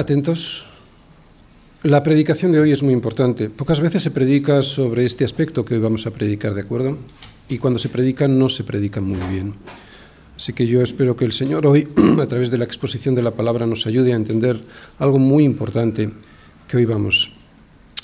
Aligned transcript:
Atentos. 0.00 0.64
La 1.82 2.02
predicación 2.02 2.52
de 2.52 2.58
hoy 2.58 2.72
es 2.72 2.82
muy 2.82 2.94
importante. 2.94 3.50
Pocas 3.50 3.82
veces 3.82 4.02
se 4.02 4.10
predica 4.10 4.62
sobre 4.62 5.04
este 5.04 5.26
aspecto 5.26 5.62
que 5.62 5.74
hoy 5.74 5.80
vamos 5.80 6.06
a 6.06 6.10
predicar, 6.10 6.54
¿de 6.54 6.62
acuerdo? 6.62 6.96
Y 7.50 7.58
cuando 7.58 7.78
se 7.78 7.90
predica 7.90 8.26
no 8.26 8.48
se 8.48 8.64
predica 8.64 9.02
muy 9.02 9.20
bien. 9.30 9.52
Así 10.34 10.54
que 10.54 10.66
yo 10.66 10.80
espero 10.80 11.16
que 11.16 11.26
el 11.26 11.34
Señor 11.34 11.66
hoy, 11.66 11.86
a 12.18 12.26
través 12.26 12.50
de 12.50 12.56
la 12.56 12.64
exposición 12.64 13.14
de 13.14 13.20
la 13.20 13.32
palabra, 13.32 13.66
nos 13.66 13.86
ayude 13.86 14.14
a 14.14 14.16
entender 14.16 14.58
algo 14.98 15.18
muy 15.18 15.44
importante 15.44 16.10
que 16.66 16.78
hoy 16.78 16.86
vamos 16.86 17.34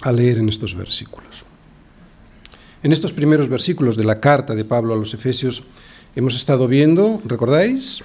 a 0.02 0.12
leer 0.12 0.37
en 0.37 0.51
estos 0.51 0.74
versículos. 0.74 1.46
En 2.82 2.92
estos 2.92 3.15
primeros 3.15 3.48
versículos 3.48 3.96
de 3.96 4.04
la 4.04 4.20
carta 4.20 4.54
de 4.54 4.66
Pablo 4.66 4.92
a 4.92 4.98
los 4.98 5.15
Efesios 5.15 5.62
hemos 6.15 6.37
estado 6.37 6.68
viendo, 6.68 7.23
¿recordáis? 7.24 8.04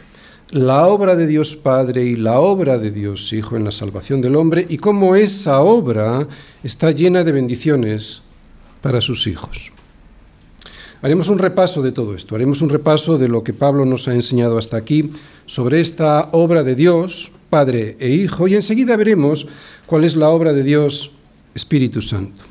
La 0.51 0.87
obra 0.87 1.15
de 1.15 1.27
Dios 1.27 1.55
Padre 1.55 2.03
y 2.03 2.17
la 2.17 2.41
obra 2.41 2.77
de 2.77 2.91
Dios 2.91 3.31
Hijo 3.31 3.55
en 3.55 3.63
la 3.63 3.71
salvación 3.71 4.19
del 4.19 4.35
hombre 4.35 4.65
y 4.67 4.79
cómo 4.79 5.15
esa 5.15 5.61
obra 5.61 6.27
está 6.61 6.91
llena 6.91 7.23
de 7.23 7.31
bendiciones 7.31 8.23
para 8.81 8.99
sus 8.99 9.27
hijos. 9.27 9.71
Haremos 11.01 11.29
un 11.29 11.39
repaso 11.39 11.81
de 11.81 11.93
todo 11.93 12.15
esto, 12.15 12.35
haremos 12.35 12.61
un 12.61 12.67
repaso 12.67 13.17
de 13.17 13.29
lo 13.29 13.45
que 13.45 13.53
Pablo 13.53 13.85
nos 13.85 14.09
ha 14.09 14.13
enseñado 14.13 14.57
hasta 14.57 14.75
aquí 14.75 15.11
sobre 15.45 15.79
esta 15.79 16.27
obra 16.33 16.63
de 16.63 16.75
Dios, 16.75 17.31
Padre 17.49 17.95
e 18.01 18.09
Hijo, 18.09 18.49
y 18.49 18.55
enseguida 18.55 18.97
veremos 18.97 19.47
cuál 19.85 20.03
es 20.03 20.17
la 20.17 20.27
obra 20.27 20.51
de 20.51 20.63
Dios, 20.63 21.11
Espíritu 21.55 22.01
Santo. 22.01 22.43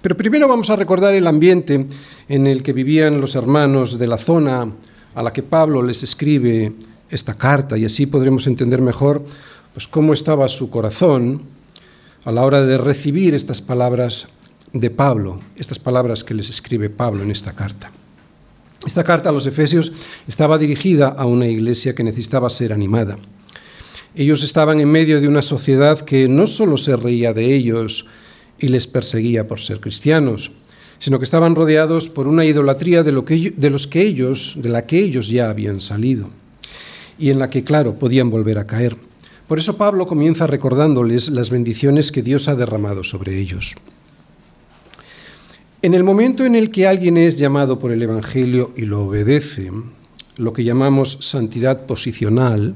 Pero 0.00 0.16
primero 0.16 0.46
vamos 0.46 0.70
a 0.70 0.76
recordar 0.76 1.12
el 1.14 1.26
ambiente 1.26 1.86
en 2.28 2.46
el 2.46 2.62
que 2.62 2.72
vivían 2.72 3.20
los 3.20 3.34
hermanos 3.34 3.98
de 3.98 4.06
la 4.06 4.16
zona 4.16 4.70
a 5.16 5.22
la 5.24 5.32
que 5.32 5.42
Pablo 5.42 5.82
les 5.82 6.04
escribe 6.04 6.72
esta 7.10 7.34
carta 7.34 7.76
y 7.76 7.84
así 7.84 8.06
podremos 8.06 8.46
entender 8.46 8.80
mejor 8.80 9.24
pues, 9.74 9.86
cómo 9.86 10.12
estaba 10.12 10.48
su 10.48 10.70
corazón 10.70 11.42
a 12.24 12.32
la 12.32 12.44
hora 12.44 12.62
de 12.62 12.78
recibir 12.78 13.34
estas 13.34 13.60
palabras 13.60 14.28
de 14.72 14.90
Pablo, 14.90 15.40
estas 15.56 15.78
palabras 15.78 16.22
que 16.22 16.34
les 16.34 16.48
escribe 16.48 16.90
Pablo 16.90 17.22
en 17.22 17.30
esta 17.30 17.52
carta. 17.52 17.90
Esta 18.86 19.04
carta 19.04 19.28
a 19.28 19.32
los 19.32 19.46
Efesios 19.46 19.92
estaba 20.26 20.56
dirigida 20.56 21.08
a 21.08 21.26
una 21.26 21.46
iglesia 21.46 21.94
que 21.94 22.04
necesitaba 22.04 22.48
ser 22.48 22.72
animada. 22.72 23.18
Ellos 24.14 24.42
estaban 24.42 24.80
en 24.80 24.90
medio 24.90 25.20
de 25.20 25.28
una 25.28 25.42
sociedad 25.42 26.00
que 26.00 26.28
no 26.28 26.46
solo 26.46 26.76
se 26.76 26.96
reía 26.96 27.32
de 27.32 27.54
ellos 27.54 28.06
y 28.58 28.68
les 28.68 28.86
perseguía 28.86 29.46
por 29.48 29.60
ser 29.60 29.80
cristianos, 29.80 30.52
sino 30.98 31.18
que 31.18 31.24
estaban 31.24 31.54
rodeados 31.54 32.08
por 32.08 32.28
una 32.28 32.44
idolatría 32.44 33.02
de, 33.02 33.12
lo 33.12 33.24
que, 33.24 33.54
de 33.56 33.70
los 33.70 33.86
que 33.86 34.02
ellos, 34.02 34.54
de 34.56 34.68
la 34.68 34.86
que 34.86 34.98
ellos 34.98 35.28
ya 35.28 35.48
habían 35.48 35.80
salido 35.80 36.28
y 37.20 37.30
en 37.30 37.38
la 37.38 37.50
que, 37.50 37.62
claro, 37.62 37.94
podían 37.94 38.30
volver 38.30 38.58
a 38.58 38.66
caer. 38.66 38.96
Por 39.46 39.58
eso 39.58 39.76
Pablo 39.76 40.06
comienza 40.06 40.46
recordándoles 40.46 41.28
las 41.28 41.50
bendiciones 41.50 42.10
que 42.10 42.22
Dios 42.22 42.48
ha 42.48 42.54
derramado 42.54 43.04
sobre 43.04 43.38
ellos. 43.38 43.74
En 45.82 45.94
el 45.94 46.02
momento 46.02 46.44
en 46.44 46.54
el 46.54 46.70
que 46.70 46.86
alguien 46.86 47.16
es 47.16 47.36
llamado 47.36 47.78
por 47.78 47.92
el 47.92 48.02
Evangelio 48.02 48.72
y 48.76 48.82
lo 48.82 49.06
obedece, 49.06 49.70
lo 50.36 50.52
que 50.52 50.64
llamamos 50.64 51.18
santidad 51.20 51.86
posicional, 51.86 52.74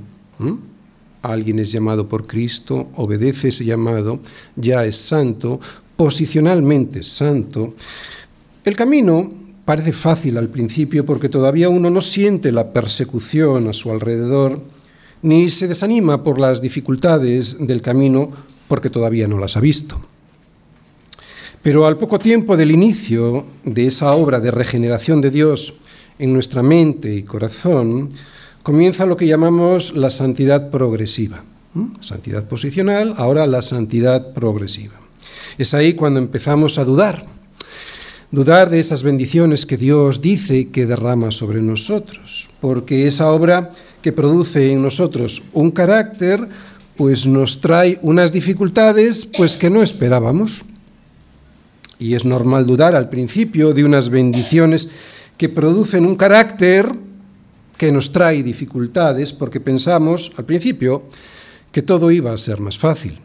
alguien 1.22 1.58
es 1.58 1.72
llamado 1.72 2.08
por 2.08 2.26
Cristo, 2.26 2.88
obedece 2.96 3.48
ese 3.48 3.64
llamado, 3.64 4.20
ya 4.56 4.84
es 4.84 4.96
santo, 4.96 5.60
posicionalmente 5.96 7.02
santo, 7.02 7.74
el 8.64 8.76
camino 8.76 9.43
parece 9.64 9.92
fácil 9.92 10.36
al 10.36 10.48
principio 10.48 11.06
porque 11.06 11.28
todavía 11.28 11.68
uno 11.68 11.90
no 11.90 12.00
siente 12.00 12.52
la 12.52 12.72
persecución 12.72 13.68
a 13.68 13.72
su 13.72 13.90
alrededor, 13.90 14.60
ni 15.22 15.48
se 15.48 15.68
desanima 15.68 16.22
por 16.22 16.38
las 16.38 16.60
dificultades 16.60 17.66
del 17.66 17.80
camino 17.80 18.30
porque 18.68 18.90
todavía 18.90 19.26
no 19.26 19.38
las 19.38 19.56
ha 19.56 19.60
visto. 19.60 20.00
Pero 21.62 21.86
al 21.86 21.96
poco 21.96 22.18
tiempo 22.18 22.58
del 22.58 22.70
inicio 22.70 23.46
de 23.64 23.86
esa 23.86 24.12
obra 24.12 24.38
de 24.38 24.50
regeneración 24.50 25.22
de 25.22 25.30
Dios 25.30 25.74
en 26.18 26.34
nuestra 26.34 26.62
mente 26.62 27.14
y 27.14 27.22
corazón, 27.22 28.10
comienza 28.62 29.06
lo 29.06 29.16
que 29.16 29.26
llamamos 29.26 29.96
la 29.96 30.10
santidad 30.10 30.70
progresiva. 30.70 31.42
Santidad 32.00 32.44
posicional, 32.44 33.14
ahora 33.16 33.46
la 33.46 33.62
santidad 33.62 34.32
progresiva. 34.32 34.94
Es 35.58 35.74
ahí 35.74 35.94
cuando 35.94 36.20
empezamos 36.20 36.78
a 36.78 36.84
dudar, 36.84 37.24
dudar 38.34 38.68
de 38.68 38.80
esas 38.80 39.02
bendiciones 39.02 39.64
que 39.64 39.76
Dios 39.76 40.20
dice 40.20 40.68
que 40.68 40.86
derrama 40.86 41.30
sobre 41.30 41.62
nosotros, 41.62 42.50
porque 42.60 43.06
esa 43.06 43.30
obra 43.30 43.70
que 44.02 44.12
produce 44.12 44.72
en 44.72 44.82
nosotros 44.82 45.42
un 45.52 45.70
carácter, 45.70 46.48
pues 46.96 47.26
nos 47.26 47.60
trae 47.60 47.98
unas 48.02 48.32
dificultades 48.32 49.24
pues 49.24 49.56
que 49.56 49.70
no 49.70 49.82
esperábamos. 49.82 50.64
Y 51.98 52.14
es 52.14 52.24
normal 52.24 52.66
dudar 52.66 52.94
al 52.94 53.08
principio 53.08 53.72
de 53.72 53.84
unas 53.84 54.10
bendiciones 54.10 54.90
que 55.38 55.48
producen 55.48 56.04
un 56.04 56.16
carácter 56.16 56.90
que 57.78 57.92
nos 57.92 58.12
trae 58.12 58.42
dificultades 58.42 59.32
porque 59.32 59.60
pensamos 59.60 60.32
al 60.36 60.44
principio 60.44 61.04
que 61.72 61.82
todo 61.82 62.10
iba 62.10 62.32
a 62.32 62.38
ser 62.38 62.60
más 62.60 62.78
fácil. 62.78 63.18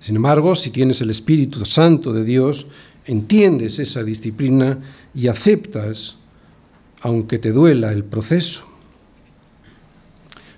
Sin 0.00 0.16
embargo, 0.16 0.54
si 0.54 0.70
tienes 0.70 1.00
el 1.00 1.10
Espíritu 1.10 1.64
Santo 1.64 2.12
de 2.12 2.24
Dios, 2.24 2.66
entiendes 3.06 3.78
esa 3.78 4.02
disciplina 4.04 4.78
y 5.14 5.28
aceptas, 5.28 6.18
aunque 7.00 7.38
te 7.38 7.52
duela 7.52 7.92
el 7.92 8.04
proceso. 8.04 8.66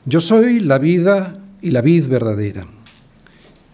Yo 0.05 0.21
soy 0.21 0.61
la 0.61 0.79
vida 0.79 1.35
y 1.61 1.71
la 1.71 1.83
vid 1.83 2.09
verdadera, 2.09 2.67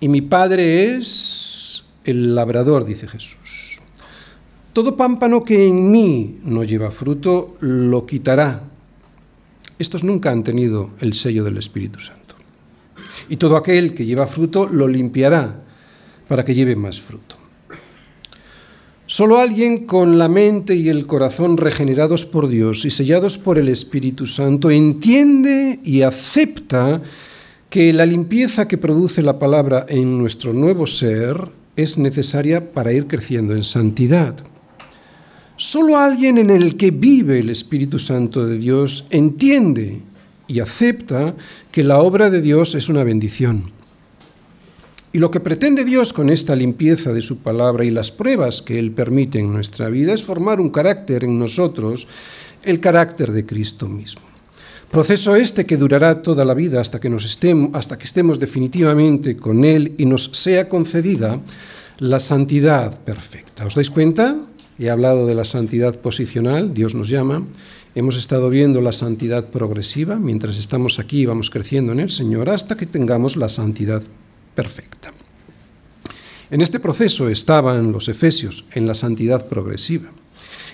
y 0.01 0.09
mi 0.09 0.21
Padre 0.21 0.97
es 0.97 1.85
el 2.05 2.35
labrador, 2.35 2.85
dice 2.85 3.07
Jesús. 3.07 3.81
Todo 4.73 4.97
pámpano 4.97 5.45
que 5.45 5.69
en 5.69 5.93
mí 5.93 6.41
no 6.43 6.65
lleva 6.65 6.91
fruto, 6.91 7.57
lo 7.61 8.05
quitará. 8.05 8.65
Estos 9.79 10.03
nunca 10.03 10.31
han 10.31 10.43
tenido 10.43 10.91
el 11.01 11.15
sello 11.15 11.45
del 11.45 11.59
Espíritu 11.59 12.01
Santo. 12.01 12.35
Y 13.29 13.37
todo 13.37 13.57
aquel 13.57 13.95
que 13.95 14.05
lleva 14.05 14.27
fruto, 14.27 14.67
lo 14.67 14.89
limpiará 14.89 15.63
para 16.27 16.45
que 16.45 16.55
lleve 16.55 16.75
más 16.75 17.01
fruto. 17.01 17.37
Solo 19.17 19.39
alguien 19.39 19.87
con 19.87 20.19
la 20.19 20.27
mente 20.27 20.75
y 20.75 20.89
el 20.89 21.07
corazón 21.07 21.57
regenerados 21.57 22.27
por 22.27 22.49
Dios 22.49 22.85
y 22.85 22.91
sellados 22.91 23.39
por 23.39 23.59
el 23.59 23.69
Espíritu 23.69 24.27
Santo 24.27 24.73
entiende 24.73 25.79
y 25.85 26.03
acepta 26.03 27.01
que 27.71 27.93
la 27.93 28.07
limpieza 28.07 28.67
que 28.67 28.77
produce 28.77 29.23
la 29.23 29.39
palabra 29.39 29.87
en 29.89 30.19
nuestro 30.19 30.53
nuevo 30.53 30.89
ser 30.89 31.49
es 31.77 31.97
necesaria 31.97 32.73
para 32.73 32.93
ir 32.93 33.07
creciendo 33.07 33.55
en 33.55 33.63
santidad. 33.63 34.35
Solo 35.57 35.97
alguien 35.97 36.37
en 36.39 36.51
el 36.51 36.77
que 36.77 36.91
vive 36.91 37.39
el 37.39 37.51
Espíritu 37.51 38.01
Santo 38.01 38.45
de 38.45 38.59
Dios 38.59 39.07
entiende 39.11 40.01
y 40.49 40.59
acepta 40.59 41.37
que 41.71 41.85
la 41.85 42.01
obra 42.01 42.31
de 42.31 42.43
Dios 42.43 42.75
es 42.75 42.89
una 42.89 43.05
bendición. 43.05 43.63
Y 45.15 45.21
lo 45.21 45.31
que 45.31 45.39
pretende 45.39 45.85
Dios 45.85 46.13
con 46.13 46.29
esta 46.29 46.57
limpieza 46.57 47.13
de 47.13 47.23
su 47.23 47.39
palabra 47.39 47.85
y 47.85 47.91
las 47.91 48.11
pruebas 48.11 48.63
que 48.63 48.81
Él 48.81 48.91
permite 48.91 49.39
en 49.39 49.53
nuestra 49.53 49.89
vida 49.89 50.13
es 50.13 50.25
formar 50.25 50.61
un 50.61 50.71
carácter 50.71 51.23
en 51.23 51.39
nosotros, 51.39 52.09
el 52.65 52.81
carácter 52.81 53.31
de 53.31 53.47
Cristo 53.47 53.89
mismo. 53.89 54.23
Proceso 54.91 55.37
este 55.37 55.67
que 55.67 55.77
durará 55.77 56.21
toda 56.21 56.45
la 56.45 56.53
vida 56.53 56.81
hasta 56.81 56.99
que, 56.99 57.11
nos 57.11 57.25
estemos, 57.27 57.71
hasta 57.75 57.97
que 57.97 58.07
estemos 58.07 58.41
definitivamente 58.41 59.37
con 59.37 59.65
Él 59.65 59.95
y 59.99 60.07
nos 60.07 60.31
sea 60.33 60.69
concedida 60.69 61.41
la 62.01 62.19
santidad 62.19 62.99
perfecta. 63.05 63.67
¿Os 63.67 63.77
dais 63.77 63.91
cuenta? 63.91 64.35
He 64.81 64.91
hablado 64.91 65.29
de 65.29 65.37
la 65.37 65.45
santidad 65.45 65.95
posicional, 65.95 66.75
Dios 66.75 66.97
nos 66.97 67.09
llama. 67.09 67.47
Hemos 67.95 68.17
estado 68.17 68.51
viendo 68.51 68.81
la 68.81 68.93
santidad 68.93 69.45
progresiva, 69.51 70.17
mientras 70.17 70.59
estamos 70.59 70.99
aquí 70.99 71.21
y 71.21 71.27
vamos 71.27 71.51
creciendo 71.51 71.93
en 71.93 72.01
el 72.01 72.11
Señor, 72.11 72.51
hasta 72.51 72.77
que 72.77 72.87
tengamos 72.87 73.37
la 73.37 73.49
santidad 73.49 74.03
perfecta. 74.55 75.13
En 76.51 76.61
este 76.61 76.79
proceso 76.79 77.29
estaban 77.29 77.93
los 77.93 78.09
efesios, 78.09 78.65
en 78.73 78.87
la 78.87 78.95
santidad 78.95 79.49
progresiva. 79.49 80.11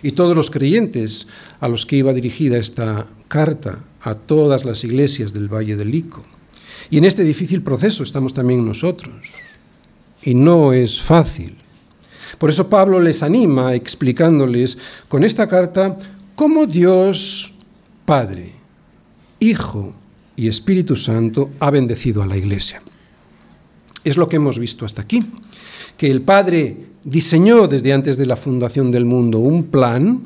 Y 0.03 0.13
todos 0.13 0.37
los 0.37 0.51
creyentes 0.51 1.29
a 1.61 1.69
los 1.69 1.87
que 1.87 1.97
iba 1.97 2.13
dirigida 2.13 2.59
esta 2.59 3.07
carta 3.29 3.81
a 4.03 4.15
todas 4.15 4.65
las 4.65 4.85
iglesias 4.85 5.33
del 5.33 5.53
Valle 5.53 5.77
del 5.77 5.91
Lico. 5.91 6.25
Y 6.91 6.99
en 6.99 7.05
este 7.05 7.23
difícil 7.23 7.63
proceso 7.63 8.03
estamos 8.03 8.35
también 8.35 8.65
nosotros. 8.65 9.15
Y 10.23 10.35
no 10.35 10.73
es 10.73 11.01
fácil. 11.01 11.57
Por 12.39 12.51
eso 12.51 12.69
Pablo 12.69 13.01
les 13.01 13.23
anima 13.23 13.75
explicándoles 13.75 14.79
con 15.09 15.25
esta 15.25 15.49
carta 15.49 15.97
cómo 16.35 16.67
Dios 16.67 17.55
Padre, 18.05 18.55
Hijo 19.39 19.95
y 20.37 20.49
Espíritu 20.49 20.97
Santo 20.97 21.51
ha 21.61 21.71
bendecido 21.71 22.23
a 22.23 22.27
la 22.27 22.37
iglesia. 22.37 22.83
Es 24.05 24.17
lo 24.17 24.29
que 24.29 24.37
hemos 24.37 24.59
visto 24.59 24.85
hasta 24.85 25.03
aquí, 25.03 25.27
que 25.97 26.11
el 26.11 26.23
Padre 26.23 26.77
diseñó 27.05 27.69
desde 27.69 27.93
antes 27.93 28.17
de 28.17 28.27
la 28.27 28.37
fundación 28.37 28.91
del 28.91 29.05
mundo 29.05 29.39
un 29.39 29.65
plan 29.65 30.23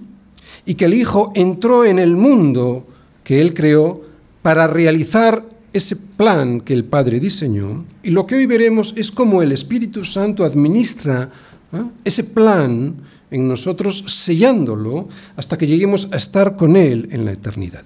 y 0.67 0.75
que 0.75 0.87
el 0.87 0.95
Hijo 0.95 1.33
entró 1.35 1.85
en 1.85 1.99
el 1.99 2.17
mundo 2.17 2.87
que 3.23 3.41
Él 3.41 3.55
creó 3.55 4.03
para 4.43 4.67
realizar 4.67 5.45
ese 5.73 5.97
plan 5.97 6.61
que 6.61 6.75
el 6.75 6.85
Padre 6.85 7.21
diseñó 7.21 7.85
y 8.03 8.11
lo 8.11 8.27
que 8.27 8.37
hoy 8.37 8.47
veremos 8.47 8.95
es 8.97 9.11
cómo 9.11 9.43
el 9.43 9.53
Espíritu 9.53 10.05
Santo 10.05 10.45
administra 10.45 11.31
¿eh? 11.73 11.83
ese 12.05 12.25
plan 12.25 12.95
en 13.31 13.49
nosotros, 13.49 14.05
sellándolo 14.07 15.09
hasta 15.37 15.59
que 15.59 15.67
lleguemos 15.67 16.09
a 16.13 16.17
estar 16.17 16.55
con 16.55 16.77
Él 16.77 17.09
en 17.11 17.25
la 17.25 17.33
eternidad. 17.33 17.83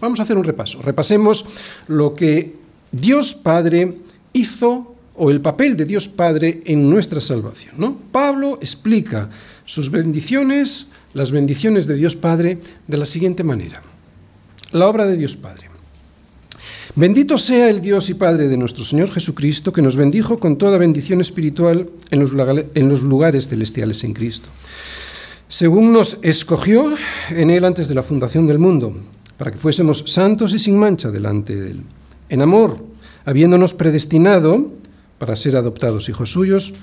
Vamos 0.00 0.20
a 0.20 0.22
hacer 0.22 0.36
un 0.36 0.44
repaso. 0.44 0.80
Repasemos 0.80 1.44
lo 1.88 2.14
que 2.14 2.54
Dios 2.92 3.34
Padre 3.34 3.98
hizo 4.32 4.94
o 5.16 5.30
el 5.30 5.40
papel 5.40 5.76
de 5.76 5.84
Dios 5.84 6.08
Padre 6.08 6.60
en 6.64 6.88
nuestra 6.88 7.20
salvación. 7.20 7.74
¿no? 7.76 7.96
Pablo 8.10 8.58
explica 8.60 9.28
sus 9.64 9.90
bendiciones, 9.90 10.88
las 11.14 11.30
bendiciones 11.30 11.86
de 11.86 11.96
Dios 11.96 12.16
Padre, 12.16 12.58
de 12.86 12.96
la 12.96 13.06
siguiente 13.06 13.44
manera. 13.44 13.82
La 14.72 14.88
obra 14.88 15.06
de 15.06 15.16
Dios 15.16 15.36
Padre. 15.36 15.70
Bendito 16.96 17.38
sea 17.38 17.70
el 17.70 17.80
Dios 17.80 18.10
y 18.10 18.14
Padre 18.14 18.48
de 18.48 18.56
nuestro 18.56 18.84
Señor 18.84 19.12
Jesucristo, 19.12 19.72
que 19.72 19.82
nos 19.82 19.96
bendijo 19.96 20.40
con 20.40 20.56
toda 20.56 20.76
bendición 20.76 21.20
espiritual 21.20 21.88
en 22.10 22.20
los, 22.20 23.02
lugares 23.02 23.48
celestiales 23.48 24.02
en 24.02 24.12
Cristo, 24.12 24.48
según 25.48 25.92
nos 25.92 26.18
escogió 26.22 26.82
en 27.30 27.50
Él 27.50 27.64
antes 27.64 27.88
de 27.88 27.94
la 27.94 28.02
fundación 28.02 28.48
del 28.48 28.58
mundo, 28.58 28.96
para 29.36 29.52
que 29.52 29.58
fuésemos 29.58 30.04
santos 30.08 30.52
y 30.52 30.58
sin 30.58 30.76
mancha 30.76 31.12
delante 31.12 31.54
de 31.54 31.70
Él, 31.70 31.82
en 32.28 32.42
amor, 32.42 32.89
habiéndonos 33.24 33.74
predestinado 33.74 34.72
para 35.18 35.36
ser 35.36 35.56
adoptados 35.56 36.08
hijos 36.08 36.32
suyos, 36.32 36.74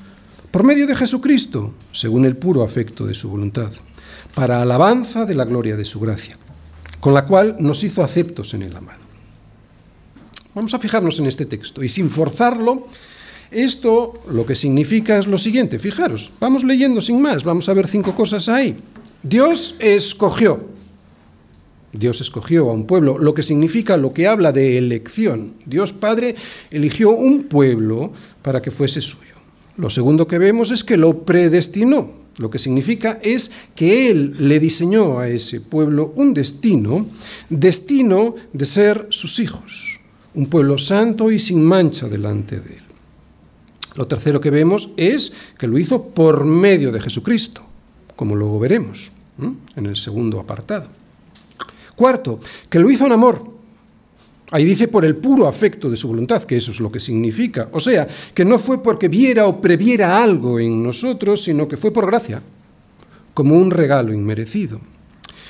por 0.51 0.63
medio 0.63 0.87
de 0.87 0.95
Jesucristo, 0.95 1.73
según 1.91 2.25
el 2.25 2.37
puro 2.37 2.63
afecto 2.63 3.05
de 3.05 3.13
su 3.13 3.29
voluntad, 3.29 3.71
para 4.33 4.61
alabanza 4.61 5.25
de 5.25 5.35
la 5.35 5.45
gloria 5.45 5.75
de 5.75 5.85
su 5.85 5.99
gracia, 5.99 6.37
con 6.99 7.13
la 7.13 7.25
cual 7.25 7.57
nos 7.59 7.83
hizo 7.83 8.03
aceptos 8.03 8.53
en 8.53 8.63
el 8.63 8.75
amado 8.75 9.07
Vamos 10.57 10.73
a 10.73 10.79
fijarnos 10.79 11.19
en 11.19 11.27
este 11.27 11.45
texto 11.45 11.83
y 11.83 11.89
sin 11.89 12.09
forzarlo, 12.09 12.87
esto 13.51 14.19
lo 14.31 14.43
que 14.43 14.55
significa 14.55 15.19
es 15.19 15.27
lo 15.27 15.37
siguiente, 15.37 15.77
fijaros, 15.77 16.31
vamos 16.39 16.63
leyendo 16.63 16.99
sin 16.99 17.21
más, 17.21 17.43
vamos 17.43 17.69
a 17.69 17.75
ver 17.75 17.87
cinco 17.87 18.15
cosas 18.15 18.49
ahí. 18.49 18.75
Dios 19.21 19.75
escogió, 19.77 20.65
Dios 21.97 22.21
escogió 22.21 22.69
a 22.69 22.73
un 22.73 22.85
pueblo, 22.85 23.17
lo 23.17 23.33
que 23.33 23.43
significa, 23.43 23.97
lo 23.97 24.13
que 24.13 24.27
habla 24.27 24.51
de 24.51 24.77
elección. 24.77 25.53
Dios 25.65 25.93
Padre 25.93 26.35
eligió 26.71 27.11
un 27.11 27.43
pueblo 27.43 28.11
para 28.41 28.61
que 28.61 28.71
fuese 28.71 29.01
suyo. 29.01 29.35
Lo 29.77 29.89
segundo 29.89 30.27
que 30.27 30.37
vemos 30.37 30.71
es 30.71 30.83
que 30.83 30.97
lo 30.97 31.23
predestinó, 31.23 32.11
lo 32.37 32.49
que 32.49 32.59
significa 32.59 33.19
es 33.23 33.51
que 33.75 34.09
Él 34.09 34.35
le 34.39 34.59
diseñó 34.59 35.19
a 35.19 35.29
ese 35.29 35.61
pueblo 35.61 36.13
un 36.15 36.33
destino, 36.33 37.05
destino 37.49 38.35
de 38.53 38.65
ser 38.65 39.07
sus 39.09 39.39
hijos 39.39 39.97
un 40.37 40.45
pueblo 40.45 40.77
santo 40.77 41.31
y 41.31 41.39
sin 41.39 41.63
mancha 41.63 42.07
delante 42.07 42.59
de 42.59 42.75
él. 42.75 42.83
Lo 43.95 44.05
tercero 44.05 44.39
que 44.39 44.51
vemos 44.51 44.91
es 44.95 45.33
que 45.57 45.65
lo 45.65 45.79
hizo 45.79 46.09
por 46.09 46.45
medio 46.45 46.91
de 46.91 47.01
Jesucristo, 47.01 47.63
como 48.15 48.35
luego 48.35 48.59
veremos 48.59 49.11
en 49.75 49.85
el 49.87 49.97
segundo 49.97 50.39
apartado. 50.39 50.87
Cuarto, 51.97 52.39
que 52.69 52.77
lo 52.77 52.91
hizo 52.91 53.07
en 53.07 53.11
amor. 53.13 53.43
Ahí 54.51 54.63
dice 54.63 54.87
por 54.87 55.03
el 55.03 55.15
puro 55.15 55.47
afecto 55.47 55.89
de 55.89 55.97
su 55.97 56.07
voluntad, 56.07 56.43
que 56.43 56.55
eso 56.55 56.71
es 56.71 56.79
lo 56.79 56.91
que 56.91 56.99
significa. 56.99 57.69
O 57.71 57.79
sea, 57.79 58.07
que 58.35 58.45
no 58.45 58.59
fue 58.59 58.83
porque 58.83 59.07
viera 59.07 59.47
o 59.47 59.59
previera 59.59 60.21
algo 60.21 60.59
en 60.59 60.83
nosotros, 60.83 61.43
sino 61.43 61.67
que 61.67 61.75
fue 61.75 61.91
por 61.91 62.05
gracia, 62.05 62.39
como 63.33 63.55
un 63.55 63.71
regalo 63.71 64.13
inmerecido. 64.13 64.79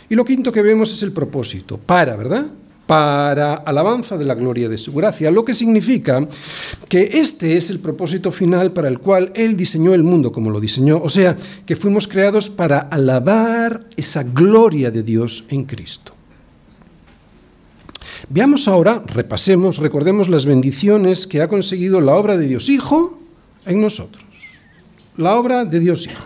Y 0.10 0.16
lo 0.16 0.24
quinto 0.24 0.54
que 0.54 0.62
vemos 0.62 0.94
es 0.94 1.04
el 1.04 1.12
propósito, 1.12 1.78
para, 1.78 2.16
¿verdad? 2.16 2.46
para 2.88 3.56
alabanza 3.56 4.18
de 4.18 4.24
la 4.24 4.34
gloria 4.34 4.70
de 4.70 4.78
su 4.78 4.94
gracia, 4.94 5.30
lo 5.30 5.44
que 5.44 5.54
significa 5.54 6.26
que 6.88 7.10
este 7.16 7.58
es 7.58 7.70
el 7.70 7.80
propósito 7.80 8.32
final 8.32 8.72
para 8.72 8.88
el 8.88 9.00
cual 9.00 9.34
Él 9.36 9.58
diseñó 9.58 9.94
el 9.94 10.04
mundo 10.04 10.32
como 10.32 10.50
lo 10.50 10.62
diseñó, 10.62 10.98
o 11.04 11.10
sea, 11.10 11.36
que 11.66 11.76
fuimos 11.76 12.08
creados 12.08 12.50
para 12.50 12.80
alabar 12.80 13.86
esa 13.98 14.24
gloria 14.24 14.90
de 14.90 15.04
Dios 15.04 15.44
en 15.50 15.66
Cristo. 15.66 16.17
Veamos 18.30 18.68
ahora, 18.68 19.02
repasemos, 19.06 19.78
recordemos 19.78 20.28
las 20.28 20.46
bendiciones 20.46 21.28
que 21.28 21.42
ha 21.42 21.48
conseguido 21.48 22.02
la 22.02 22.16
obra 22.16 22.38
de 22.38 22.48
Dios 22.48 22.70
Hijo 22.70 23.20
en 23.66 23.82
nosotros. 23.82 24.26
La 25.16 25.36
obra 25.36 25.66
de 25.66 25.80
Dios 25.80 26.06
Hijo. 26.08 26.26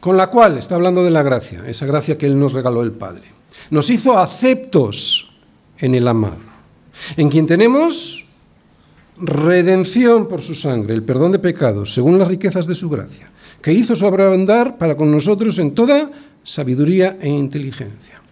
Con 0.00 0.16
la 0.16 0.28
cual 0.28 0.58
está 0.58 0.76
hablando 0.76 1.04
de 1.04 1.10
la 1.10 1.22
gracia, 1.22 1.64
esa 1.66 1.86
gracia 1.86 2.16
que 2.16 2.26
Él 2.26 2.38
nos 2.38 2.52
regaló 2.52 2.82
el 2.82 2.92
Padre 2.92 3.38
nos 3.70 3.90
hizo 3.90 4.18
aceptos 4.18 5.30
en 5.78 5.94
el 5.94 6.08
amado, 6.08 6.38
en 7.16 7.28
quien 7.28 7.46
tenemos 7.46 8.24
redención 9.20 10.28
por 10.28 10.42
su 10.42 10.54
sangre, 10.54 10.94
el 10.94 11.02
perdón 11.02 11.32
de 11.32 11.38
pecados, 11.38 11.92
según 11.92 12.18
las 12.18 12.28
riquezas 12.28 12.66
de 12.66 12.74
su 12.74 12.88
gracia, 12.88 13.30
que 13.62 13.72
hizo 13.72 13.96
sobreabundar 13.96 14.78
para 14.78 14.96
con 14.96 15.10
nosotros 15.10 15.58
en 15.58 15.74
toda 15.74 16.10
sabiduría 16.44 17.18
e 17.20 17.28
inteligencia, 17.28 18.22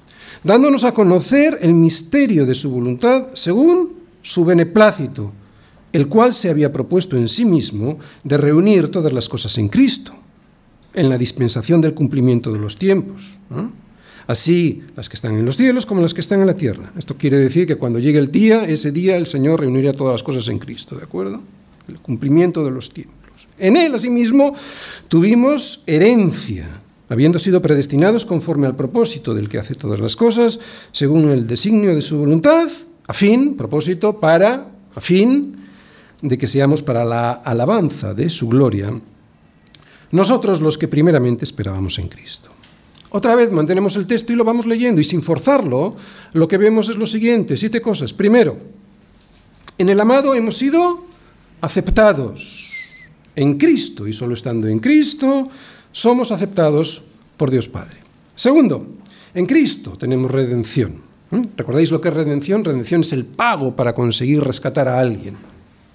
dándonos 0.43 0.85
a 0.85 0.93
conocer 0.93 1.59
el 1.63 1.75
misterio 1.75 2.47
de 2.47 2.55
su 2.55 2.71
voluntad 2.71 3.29
según 3.35 3.95
su 4.23 4.45
beneplácito, 4.45 5.33
el 5.93 6.09
cual 6.09 6.35
se 6.35 6.51
había 6.51 6.73
propuesto 6.73 7.17
en 7.17 7.29
sí 7.29 7.45
mismo 7.45 7.99
de 8.25 8.37
reunir 8.37 8.91
todas 8.91 9.13
las 9.13 9.29
cosas 9.29 9.57
en 9.59 9.69
Cristo, 9.69 10.13
en 10.95 11.09
la 11.09 11.19
dispensación 11.19 11.81
del 11.81 11.95
cumplimiento 11.95 12.53
de 12.53 12.59
los 12.59 12.77
tiempos 12.77 13.39
así 14.27 14.83
las 14.97 15.09
que 15.09 15.15
están 15.15 15.35
en 15.35 15.45
los 15.45 15.57
cielos 15.57 15.87
como 15.87 16.01
las 16.01 16.15
que 16.15 16.21
están 16.21 16.41
en 16.41 16.47
la 16.47 16.57
tierra. 16.57 16.93
Esto 16.99 17.17
quiere 17.17 17.39
decir 17.39 17.67
que 17.67 17.77
cuando 17.77 17.99
llegue 17.99 18.19
el 18.19 18.31
día, 18.31 18.65
ese 18.65 18.93
día 18.93 19.17
el 19.17 19.27
Señor 19.27 19.61
reunirá 19.61 19.93
todas 19.93 20.13
las 20.13 20.23
cosas 20.23 20.49
en 20.49 20.59
Cristo, 20.59 20.97
¿de 20.97 21.05
acuerdo? 21.05 21.43
El 21.89 21.99
cumplimiento 21.99 22.65
de 22.65 22.71
los 22.71 22.93
tiempos. 22.93 23.17
En 23.59 23.77
Él, 23.77 23.95
asimismo, 23.95 24.55
tuvimos 25.09 25.83
herencia, 25.87 26.69
habiendo 27.09 27.39
sido 27.39 27.63
predestinados 27.63 28.27
conforme 28.27 28.67
al 28.67 28.77
propósito 28.77 29.35
del 29.35 29.49
que 29.49 29.59
hace 29.59 29.75
todas 29.75 30.01
las 30.01 30.17
cosas, 30.17 30.59
según 30.93 31.31
el 31.31 31.47
designio 31.47 31.95
de 31.95 32.03
su 32.03 32.19
voluntad, 32.19 32.69
a 33.07 33.13
fin, 33.13 33.57
propósito, 33.57 34.19
para, 34.19 34.69
a 34.95 35.01
fin, 35.01 35.57
de 36.23 36.39
que 36.39 36.49
seamos 36.49 36.83
para 36.83 37.05
la 37.05 37.33
alabanza 37.33 38.15
de 38.15 38.29
su 38.31 38.49
gloria, 38.49 38.93
nosotros 40.11 40.61
los 40.61 40.79
que 40.79 40.89
primeramente 40.89 41.45
esperábamos 41.45 41.99
en 41.99 42.09
Cristo. 42.09 42.51
Otra 43.11 43.35
vez 43.35 43.53
mantenemos 43.53 43.97
el 43.97 44.07
texto 44.07 44.33
y 44.33 44.37
lo 44.37 44.45
vamos 44.45 44.67
leyendo 44.67 45.01
y 45.01 45.05
sin 45.05 45.23
forzarlo, 45.23 45.97
lo 46.33 46.49
que 46.49 46.59
vemos 46.59 46.89
es 46.89 46.97
lo 46.97 47.07
siguiente, 47.07 47.57
siete 47.57 47.81
cosas. 47.81 48.13
Primero, 48.13 48.59
en 49.79 49.89
el 49.89 50.01
amado 50.01 50.35
hemos 50.35 50.57
sido 50.57 51.05
aceptados 51.61 52.73
en 53.35 53.59
Cristo 53.59 54.07
y 54.07 54.13
solo 54.13 54.35
estando 54.35 54.67
en 54.67 54.81
Cristo 54.81 55.49
somos 55.97 56.31
aceptados 56.31 57.05
por 57.39 57.51
Dios 57.51 57.69
Padre. 57.69 57.97
Segundo, 58.35 58.87
en 59.33 59.47
Cristo 59.47 59.97
tenemos 59.97 60.31
redención. 60.31 61.01
¿Mm? 61.31 61.57
¿Recordáis 61.57 61.91
lo 61.91 62.03
que 62.03 62.09
es 62.09 62.15
redención? 62.15 62.63
Redención 62.63 63.01
es 63.01 63.15
el 63.15 63.25
pago 63.25 63.75
para 63.75 63.95
conseguir 63.95 64.43
rescatar 64.45 64.89
a 64.89 65.01
alguien. 65.01 65.39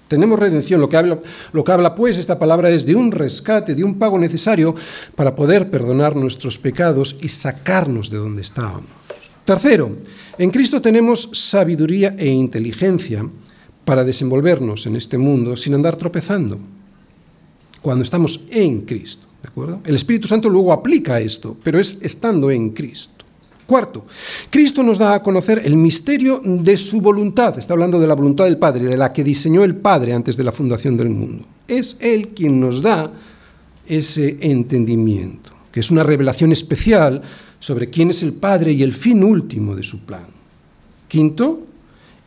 Tenemos 0.08 0.40
redención. 0.40 0.80
Lo 0.80 0.88
que, 0.88 0.96
habla, 0.96 1.20
lo 1.52 1.62
que 1.62 1.70
habla 1.70 1.94
pues 1.94 2.18
esta 2.18 2.36
palabra 2.36 2.68
es 2.70 2.84
de 2.84 2.96
un 2.96 3.12
rescate, 3.12 3.76
de 3.76 3.84
un 3.84 3.94
pago 3.94 4.18
necesario 4.18 4.74
para 5.14 5.36
poder 5.36 5.70
perdonar 5.70 6.16
nuestros 6.16 6.58
pecados 6.58 7.16
y 7.22 7.28
sacarnos 7.28 8.10
de 8.10 8.18
donde 8.18 8.42
estábamos. 8.42 8.90
Tercero, 9.44 9.98
en 10.36 10.50
Cristo 10.50 10.82
tenemos 10.82 11.30
sabiduría 11.32 12.16
e 12.18 12.26
inteligencia 12.26 13.24
para 13.84 14.02
desenvolvernos 14.02 14.84
en 14.86 14.96
este 14.96 15.16
mundo 15.16 15.54
sin 15.54 15.74
andar 15.74 15.94
tropezando. 15.94 16.58
Cuando 17.80 18.02
estamos 18.02 18.46
en 18.50 18.80
Cristo, 18.80 19.31
El 19.84 19.94
Espíritu 19.94 20.28
Santo 20.28 20.48
luego 20.48 20.72
aplica 20.72 21.20
esto, 21.20 21.56
pero 21.62 21.78
es 21.78 21.98
estando 22.02 22.50
en 22.50 22.70
Cristo. 22.70 23.24
Cuarto, 23.66 24.04
Cristo 24.50 24.82
nos 24.82 24.98
da 24.98 25.14
a 25.14 25.22
conocer 25.22 25.62
el 25.64 25.76
misterio 25.76 26.40
de 26.44 26.76
su 26.76 27.00
voluntad. 27.00 27.58
Está 27.58 27.74
hablando 27.74 27.98
de 27.98 28.06
la 28.06 28.14
voluntad 28.14 28.44
del 28.44 28.58
Padre, 28.58 28.86
de 28.86 28.96
la 28.96 29.12
que 29.12 29.24
diseñó 29.24 29.64
el 29.64 29.76
Padre 29.76 30.12
antes 30.12 30.36
de 30.36 30.44
la 30.44 30.52
fundación 30.52 30.96
del 30.96 31.08
mundo. 31.08 31.46
Es 31.66 31.96
Él 32.00 32.28
quien 32.28 32.60
nos 32.60 32.82
da 32.82 33.12
ese 33.86 34.36
entendimiento, 34.40 35.52
que 35.70 35.80
es 35.80 35.90
una 35.90 36.02
revelación 36.02 36.52
especial 36.52 37.22
sobre 37.60 37.88
quién 37.88 38.10
es 38.10 38.22
el 38.22 38.32
Padre 38.32 38.72
y 38.72 38.82
el 38.82 38.92
fin 38.92 39.22
último 39.24 39.74
de 39.76 39.82
su 39.82 40.04
plan. 40.04 40.26
Quinto, 41.08 41.60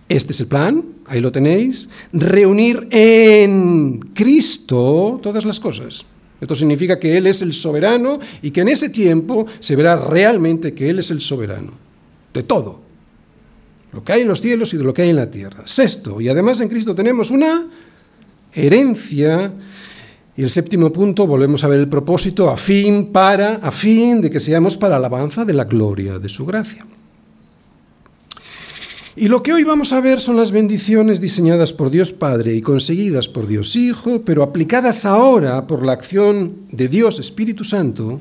este 0.08 0.32
es 0.32 0.40
el 0.40 0.48
plan, 0.48 0.84
ahí 1.08 1.20
lo 1.20 1.32
tenéis, 1.32 1.90
reunir 2.14 2.88
en 2.92 4.00
Cristo 4.14 5.20
todas 5.22 5.44
las 5.46 5.60
cosas. 5.60 6.06
Esto 6.46 6.54
significa 6.54 7.00
que 7.00 7.18
Él 7.18 7.26
es 7.26 7.42
el 7.42 7.54
soberano 7.54 8.20
y 8.44 8.52
que 8.52 8.62
en 8.62 8.68
ese 8.68 8.90
tiempo 8.90 9.48
se 9.60 9.76
verá 9.76 9.96
realmente 9.96 10.76
que 10.76 10.92
Él 10.92 11.00
es 11.00 11.10
el 11.10 11.20
soberano 11.20 11.72
de 12.32 12.44
todo, 12.44 12.82
lo 13.92 14.04
que 14.04 14.14
hay 14.14 14.22
en 14.22 14.28
los 14.28 14.42
cielos 14.42 14.72
y 14.76 14.78
de 14.78 14.84
lo 14.84 14.94
que 14.94 15.02
hay 15.02 15.10
en 15.10 15.16
la 15.16 15.32
tierra. 15.32 15.64
Sexto, 15.66 16.22
y 16.22 16.30
además 16.30 16.62
en 16.62 16.70
Cristo 16.70 16.94
tenemos 16.94 17.32
una 17.32 17.66
herencia. 18.54 19.54
Y 20.38 20.44
el 20.44 20.52
séptimo 20.52 20.94
punto, 20.94 21.26
volvemos 21.26 21.64
a 21.64 21.68
ver 21.68 21.80
el 21.80 21.88
propósito, 21.88 22.52
a 22.52 22.58
fin, 22.58 23.12
para, 23.12 23.56
a 23.56 23.72
fin 23.72 24.22
de 24.22 24.30
que 24.30 24.40
seamos 24.40 24.78
para 24.78 24.98
alabanza 24.98 25.46
de 25.46 25.54
la 25.54 25.64
gloria 25.64 26.20
de 26.20 26.30
su 26.30 26.46
gracia. 26.46 26.86
Y 29.18 29.30
lo 29.30 29.42
que 29.42 29.54
hoy 29.54 29.64
vamos 29.64 29.94
a 29.94 30.02
ver 30.02 30.20
son 30.20 30.36
las 30.36 30.52
bendiciones 30.52 31.22
diseñadas 31.22 31.72
por 31.72 31.90
Dios 31.90 32.12
Padre 32.12 32.54
y 32.54 32.62
conseguidas 32.62 33.30
por 33.30 33.48
Dios 33.48 33.78
Hijo, 33.78 34.24
pero 34.26 34.44
aplicadas 34.44 35.06
ahora 35.06 35.68
por 35.68 35.86
la 35.86 35.94
acción 35.94 36.58
de 36.70 36.90
Dios 36.90 37.20
Espíritu 37.20 37.64
Santo 37.64 38.20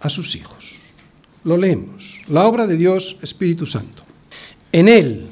a 0.00 0.10
sus 0.10 0.36
hijos. 0.36 0.74
Lo 1.44 1.56
leemos. 1.56 2.20
La 2.28 2.46
obra 2.46 2.66
de 2.66 2.76
Dios 2.76 3.16
Espíritu 3.22 3.64
Santo. 3.64 4.02
En 4.70 4.86
Él, 4.86 5.24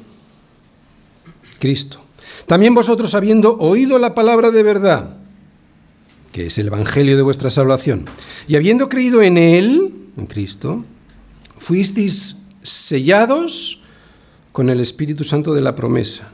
Cristo. 1.59 2.03
También 2.47 2.73
vosotros 2.73 3.13
habiendo 3.13 3.55
oído 3.57 3.99
la 3.99 4.15
palabra 4.15 4.49
de 4.49 4.63
verdad, 4.63 5.15
que 6.31 6.47
es 6.47 6.57
el 6.57 6.67
Evangelio 6.67 7.15
de 7.15 7.21
vuestra 7.21 7.51
salvación, 7.51 8.05
y 8.47 8.55
habiendo 8.55 8.89
creído 8.89 9.21
en 9.21 9.37
Él, 9.37 9.93
en 10.17 10.25
Cristo, 10.25 10.83
fuisteis 11.55 12.39
sellados 12.63 13.80
con 14.51 14.69
el 14.69 14.79
Espíritu 14.79 15.23
Santo 15.23 15.53
de 15.53 15.61
la 15.61 15.75
promesa, 15.75 16.29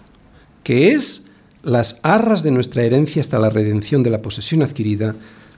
que 0.64 0.90
es 0.90 1.28
las 1.64 2.00
arras 2.04 2.44
de 2.44 2.52
nuestra 2.52 2.84
herencia 2.84 3.22
hasta 3.22 3.40
la 3.40 3.50
redención 3.50 4.04
de 4.04 4.10
la 4.10 4.22
posesión 4.22 4.64
adquirida 4.64 5.16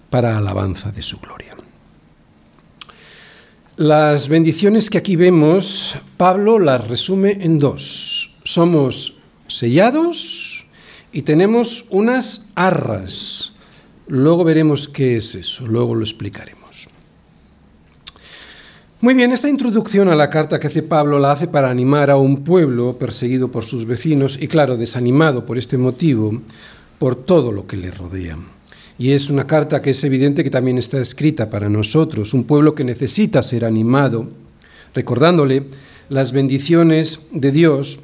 para 0.09 0.37
alabanza 0.37 0.91
de 0.91 1.01
su 1.01 1.19
gloria. 1.19 1.55
Las 3.77 4.27
bendiciones 4.27 4.89
que 4.89 4.97
aquí 4.97 5.15
vemos, 5.15 5.97
Pablo 6.17 6.59
las 6.59 6.85
resume 6.87 7.37
en 7.39 7.59
dos. 7.59 8.35
Somos 8.43 9.19
sellados 9.47 10.65
y 11.13 11.21
tenemos 11.21 11.85
unas 11.89 12.47
arras. 12.55 13.53
Luego 14.07 14.43
veremos 14.43 14.89
qué 14.89 15.15
es 15.15 15.35
eso, 15.35 15.65
luego 15.65 15.95
lo 15.95 16.03
explicaremos. 16.03 16.58
Muy 19.01 19.13
bien, 19.13 19.31
esta 19.31 19.47
introducción 19.47 20.09
a 20.09 20.15
la 20.15 20.29
carta 20.29 20.59
que 20.59 20.67
hace 20.67 20.83
Pablo 20.83 21.19
la 21.19 21.31
hace 21.31 21.47
para 21.47 21.69
animar 21.69 22.11
a 22.11 22.17
un 22.17 22.43
pueblo 22.43 22.97
perseguido 22.97 23.49
por 23.49 23.63
sus 23.63 23.85
vecinos 23.85 24.37
y 24.41 24.49
claro, 24.49 24.75
desanimado 24.75 25.45
por 25.45 25.57
este 25.57 25.77
motivo, 25.77 26.41
por 26.97 27.15
todo 27.15 27.53
lo 27.53 27.65
que 27.65 27.77
le 27.77 27.91
rodea. 27.91 28.37
Y 28.97 29.11
es 29.11 29.29
una 29.29 29.47
carta 29.47 29.81
que 29.81 29.91
es 29.91 30.03
evidente 30.03 30.43
que 30.43 30.49
también 30.49 30.77
está 30.77 30.99
escrita 30.99 31.49
para 31.49 31.69
nosotros, 31.69 32.33
un 32.33 32.43
pueblo 32.43 32.75
que 32.75 32.83
necesita 32.83 33.41
ser 33.41 33.63
animado, 33.63 34.27
recordándole 34.93 35.67
las 36.09 36.33
bendiciones 36.33 37.27
de 37.31 37.51
Dios 37.53 37.99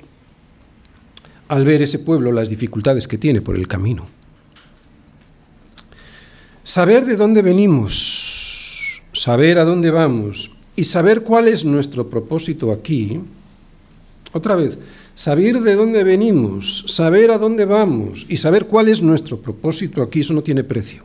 al 1.50 1.66
ver 1.66 1.82
ese 1.82 2.00
pueblo 2.00 2.32
las 2.32 2.50
dificultades 2.50 3.06
que 3.10 3.18
tiene 3.18 3.42
por 3.42 3.58
el 3.58 3.68
camino. 3.68 4.06
Saber 6.64 7.04
de 7.04 7.18
dónde 7.18 7.42
venimos, 7.42 9.02
saber 9.12 9.60
a 9.60 9.66
dónde 9.66 9.92
vamos 9.92 10.55
y 10.76 10.84
saber 10.84 11.22
cuál 11.22 11.48
es 11.48 11.64
nuestro 11.64 12.08
propósito 12.10 12.72
aquí, 12.72 13.20
otra 14.34 14.56
vez, 14.56 14.78
saber 15.16 15.62
de 15.62 15.76
dónde 15.76 16.04
venimos, 16.04 16.84
saber 16.88 17.32
a 17.32 17.38
dónde 17.38 17.66
vamos 17.66 18.26
y 18.28 18.38
saber 18.38 18.66
cuál 18.68 18.90
es 18.90 19.02
nuestro 19.02 19.40
propósito 19.40 20.02
aquí, 20.02 20.20
eso 20.20 20.34
no 20.34 20.42
tiene 20.42 20.64
precio. 20.64 21.04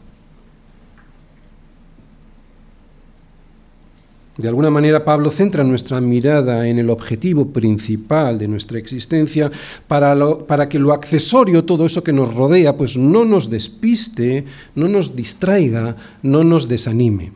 De 4.36 4.48
alguna 4.48 4.70
manera 4.70 5.04
Pablo 5.04 5.30
centra 5.30 5.62
nuestra 5.64 6.00
mirada 6.00 6.66
en 6.66 6.78
el 6.78 6.88
objetivo 6.88 7.48
principal 7.48 8.38
de 8.38 8.48
nuestra 8.48 8.78
existencia 8.78 9.50
para, 9.86 10.16
para, 10.46 10.66
que 10.66 10.78
lo 10.78 10.94
accesorio, 10.94 11.64
todo 11.64 11.84
eso 11.84 12.02
que 12.02 12.12
nos 12.12 12.34
rodea, 12.34 12.74
pues 12.74 12.96
no 12.96 13.26
nos 13.26 13.50
despiste, 13.50 14.46
no 14.74 14.88
nos 14.88 15.14
distraiga, 15.14 15.94
no 16.22 16.42
nos 16.42 16.68
desanime 16.68 17.32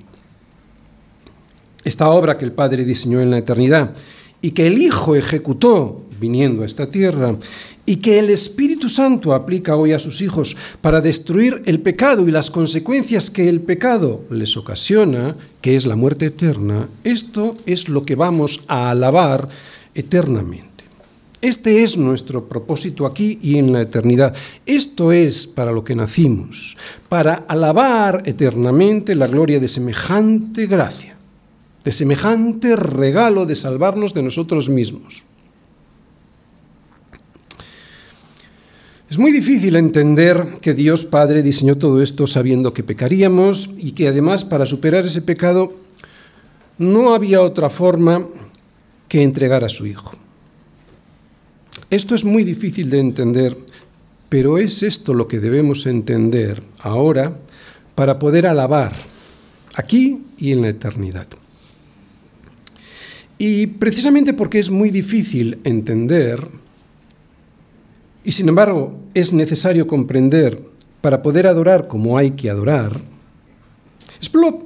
esta 1.84 2.08
obra 2.10 2.38
que 2.38 2.44
el 2.44 2.52
Padre 2.52 2.84
diseñó 2.84 3.20
en 3.20 3.30
la 3.30 3.38
eternidad 3.38 3.94
y 4.40 4.50
que 4.50 4.66
el 4.66 4.78
Hijo 4.78 5.16
ejecutó 5.16 6.04
viniendo 6.20 6.62
a 6.62 6.66
esta 6.66 6.90
tierra 6.90 7.36
y 7.86 7.96
que 7.96 8.18
el 8.18 8.30
Espíritu 8.30 8.88
Santo 8.88 9.34
aplica 9.34 9.76
hoy 9.76 9.92
a 9.92 9.98
sus 9.98 10.20
hijos 10.20 10.56
para 10.80 11.00
destruir 11.00 11.62
el 11.66 11.80
pecado 11.80 12.26
y 12.26 12.30
las 12.30 12.50
consecuencias 12.50 13.30
que 13.30 13.48
el 13.48 13.60
pecado 13.60 14.24
les 14.30 14.56
ocasiona, 14.56 15.36
que 15.60 15.76
es 15.76 15.84
la 15.84 15.96
muerte 15.96 16.26
eterna, 16.26 16.88
esto 17.04 17.56
es 17.66 17.88
lo 17.88 18.04
que 18.04 18.14
vamos 18.14 18.62
a 18.68 18.90
alabar 18.90 19.48
eternamente. 19.94 20.84
Este 21.42 21.82
es 21.82 21.98
nuestro 21.98 22.48
propósito 22.48 23.04
aquí 23.04 23.38
y 23.42 23.58
en 23.58 23.70
la 23.70 23.82
eternidad. 23.82 24.34
Esto 24.64 25.12
es 25.12 25.46
para 25.46 25.72
lo 25.72 25.84
que 25.84 25.94
nacimos, 25.94 26.78
para 27.10 27.44
alabar 27.48 28.22
eternamente 28.24 29.14
la 29.14 29.26
gloria 29.26 29.60
de 29.60 29.68
semejante 29.68 30.66
gracia 30.66 31.13
de 31.84 31.92
semejante 31.92 32.76
regalo 32.76 33.46
de 33.46 33.54
salvarnos 33.54 34.14
de 34.14 34.22
nosotros 34.22 34.68
mismos. 34.68 35.24
Es 39.10 39.18
muy 39.18 39.30
difícil 39.30 39.76
entender 39.76 40.44
que 40.60 40.74
Dios 40.74 41.04
Padre 41.04 41.42
diseñó 41.42 41.76
todo 41.78 42.02
esto 42.02 42.26
sabiendo 42.26 42.74
que 42.74 42.82
pecaríamos 42.82 43.70
y 43.76 43.92
que 43.92 44.08
además 44.08 44.44
para 44.44 44.66
superar 44.66 45.04
ese 45.04 45.22
pecado 45.22 45.72
no 46.78 47.14
había 47.14 47.42
otra 47.42 47.70
forma 47.70 48.26
que 49.06 49.22
entregar 49.22 49.62
a 49.62 49.68
su 49.68 49.86
Hijo. 49.86 50.16
Esto 51.90 52.16
es 52.16 52.24
muy 52.24 52.42
difícil 52.42 52.90
de 52.90 52.98
entender, 52.98 53.56
pero 54.28 54.58
es 54.58 54.82
esto 54.82 55.14
lo 55.14 55.28
que 55.28 55.38
debemos 55.38 55.86
entender 55.86 56.60
ahora 56.80 57.36
para 57.94 58.18
poder 58.18 58.48
alabar 58.48 58.92
aquí 59.76 60.24
y 60.38 60.50
en 60.50 60.62
la 60.62 60.70
eternidad. 60.70 61.28
Y 63.38 63.66
precisamente 63.66 64.32
porque 64.32 64.58
es 64.58 64.70
muy 64.70 64.90
difícil 64.90 65.58
entender, 65.64 66.46
y 68.24 68.32
sin 68.32 68.48
embargo 68.48 68.98
es 69.12 69.32
necesario 69.32 69.86
comprender 69.86 70.60
para 71.00 71.22
poder 71.22 71.46
adorar 71.46 71.88
como 71.88 72.16
hay 72.16 72.32
que 72.32 72.48
adorar, 72.48 73.00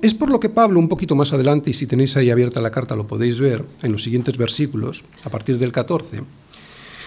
es 0.02 0.14
por, 0.14 0.30
lo, 0.30 0.38
que 0.38 0.48
Pablo, 0.48 0.78
un 0.78 0.88
poquito 0.88 1.16
más 1.16 1.32
adelante, 1.32 1.70
y 1.70 1.74
si 1.74 1.86
tenéis 1.86 2.16
ahí 2.16 2.30
abierta 2.30 2.60
la 2.60 2.70
carta 2.70 2.94
lo 2.94 3.08
podéis 3.08 3.40
ver 3.40 3.64
en 3.82 3.90
los 3.90 4.04
siguientes 4.04 4.36
versículos, 4.36 5.04
a 5.24 5.30
partir 5.30 5.58
del 5.58 5.72
14, 5.72 6.20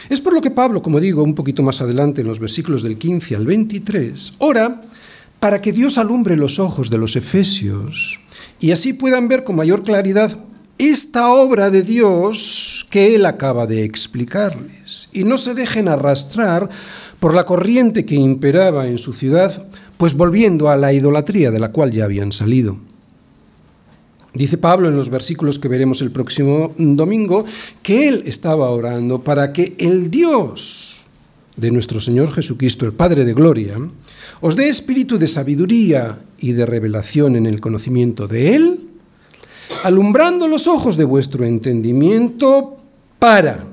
es 0.09 0.19
por 0.19 0.33
lo 0.33 0.41
que 0.41 0.51
Pablo, 0.51 0.81
como 0.81 0.99
digo, 0.99 1.23
un 1.23 1.33
poquito 1.33 1.63
más 1.63 1.79
adelante, 1.79 2.21
en 2.21 2.27
los 2.27 2.39
versículos 2.39 2.83
del 2.83 2.97
15 2.97 3.37
al 3.37 3.45
23, 3.45 4.33
ora 4.39 4.81
para 5.39 5.61
que 5.61 5.71
Dios 5.71 5.97
alumbre 5.97 6.35
los 6.35 6.59
ojos 6.59 6.89
de 6.89 6.97
los 6.97 7.15
efesios 7.15 8.19
y 8.59 8.71
así 8.71 8.93
puedan 8.93 9.27
ver 9.27 9.43
con 9.43 9.55
mayor 9.55 9.83
claridad 9.83 10.37
esta 10.89 11.31
obra 11.31 11.69
de 11.69 11.83
Dios 11.83 12.87
que 12.89 13.13
Él 13.13 13.27
acaba 13.27 13.67
de 13.67 13.83
explicarles 13.83 15.09
y 15.13 15.23
no 15.23 15.37
se 15.37 15.53
dejen 15.53 15.87
arrastrar 15.87 16.69
por 17.19 17.35
la 17.35 17.45
corriente 17.45 18.03
que 18.03 18.15
imperaba 18.15 18.87
en 18.87 18.97
su 18.97 19.13
ciudad, 19.13 19.67
pues 19.97 20.15
volviendo 20.15 20.69
a 20.69 20.77
la 20.77 20.91
idolatría 20.91 21.51
de 21.51 21.59
la 21.59 21.71
cual 21.71 21.91
ya 21.91 22.05
habían 22.05 22.31
salido. 22.31 22.77
Dice 24.33 24.57
Pablo 24.57 24.87
en 24.87 24.95
los 24.95 25.09
versículos 25.09 25.59
que 25.59 25.67
veremos 25.67 26.01
el 26.01 26.09
próximo 26.09 26.73
domingo 26.77 27.45
que 27.83 28.07
Él 28.07 28.23
estaba 28.25 28.71
orando 28.71 29.21
para 29.23 29.53
que 29.53 29.75
el 29.77 30.09
Dios 30.09 31.01
de 31.57 31.69
nuestro 31.69 31.99
Señor 31.99 32.31
Jesucristo, 32.31 32.87
el 32.87 32.93
Padre 32.93 33.23
de 33.23 33.33
Gloria, 33.35 33.77
os 34.39 34.55
dé 34.55 34.67
espíritu 34.67 35.19
de 35.19 35.27
sabiduría 35.27 36.17
y 36.39 36.53
de 36.53 36.65
revelación 36.65 37.35
en 37.35 37.45
el 37.45 37.61
conocimiento 37.61 38.27
de 38.27 38.55
Él 38.55 38.80
alumbrando 39.83 40.47
los 40.47 40.67
ojos 40.67 40.97
de 40.97 41.03
vuestro 41.03 41.45
entendimiento 41.45 42.77
para 43.19 43.65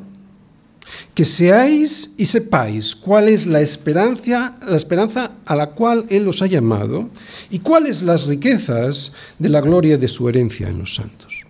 que 1.15 1.25
seáis 1.25 2.15
y 2.17 2.27
sepáis 2.27 2.95
cuál 2.95 3.29
es 3.29 3.47
la 3.47 3.61
esperanza, 3.61 4.57
la 4.67 4.77
esperanza 4.77 5.33
a 5.45 5.57
la 5.57 5.71
cual 5.71 6.07
Él 6.09 6.29
os 6.29 6.43
ha 6.43 6.47
llamado 6.47 7.09
y 7.51 7.59
cuáles 7.59 8.03
las 8.03 8.27
riquezas 8.27 9.13
de 9.39 9.49
la 9.49 9.61
gloria 9.61 9.99
de 9.99 10.09
su 10.09 10.29
herencia 10.29 10.69
en 10.69 10.79
los 10.79 10.95
santos. 10.95 11.45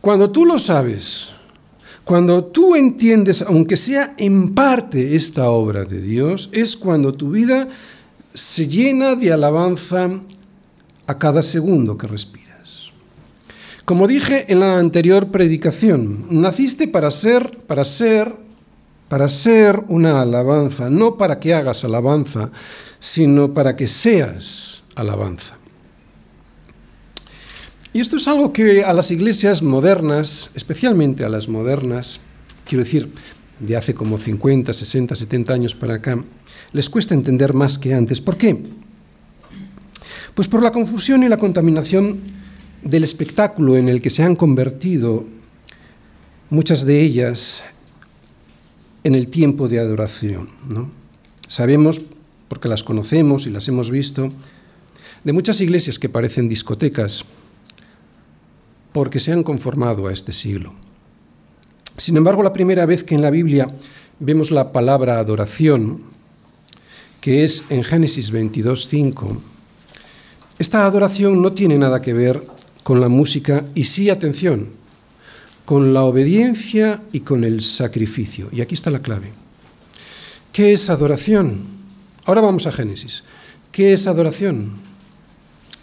Cuando 0.00 0.30
tú 0.30 0.44
lo 0.44 0.58
sabes, 0.58 1.30
cuando 2.04 2.44
tú 2.44 2.76
entiendes, 2.76 3.42
aunque 3.42 3.76
sea 3.76 4.14
en 4.16 4.54
parte 4.54 5.14
esta 5.14 5.50
obra 5.50 5.84
de 5.84 6.00
Dios, 6.00 6.48
es 6.52 6.76
cuando 6.76 7.14
tu 7.14 7.30
vida 7.30 7.68
se 8.34 8.66
llena 8.66 9.14
de 9.14 9.32
alabanza 9.32 10.10
a 11.06 11.18
cada 11.18 11.42
segundo 11.42 11.96
que 11.96 12.06
respiras. 12.06 12.39
Como 13.84 14.06
dije 14.06 14.52
en 14.52 14.60
la 14.60 14.78
anterior 14.78 15.28
predicación, 15.30 16.26
naciste 16.30 16.86
para 16.88 17.10
ser, 17.10 17.50
para 17.66 17.84
ser, 17.84 18.32
para 19.08 19.28
ser 19.28 19.82
una 19.88 20.20
alabanza, 20.20 20.90
no 20.90 21.16
para 21.16 21.40
que 21.40 21.54
hagas 21.54 21.84
alabanza, 21.84 22.50
sino 23.00 23.52
para 23.52 23.74
que 23.76 23.88
seas 23.88 24.84
alabanza. 24.94 25.56
Y 27.92 28.00
esto 28.00 28.16
es 28.16 28.28
algo 28.28 28.52
que 28.52 28.84
a 28.84 28.94
las 28.94 29.10
iglesias 29.10 29.62
modernas, 29.62 30.50
especialmente 30.54 31.24
a 31.24 31.28
las 31.28 31.48
modernas, 31.48 32.20
quiero 32.64 32.84
decir, 32.84 33.10
de 33.58 33.76
hace 33.76 33.94
como 33.94 34.16
50, 34.16 34.72
60, 34.72 35.16
70 35.16 35.52
años 35.52 35.74
para 35.74 35.94
acá, 35.94 36.22
les 36.72 36.88
cuesta 36.88 37.14
entender 37.14 37.52
más 37.52 37.78
que 37.78 37.92
antes. 37.92 38.20
¿Por 38.20 38.36
qué? 38.36 38.56
Pues 40.34 40.46
por 40.46 40.62
la 40.62 40.70
confusión 40.70 41.24
y 41.24 41.28
la 41.28 41.36
contaminación 41.36 42.20
del 42.82 43.04
espectáculo 43.04 43.76
en 43.76 43.88
el 43.88 44.00
que 44.00 44.10
se 44.10 44.22
han 44.22 44.36
convertido 44.36 45.26
muchas 46.48 46.84
de 46.84 47.00
ellas 47.00 47.62
en 49.04 49.14
el 49.14 49.28
tiempo 49.28 49.68
de 49.68 49.78
adoración. 49.78 50.48
Sabemos, 51.46 52.00
porque 52.48 52.68
las 52.68 52.82
conocemos 52.82 53.46
y 53.46 53.50
las 53.50 53.68
hemos 53.68 53.90
visto, 53.90 54.30
de 55.24 55.32
muchas 55.32 55.60
iglesias 55.60 55.98
que 55.98 56.08
parecen 56.08 56.48
discotecas, 56.48 57.24
porque 58.92 59.20
se 59.20 59.32
han 59.32 59.42
conformado 59.42 60.06
a 60.06 60.12
este 60.12 60.32
siglo. 60.32 60.72
Sin 61.96 62.16
embargo, 62.16 62.42
la 62.42 62.52
primera 62.52 62.86
vez 62.86 63.04
que 63.04 63.14
en 63.14 63.22
la 63.22 63.30
Biblia 63.30 63.68
vemos 64.18 64.50
la 64.50 64.72
palabra 64.72 65.18
adoración, 65.18 66.02
que 67.20 67.44
es 67.44 67.64
en 67.68 67.84
Génesis 67.84 68.32
22.5, 68.32 69.38
esta 70.58 70.84
adoración 70.84 71.40
no 71.40 71.52
tiene 71.52 71.78
nada 71.78 72.02
que 72.02 72.12
ver 72.12 72.46
con 72.90 73.00
la 73.00 73.08
música 73.08 73.64
y 73.76 73.84
sí, 73.84 74.10
atención, 74.10 74.66
con 75.64 75.94
la 75.94 76.02
obediencia 76.02 77.00
y 77.12 77.20
con 77.20 77.44
el 77.44 77.62
sacrificio. 77.62 78.48
Y 78.50 78.62
aquí 78.62 78.74
está 78.74 78.90
la 78.90 78.98
clave. 78.98 79.30
¿Qué 80.52 80.72
es 80.72 80.90
adoración? 80.90 81.60
Ahora 82.24 82.40
vamos 82.40 82.66
a 82.66 82.72
Génesis. 82.72 83.22
¿Qué 83.70 83.92
es 83.92 84.08
adoración? 84.08 84.72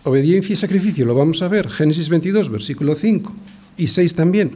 Obediencia 0.03 0.51
y 0.51 0.57
sacrificio, 0.57 1.05
lo 1.05 1.15
vamos 1.15 1.41
a 1.41 1.47
ver. 1.47 1.69
Génesis 1.69 2.09
22, 2.09 2.49
versículo 2.49 2.93
5 2.93 3.33
y 3.77 3.87
6 3.87 4.13
también. 4.13 4.51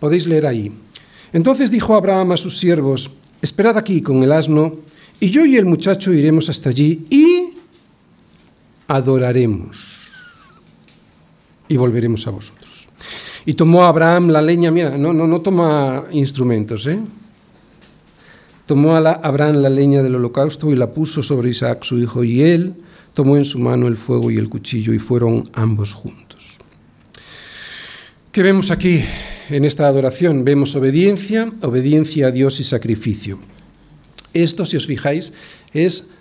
Podéis 0.00 0.26
leer 0.26 0.46
ahí. 0.46 0.72
Entonces 1.32 1.70
dijo 1.70 1.94
Abraham 1.94 2.32
a 2.32 2.36
sus 2.36 2.58
siervos, 2.58 3.12
esperad 3.40 3.78
aquí 3.78 4.02
con 4.02 4.24
el 4.24 4.32
asno, 4.32 4.80
y 5.20 5.30
yo 5.30 5.46
y 5.46 5.56
el 5.58 5.64
muchacho 5.64 6.12
iremos 6.12 6.48
hasta 6.48 6.70
allí 6.70 7.06
y 7.08 7.50
adoraremos 8.88 10.11
y 11.72 11.76
volveremos 11.76 12.26
a 12.26 12.30
vosotros. 12.30 12.88
Y 13.46 13.54
tomó 13.54 13.84
Abraham 13.84 14.28
la 14.28 14.42
leña, 14.42 14.70
mira, 14.70 14.96
no, 14.98 15.12
no, 15.12 15.26
no 15.26 15.40
toma 15.40 16.04
instrumentos, 16.12 16.86
¿eh? 16.86 17.00
Tomó 18.66 18.94
a 18.94 18.98
Abraham 18.98 19.56
la 19.56 19.70
leña 19.70 20.02
del 20.02 20.14
holocausto 20.14 20.70
y 20.70 20.76
la 20.76 20.90
puso 20.90 21.22
sobre 21.22 21.50
Isaac 21.50 21.82
su 21.84 21.98
hijo, 21.98 22.22
y 22.22 22.42
él 22.42 22.74
tomó 23.14 23.36
en 23.36 23.44
su 23.44 23.58
mano 23.58 23.88
el 23.88 23.96
fuego 23.96 24.30
y 24.30 24.36
el 24.36 24.48
cuchillo, 24.48 24.92
y 24.92 24.98
fueron 24.98 25.50
ambos 25.54 25.94
juntos. 25.94 26.58
¿Qué 28.30 28.42
vemos 28.42 28.70
aquí 28.70 29.02
en 29.50 29.64
esta 29.64 29.88
adoración? 29.88 30.44
Vemos 30.44 30.76
obediencia, 30.76 31.50
obediencia 31.62 32.28
a 32.28 32.30
Dios 32.30 32.60
y 32.60 32.64
sacrificio. 32.64 33.38
Esto, 34.32 34.64
si 34.64 34.76
os 34.76 34.86
fijáis, 34.86 35.32
es 35.72 36.12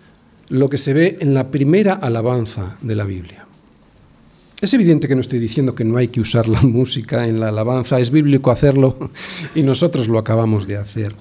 lo 0.50 0.70
que 0.70 0.77
se 0.77 0.93
ve 0.93 1.17
en 1.20 1.34
la 1.34 1.51
primera 1.51 1.93
alabanza 1.93 2.77
de 2.81 2.96
la 2.96 3.05
Biblia. 3.05 3.40
Es 4.61 4.75
evidente 4.75 5.07
que 5.07 5.15
no 5.15 5.21
estoy 5.21 5.39
diciendo 5.39 5.73
que 5.73 5.83
no 5.83 5.97
hay 5.97 6.07
que 6.07 6.21
usar 6.21 6.47
la 6.47 6.61
música 6.61 7.27
en 7.27 7.39
la 7.39 7.47
alabanza, 7.47 7.99
es 7.99 8.11
bíblico 8.11 8.51
hacerlo 8.51 8.95
y 9.55 9.63
nosotros 9.63 10.07
lo 10.07 10.19
acabamos 10.19 10.67
de 10.67 10.77
hacer. 10.77 11.15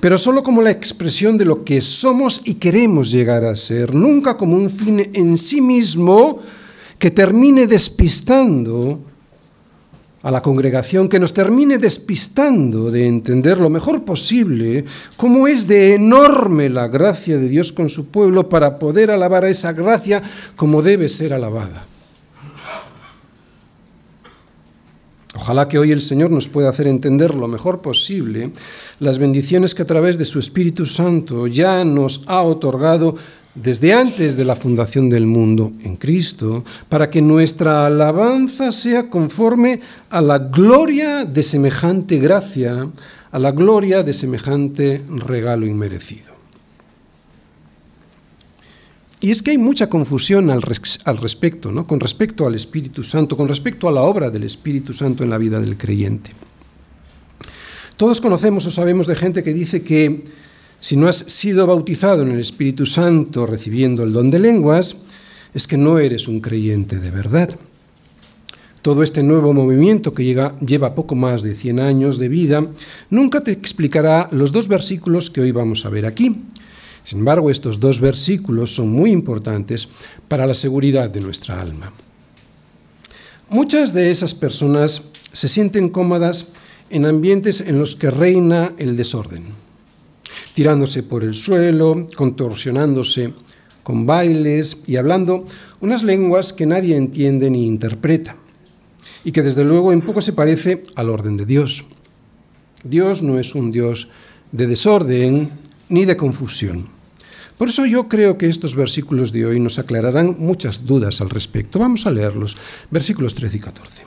Pero 0.00 0.16
solo 0.16 0.42
como 0.42 0.62
la 0.62 0.70
expresión 0.70 1.36
de 1.36 1.44
lo 1.44 1.62
que 1.62 1.82
somos 1.82 2.40
y 2.44 2.54
queremos 2.54 3.10
llegar 3.10 3.44
a 3.44 3.54
ser, 3.54 3.94
nunca 3.94 4.38
como 4.38 4.56
un 4.56 4.70
fin 4.70 5.10
en 5.12 5.36
sí 5.36 5.60
mismo 5.60 6.40
que 6.98 7.10
termine 7.10 7.66
despistando 7.66 9.00
a 10.22 10.30
la 10.30 10.40
congregación 10.40 11.08
que 11.08 11.18
nos 11.18 11.34
termine 11.34 11.76
despistando 11.76 12.90
de 12.90 13.06
entender 13.06 13.58
lo 13.58 13.68
mejor 13.68 14.04
posible 14.04 14.84
cómo 15.16 15.48
es 15.48 15.66
de 15.66 15.94
enorme 15.94 16.70
la 16.70 16.88
gracia 16.88 17.36
de 17.36 17.48
Dios 17.48 17.72
con 17.72 17.90
su 17.90 18.06
pueblo 18.06 18.48
para 18.48 18.78
poder 18.78 19.10
alabar 19.10 19.44
a 19.44 19.50
esa 19.50 19.72
gracia 19.72 20.22
como 20.56 20.82
debe 20.82 21.08
ser 21.08 21.32
alabada. 21.32 21.89
Ojalá 25.40 25.68
que 25.68 25.78
hoy 25.78 25.90
el 25.90 26.02
Señor 26.02 26.30
nos 26.30 26.48
pueda 26.48 26.68
hacer 26.68 26.86
entender 26.86 27.34
lo 27.34 27.48
mejor 27.48 27.80
posible 27.80 28.52
las 28.98 29.18
bendiciones 29.18 29.74
que 29.74 29.80
a 29.80 29.86
través 29.86 30.18
de 30.18 30.26
su 30.26 30.38
Espíritu 30.38 30.84
Santo 30.84 31.46
ya 31.46 31.82
nos 31.82 32.24
ha 32.26 32.42
otorgado 32.42 33.14
desde 33.54 33.94
antes 33.94 34.36
de 34.36 34.44
la 34.44 34.54
fundación 34.54 35.08
del 35.08 35.26
mundo 35.26 35.72
en 35.82 35.96
Cristo, 35.96 36.62
para 36.90 37.08
que 37.08 37.22
nuestra 37.22 37.86
alabanza 37.86 38.70
sea 38.70 39.08
conforme 39.08 39.80
a 40.10 40.20
la 40.20 40.38
gloria 40.38 41.24
de 41.24 41.42
semejante 41.42 42.18
gracia, 42.18 42.90
a 43.32 43.38
la 43.38 43.50
gloria 43.50 44.02
de 44.02 44.12
semejante 44.12 45.02
regalo 45.08 45.66
inmerecido. 45.66 46.29
Y 49.20 49.30
es 49.30 49.42
que 49.42 49.50
hay 49.50 49.58
mucha 49.58 49.88
confusión 49.88 50.50
al, 50.50 50.62
respecto, 50.62 51.70
¿no? 51.70 51.86
con 51.86 52.00
respecto 52.00 52.46
al 52.46 52.54
Espíritu 52.54 53.02
Santo, 53.02 53.36
con 53.36 53.48
respecto 53.48 53.86
a 53.86 53.92
la 53.92 54.00
obra 54.00 54.30
del 54.30 54.44
Espíritu 54.44 54.94
Santo 54.94 55.22
en 55.22 55.30
la 55.30 55.36
vida 55.36 55.60
del 55.60 55.76
creyente. 55.76 56.32
Todos 57.98 58.22
conocemos 58.22 58.66
o 58.66 58.70
sabemos 58.70 59.06
de 59.06 59.16
gente 59.16 59.42
que 59.42 59.52
dice 59.52 59.82
que 59.82 60.24
si 60.80 60.96
no 60.96 61.06
has 61.06 61.18
sido 61.18 61.66
bautizado 61.66 62.22
en 62.22 62.30
el 62.30 62.40
Espíritu 62.40 62.86
Santo 62.86 63.44
recibiendo 63.44 64.04
el 64.04 64.14
don 64.14 64.30
de 64.30 64.38
lenguas, 64.38 64.96
es 65.52 65.66
que 65.66 65.76
no 65.76 65.98
eres 65.98 66.26
un 66.26 66.40
creyente 66.40 66.98
de 66.98 67.10
verdad. 67.10 67.50
Todo 68.80 69.02
este 69.02 69.22
nuevo 69.22 69.52
movimiento 69.52 70.14
que 70.14 70.24
lleva 70.64 70.94
poco 70.94 71.14
más 71.14 71.42
de 71.42 71.54
100 71.54 71.80
años 71.80 72.18
de 72.18 72.28
vida 72.28 72.66
nunca 73.10 73.42
te 73.42 73.52
explicará 73.52 74.30
los 74.32 74.52
dos 74.52 74.68
versículos 74.68 75.28
que 75.28 75.42
hoy 75.42 75.52
vamos 75.52 75.84
a 75.84 75.90
ver 75.90 76.06
aquí. 76.06 76.44
Sin 77.02 77.20
embargo, 77.20 77.50
estos 77.50 77.80
dos 77.80 78.00
versículos 78.00 78.74
son 78.74 78.90
muy 78.90 79.10
importantes 79.10 79.88
para 80.28 80.46
la 80.46 80.54
seguridad 80.54 81.10
de 81.10 81.20
nuestra 81.20 81.60
alma. 81.60 81.92
Muchas 83.48 83.92
de 83.92 84.10
esas 84.10 84.34
personas 84.34 85.02
se 85.32 85.48
sienten 85.48 85.88
cómodas 85.88 86.52
en 86.90 87.06
ambientes 87.06 87.60
en 87.60 87.78
los 87.78 87.96
que 87.96 88.10
reina 88.10 88.72
el 88.78 88.96
desorden 88.96 89.44
tirándose 90.54 91.02
por 91.02 91.24
el 91.24 91.34
suelo, 91.34 92.06
contorsionándose 92.16 93.32
con 93.82 94.06
bailes 94.06 94.78
y 94.86 94.96
hablando 94.96 95.44
unas 95.80 96.02
lenguas 96.02 96.52
que 96.52 96.66
nadie 96.66 96.96
entiende 96.96 97.50
ni 97.50 97.66
interpreta, 97.66 98.36
y 99.24 99.32
que 99.32 99.42
desde 99.42 99.64
luego 99.64 99.92
en 99.92 100.02
poco 100.02 100.20
se 100.20 100.32
parece 100.32 100.82
al 100.94 101.10
orden 101.10 101.36
de 101.36 101.46
Dios. 101.46 101.84
Dios 102.84 103.22
no 103.22 103.38
es 103.38 103.54
un 103.54 103.70
Dios 103.70 104.08
de 104.52 104.66
desorden 104.66 105.50
ni 105.90 106.06
de 106.06 106.16
confusión. 106.16 106.88
Por 107.58 107.68
eso 107.68 107.84
yo 107.84 108.08
creo 108.08 108.38
que 108.38 108.48
estos 108.48 108.74
versículos 108.74 109.32
de 109.32 109.44
hoy 109.44 109.60
nos 109.60 109.78
aclararán 109.78 110.36
muchas 110.38 110.86
dudas 110.86 111.20
al 111.20 111.28
respecto. 111.28 111.78
Vamos 111.78 112.06
a 112.06 112.10
leerlos, 112.10 112.56
versículos 112.90 113.34
13 113.34 113.56
y 113.58 113.60
14. 113.60 114.02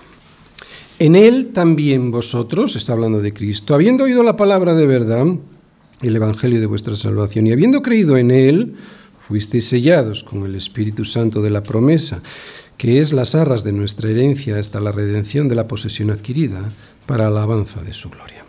En 0.97 1.15
él 1.15 1.51
también 1.53 2.09
vosotros, 2.09 2.75
está 2.75 2.93
hablando 2.93 3.21
de 3.21 3.33
Cristo, 3.33 3.75
habiendo 3.75 4.05
oído 4.05 4.23
la 4.23 4.37
palabra 4.37 4.73
de 4.73 4.87
verdad, 4.87 5.25
el 6.01 6.15
Evangelio 6.15 6.59
de 6.59 6.65
vuestra 6.65 6.95
salvación. 6.95 7.45
Y 7.45 7.51
habiendo 7.51 7.81
creído 7.83 8.17
en 8.17 8.31
él, 8.31 8.75
fuisteis 9.19 9.65
sellados 9.65 10.23
con 10.23 10.45
el 10.45 10.55
Espíritu 10.55 11.05
Santo 11.05 11.41
de 11.41 11.49
la 11.49 11.61
promesa, 11.61 12.23
que 12.77 12.99
es 12.99 13.13
las 13.13 13.35
arras 13.35 13.63
de 13.63 13.71
nuestra 13.71 14.09
herencia 14.09 14.59
hasta 14.59 14.79
la 14.79 14.91
redención 14.91 15.47
de 15.47 15.55
la 15.55 15.67
posesión 15.67 16.09
adquirida 16.09 16.61
para 17.05 17.29
la 17.29 17.43
alabanza 17.43 17.81
de 17.81 17.93
su 17.93 18.09
gloria. 18.09 18.42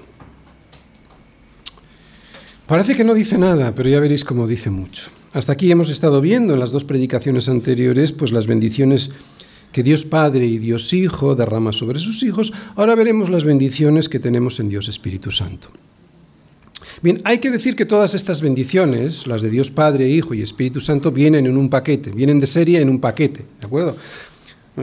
Parece 2.67 2.95
que 2.95 3.05
no 3.05 3.13
dice 3.13 3.37
nada, 3.37 3.75
pero 3.75 3.91
ya 3.91 4.01
veréis 4.01 4.25
cómo 4.25 4.47
dice 4.47 4.71
mucho. 4.71 5.11
Hasta 5.35 5.53
aquí 5.53 5.71
hemos 5.71 5.91
estado 5.91 6.23
viendo 6.23 6.55
en 6.55 6.61
las 6.61 6.71
dos 6.71 6.85
predicaciones 6.85 7.49
anteriores 7.51 8.13
pues 8.13 8.33
las 8.33 8.47
bendiciones 8.47 9.11
que 9.71 9.83
Dios 9.83 10.05
Padre 10.05 10.47
y 10.47 10.57
Dios 10.57 10.93
Hijo 10.95 11.35
derrama 11.35 11.73
sobre 11.73 11.99
sus 11.99 12.23
hijos. 12.23 12.55
Ahora 12.77 12.95
veremos 12.95 13.29
las 13.29 13.45
bendiciones 13.45 14.09
que 14.09 14.19
tenemos 14.19 14.61
en 14.61 14.71
Dios 14.71 14.89
Espíritu 14.89 15.31
Santo. 15.31 15.69
Bien, 17.03 17.21
hay 17.25 17.39
que 17.39 17.51
decir 17.51 17.77
que 17.77 17.85
todas 17.85 18.15
estas 18.15 18.41
bendiciones, 18.41 19.27
las 19.27 19.43
de 19.43 19.51
Dios 19.51 19.71
Padre, 19.71 20.09
Hijo 20.09 20.33
y 20.33 20.41
Espíritu 20.41 20.81
Santo, 20.81 21.13
vienen 21.13 21.45
en 21.45 21.59
un 21.59 21.69
paquete, 21.69 22.13
vienen 22.13 22.41
de 22.41 22.47
serie 22.47 22.81
en 22.81 22.89
un 22.89 22.99
paquete, 22.99 23.45
¿de 23.61 23.67
acuerdo? 23.67 23.97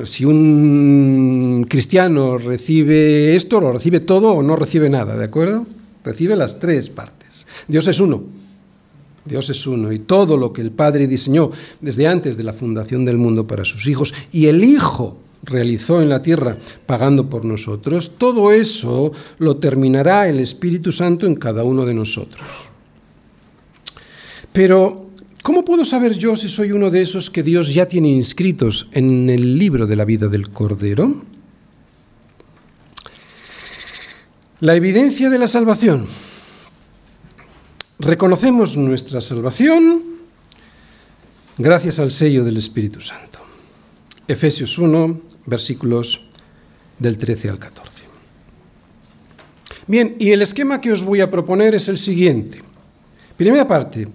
Si 0.03 0.23
un 0.23 1.65
cristiano 1.67 2.37
recibe 2.37 3.35
esto, 3.35 3.59
lo 3.59 3.71
recibe 3.71 4.01
todo 4.01 4.33
o 4.33 4.43
no 4.43 4.55
recibe 4.55 4.89
nada, 4.89 5.17
¿de 5.17 5.25
acuerdo? 5.25 5.65
Recibe 6.03 6.35
las 6.35 6.59
tres 6.59 6.89
partes. 6.89 7.20
Dios 7.67 7.87
es 7.87 7.99
uno. 7.99 8.23
Dios 9.23 9.49
es 9.49 9.67
uno 9.67 9.91
y 9.91 9.99
todo 9.99 10.35
lo 10.35 10.51
que 10.51 10.61
el 10.61 10.71
Padre 10.71 11.07
diseñó 11.07 11.51
desde 11.79 12.07
antes 12.07 12.37
de 12.37 12.43
la 12.43 12.53
fundación 12.53 13.05
del 13.05 13.17
mundo 13.17 13.45
para 13.45 13.65
sus 13.65 13.85
hijos 13.87 14.13
y 14.31 14.47
el 14.47 14.63
Hijo 14.63 15.17
realizó 15.43 16.01
en 16.01 16.09
la 16.09 16.21
tierra 16.21 16.57
pagando 16.85 17.29
por 17.29 17.45
nosotros, 17.45 18.13
todo 18.17 18.51
eso 18.51 19.11
lo 19.39 19.57
terminará 19.57 20.27
el 20.27 20.39
Espíritu 20.39 20.91
Santo 20.91 21.25
en 21.25 21.35
cada 21.35 21.63
uno 21.63 21.85
de 21.85 21.93
nosotros. 21.93 22.47
Pero, 24.53 25.09
¿cómo 25.41 25.63
puedo 25.63 25.85
saber 25.85 26.17
yo 26.17 26.35
si 26.35 26.49
soy 26.49 26.71
uno 26.71 26.89
de 26.89 27.01
esos 27.01 27.29
que 27.29 27.43
Dios 27.43 27.73
ya 27.73 27.87
tiene 27.87 28.09
inscritos 28.09 28.89
en 28.91 29.29
el 29.29 29.57
libro 29.57 29.87
de 29.87 29.95
la 29.95 30.05
vida 30.05 30.27
del 30.27 30.49
Cordero? 30.49 31.23
La 34.59 34.75
evidencia 34.75 35.29
de 35.29 35.39
la 35.39 35.47
salvación. 35.47 36.05
Reconocemos 38.01 38.77
nuestra 38.77 39.21
salvación 39.21 40.01
gracias 41.55 41.99
al 41.99 42.09
sello 42.09 42.43
del 42.43 42.57
Espíritu 42.57 42.99
Santo. 42.99 43.37
Efesios 44.27 44.79
1, 44.79 45.21
versículos 45.45 46.27
del 46.97 47.19
13 47.19 47.51
al 47.51 47.59
14. 47.59 48.05
Bien, 49.85 50.15
y 50.17 50.31
el 50.31 50.41
esquema 50.41 50.81
que 50.81 50.91
os 50.91 51.03
voy 51.03 51.21
a 51.21 51.29
proponer 51.29 51.75
es 51.75 51.89
el 51.89 51.99
siguiente. 51.99 52.63
Primera 53.37 53.67
parte, 53.67 54.07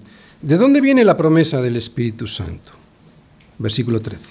¿de 0.43 0.57
dónde 0.57 0.81
viene 0.81 1.05
la 1.05 1.17
promesa 1.17 1.63
del 1.63 1.77
Espíritu 1.77 2.27
Santo? 2.27 2.73
Versículo 3.57 4.01
13. 4.01 4.25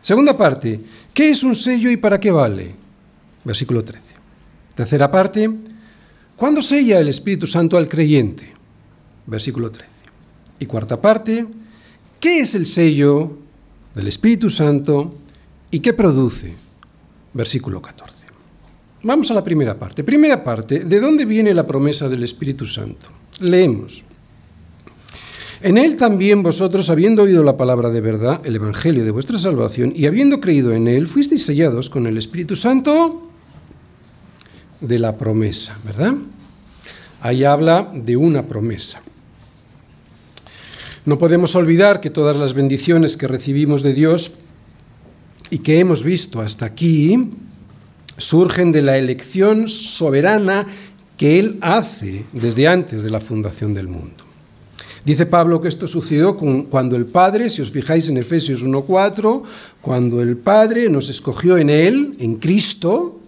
Segunda 0.00 0.36
parte, 0.36 0.80
¿qué 1.14 1.30
es 1.30 1.44
un 1.44 1.54
sello 1.54 1.88
y 1.88 1.96
para 1.96 2.18
qué 2.18 2.32
vale? 2.32 2.74
Versículo 3.44 3.84
13. 3.84 4.02
Tercera 4.74 5.08
parte, 5.08 5.48
¿cuándo 6.42 6.60
sella 6.60 6.98
el 6.98 7.06
Espíritu 7.06 7.46
Santo 7.46 7.76
al 7.76 7.88
creyente? 7.88 8.52
Versículo 9.28 9.70
13. 9.70 9.88
Y 10.58 10.66
cuarta 10.66 11.00
parte, 11.00 11.46
¿qué 12.18 12.40
es 12.40 12.56
el 12.56 12.66
sello 12.66 13.38
del 13.94 14.08
Espíritu 14.08 14.50
Santo 14.50 15.14
y 15.70 15.78
qué 15.78 15.92
produce? 15.92 16.52
Versículo 17.32 17.80
14. 17.80 18.26
Vamos 19.04 19.30
a 19.30 19.34
la 19.34 19.44
primera 19.44 19.78
parte. 19.78 20.02
Primera 20.02 20.42
parte, 20.42 20.80
¿de 20.80 20.98
dónde 20.98 21.26
viene 21.26 21.54
la 21.54 21.64
promesa 21.64 22.08
del 22.08 22.24
Espíritu 22.24 22.66
Santo? 22.66 23.10
Leemos. 23.38 24.02
En 25.60 25.78
él 25.78 25.96
también 25.96 26.42
vosotros, 26.42 26.90
habiendo 26.90 27.22
oído 27.22 27.44
la 27.44 27.56
palabra 27.56 27.88
de 27.90 28.00
verdad, 28.00 28.40
el 28.44 28.56
Evangelio 28.56 29.04
de 29.04 29.12
vuestra 29.12 29.38
salvación, 29.38 29.92
y 29.94 30.06
habiendo 30.06 30.40
creído 30.40 30.72
en 30.72 30.88
él, 30.88 31.06
fuisteis 31.06 31.44
sellados 31.44 31.88
con 31.88 32.08
el 32.08 32.18
Espíritu 32.18 32.56
Santo 32.56 33.28
de 34.82 34.98
la 34.98 35.16
promesa, 35.16 35.78
¿verdad? 35.84 36.14
Ahí 37.22 37.44
habla 37.44 37.88
de 37.94 38.16
una 38.16 38.48
promesa. 38.48 39.00
No 41.04 41.18
podemos 41.20 41.54
olvidar 41.54 42.00
que 42.00 42.10
todas 42.10 42.36
las 42.36 42.52
bendiciones 42.52 43.16
que 43.16 43.28
recibimos 43.28 43.84
de 43.84 43.94
Dios 43.94 44.32
y 45.48 45.58
que 45.58 45.78
hemos 45.78 46.02
visto 46.02 46.40
hasta 46.40 46.66
aquí 46.66 47.30
surgen 48.18 48.72
de 48.72 48.82
la 48.82 48.98
elección 48.98 49.68
soberana 49.68 50.66
que 51.16 51.38
Él 51.38 51.58
hace 51.60 52.24
desde 52.32 52.66
antes 52.66 53.04
de 53.04 53.10
la 53.10 53.20
fundación 53.20 53.72
del 53.72 53.86
mundo. 53.86 54.24
Dice 55.04 55.24
Pablo 55.24 55.60
que 55.60 55.68
esto 55.68 55.86
sucedió 55.86 56.36
cuando 56.36 56.96
el 56.96 57.06
Padre, 57.06 57.50
si 57.50 57.62
os 57.62 57.70
fijáis 57.70 58.08
en 58.08 58.16
Efesios 58.16 58.64
1.4, 58.64 59.42
cuando 59.80 60.22
el 60.22 60.36
Padre 60.36 60.88
nos 60.88 61.08
escogió 61.08 61.56
en 61.56 61.70
Él, 61.70 62.16
en 62.18 62.36
Cristo, 62.36 63.21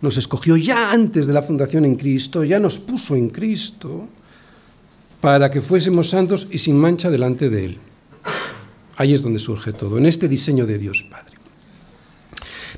nos 0.00 0.16
escogió 0.16 0.56
ya 0.56 0.90
antes 0.90 1.26
de 1.26 1.32
la 1.32 1.42
fundación 1.42 1.84
en 1.84 1.96
Cristo, 1.96 2.44
ya 2.44 2.58
nos 2.58 2.78
puso 2.78 3.16
en 3.16 3.28
Cristo, 3.28 4.08
para 5.20 5.50
que 5.50 5.60
fuésemos 5.60 6.08
santos 6.08 6.48
y 6.50 6.58
sin 6.58 6.76
mancha 6.76 7.10
delante 7.10 7.50
de 7.50 7.66
Él. 7.66 7.78
Ahí 8.96 9.14
es 9.14 9.22
donde 9.22 9.38
surge 9.38 9.72
todo, 9.72 9.98
en 9.98 10.06
este 10.06 10.28
diseño 10.28 10.66
de 10.66 10.78
Dios 10.78 11.06
Padre. 11.10 11.34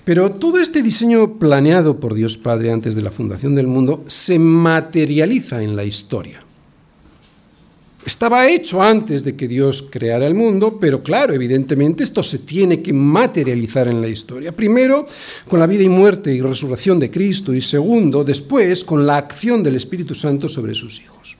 Pero 0.04 0.32
todo 0.32 0.58
este 0.58 0.82
diseño 0.82 1.38
planeado 1.38 2.00
por 2.00 2.14
Dios 2.14 2.36
Padre 2.36 2.72
antes 2.72 2.96
de 2.96 3.02
la 3.02 3.12
fundación 3.12 3.54
del 3.54 3.68
mundo 3.68 4.04
se 4.08 4.38
materializa 4.38 5.62
en 5.62 5.76
la 5.76 5.84
historia. 5.84 6.42
Estaba 8.04 8.48
hecho 8.48 8.82
antes 8.82 9.22
de 9.22 9.36
que 9.36 9.46
Dios 9.46 9.86
creara 9.88 10.26
el 10.26 10.34
mundo, 10.34 10.78
pero 10.80 11.02
claro, 11.02 11.32
evidentemente 11.34 12.02
esto 12.02 12.22
se 12.22 12.40
tiene 12.40 12.82
que 12.82 12.92
materializar 12.92 13.86
en 13.86 14.00
la 14.00 14.08
historia. 14.08 14.50
Primero, 14.50 15.06
con 15.48 15.60
la 15.60 15.68
vida 15.68 15.84
y 15.84 15.88
muerte 15.88 16.34
y 16.34 16.40
resurrección 16.40 16.98
de 16.98 17.12
Cristo, 17.12 17.54
y 17.54 17.60
segundo, 17.60 18.24
después, 18.24 18.82
con 18.82 19.06
la 19.06 19.18
acción 19.18 19.62
del 19.62 19.76
Espíritu 19.76 20.14
Santo 20.14 20.48
sobre 20.48 20.74
sus 20.74 21.00
hijos. 21.00 21.36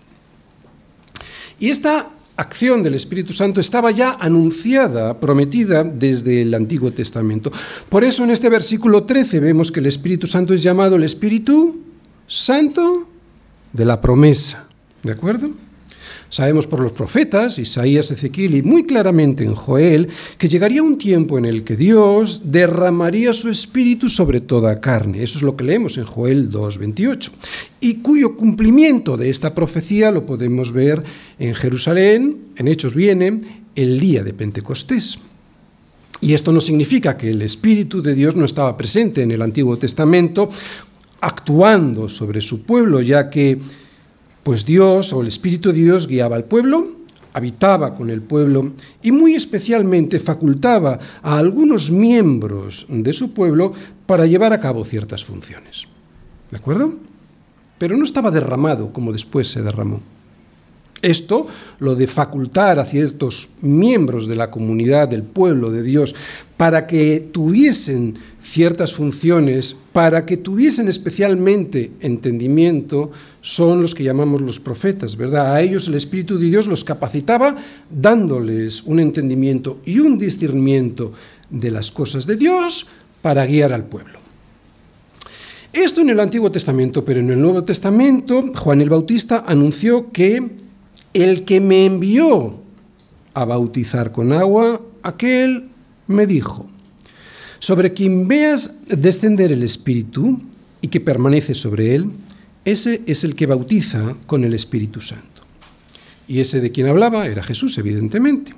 Y 1.59 1.71
esta 1.71 2.11
acción 2.37 2.83
del 2.83 2.95
Espíritu 2.95 3.33
Santo 3.33 3.61
estaba 3.61 3.91
ya 3.91 4.17
anunciada, 4.21 5.19
prometida 5.19 5.83
desde 5.83 6.43
el 6.43 6.55
Antiguo 6.55 6.93
Testamento. 6.93 7.51
Por 7.89 8.05
eso 8.05 8.23
en 8.25 8.31
este 8.31 8.49
versículo 8.49 9.05
13 9.05 9.41
vemos 9.41 9.73
que 9.73 9.81
el 9.81 9.87
Espíritu 9.87 10.27
Santo 10.27 10.55
es 10.55 10.63
llamado 10.63 10.97
el 10.97 11.03
Espíritu 11.03 11.81
Santo 12.27 13.09
de 13.73 13.85
la 13.85 14.01
promesa. 14.01 14.69
¿De 15.03 15.13
acuerdo? 15.13 15.51
Sabemos 16.33 16.67
por 16.67 16.81
los 16.81 16.93
profetas, 16.93 17.59
Isaías, 17.59 18.11
Ezequiel 18.11 18.55
y 18.55 18.63
muy 18.63 18.85
claramente 18.85 19.45
en 19.45 19.55
Joel, 19.55 20.09
que 20.39 20.49
llegaría 20.49 20.83
un 20.83 20.97
tiempo 20.97 21.37
en 21.37 21.45
el 21.45 21.63
que 21.63 21.77
Dios 21.77 22.51
derramaría 22.51 23.35
su 23.35 23.51
espíritu 23.51 24.09
sobre 24.09 24.41
toda 24.41 24.81
carne. 24.81 25.23
Eso 25.23 25.37
es 25.37 25.43
lo 25.43 25.59
que 25.59 25.65
leemos 25.65 25.99
en 25.99 26.05
Joel 26.05 26.51
2.28. 26.51 27.33
Y 27.81 27.97
cuyo 27.97 28.35
cumplimiento 28.35 29.19
de 29.19 29.29
esta 29.29 29.55
profecía 29.55 30.11
lo 30.11 30.25
podemos 30.25 30.73
ver 30.73 31.05
en 31.39 31.55
Jerusalén, 31.55 32.39
en 32.57 32.67
Hechos 32.67 32.95
viene, 32.95 33.39
el 33.77 34.01
día 34.01 34.25
de 34.25 34.33
Pentecostés. 34.33 35.19
Y 36.23 36.33
esto 36.33 36.51
no 36.51 36.61
significa 36.61 37.19
que 37.19 37.29
el 37.29 37.43
Espíritu 37.43 38.01
de 38.01 38.15
Dios 38.15 38.37
no 38.37 38.47
estaba 38.47 38.75
presente 38.79 39.21
en 39.21 39.33
el 39.33 39.43
Antiguo 39.43 39.77
Testamento, 39.77 40.49
actuando 41.21 42.09
sobre 42.09 42.41
su 42.41 42.63
pueblo, 42.63 43.03
ya 43.03 43.29
que 43.29 43.61
pues 44.43 44.65
Dios 44.65 45.13
o 45.13 45.23
el 45.23 45.29
Espíritu 45.29 45.71
de 45.71 45.83
Dios 45.83 46.07
guiaba 46.07 46.37
al 46.37 46.45
pueblo, 46.45 46.97
habitaba 47.33 47.95
con 47.95 48.11
el 48.11 48.23
pueblo 48.23 48.73
y 49.03 49.13
muy 49.13 49.35
especialmente 49.35 50.21
facultaba 50.21 50.99
a 51.23 51.39
algunos 51.39 51.91
miembros 51.91 52.87
de 52.89 53.13
su 53.13 53.33
pueblo 53.33 53.73
para 54.07 54.27
llevar 54.27 54.53
a 54.53 54.61
cabo 54.61 54.85
ciertas 54.85 55.25
funciones. 55.25 55.89
¿De 56.51 56.59
acuerdo? 56.59 56.93
Pero 57.79 57.97
no 57.97 58.05
estaba 58.05 58.31
derramado 58.31 58.93
como 58.93 59.13
después 59.13 59.49
se 59.49 59.63
derramó. 59.63 60.01
Esto, 61.03 61.49
lo 61.81 61.97
de 61.97 62.07
facultar 62.07 62.79
a 62.79 62.85
ciertos 62.85 63.51
miembros 63.61 64.29
de 64.29 64.37
la 64.37 64.51
comunidad, 64.51 65.09
del 65.09 65.25
pueblo 65.25 65.71
de 65.71 65.83
Dios, 65.83 66.15
para 66.57 66.87
que 66.87 67.19
tuviesen 67.33 68.19
ciertas 68.41 68.93
funciones, 68.93 69.77
para 69.93 70.25
que 70.25 70.37
tuviesen 70.37 70.89
especialmente 70.89 71.91
entendimiento, 72.01 73.11
son 73.41 73.83
los 73.83 73.97
que 73.97 74.05
llamamos 74.05 74.41
los 74.41 74.61
profetas, 74.61 75.17
¿verdad? 75.17 75.55
A 75.55 75.61
ellos 75.61 75.89
el 75.89 75.97
Espíritu 75.97 76.39
de 76.39 76.47
Dios 76.47 76.69
los 76.69 76.85
capacitaba 76.85 77.57
dándoles 77.91 78.85
un 78.85 79.01
entendimiento 79.01 79.81
y 79.85 79.99
un 79.99 80.19
discernimiento 80.19 81.13
de 81.51 81.73
las 81.73 81.91
cosas 81.91 82.27
de 82.27 82.37
Dios 82.37 82.87
para 83.23 83.45
guiar 83.45 83.73
al 83.73 83.85
pueblo. 83.85 84.21
Esto 85.73 86.03
en 86.03 86.11
el 86.11 86.21
Antiguo 86.21 86.51
Testamento, 86.51 87.05
pero 87.05 87.21
en 87.21 87.31
el 87.31 87.41
Nuevo 87.41 87.65
Testamento 87.65 88.53
Juan 88.55 88.83
el 88.83 88.91
Bautista 88.91 89.45
anunció 89.47 90.13
que 90.13 90.51
el 91.15 91.45
que 91.45 91.61
me 91.61 91.85
envió 91.85 92.61
a 93.35 93.45
bautizar 93.45 94.13
con 94.13 94.33
agua, 94.33 94.81
aquel 95.03 95.69
me 96.07 96.27
dijo, 96.27 96.67
sobre 97.59 97.93
quien 97.93 98.29
veas 98.29 98.81
descender 98.89 99.53
el 99.53 99.63
Espíritu 99.63 100.41
y 100.81 100.89
que 100.89 101.01
permanece 101.01 101.55
sobre 101.55 101.95
él, 101.95 102.11
ese 102.65 103.03
es 103.07 103.25
el 103.25 103.35
que 103.35 103.47
bautiza 103.47 104.17
con 104.27 104.45
el 104.45 104.55
Espíritu 104.55 105.01
Santo. 105.01 105.43
Y 106.29 106.41
ese 106.41 106.61
de 106.61 106.71
quien 106.71 106.87
hablaba 106.87 107.27
era 107.27 107.43
Jesús, 107.43 107.77
evidentemente. 107.79 108.55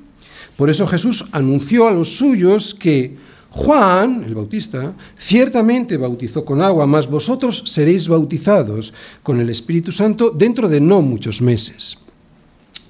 Por 0.56 0.70
eso 0.70 0.86
Jesús 0.86 1.24
anunció 1.32 1.88
a 1.88 1.92
los 1.92 2.16
suyos 2.16 2.74
que 2.74 3.16
Juan, 3.50 4.24
el 4.24 4.34
Bautista, 4.34 4.94
ciertamente 5.16 5.96
bautizó 5.96 6.44
con 6.44 6.60
agua, 6.60 6.86
mas 6.86 7.08
vosotros 7.08 7.62
seréis 7.66 8.08
bautizados 8.08 8.92
con 9.22 9.40
el 9.40 9.48
Espíritu 9.48 9.92
Santo 9.92 10.30
dentro 10.30 10.68
de 10.68 10.80
no 10.80 11.02
muchos 11.02 11.40
meses. 11.40 12.03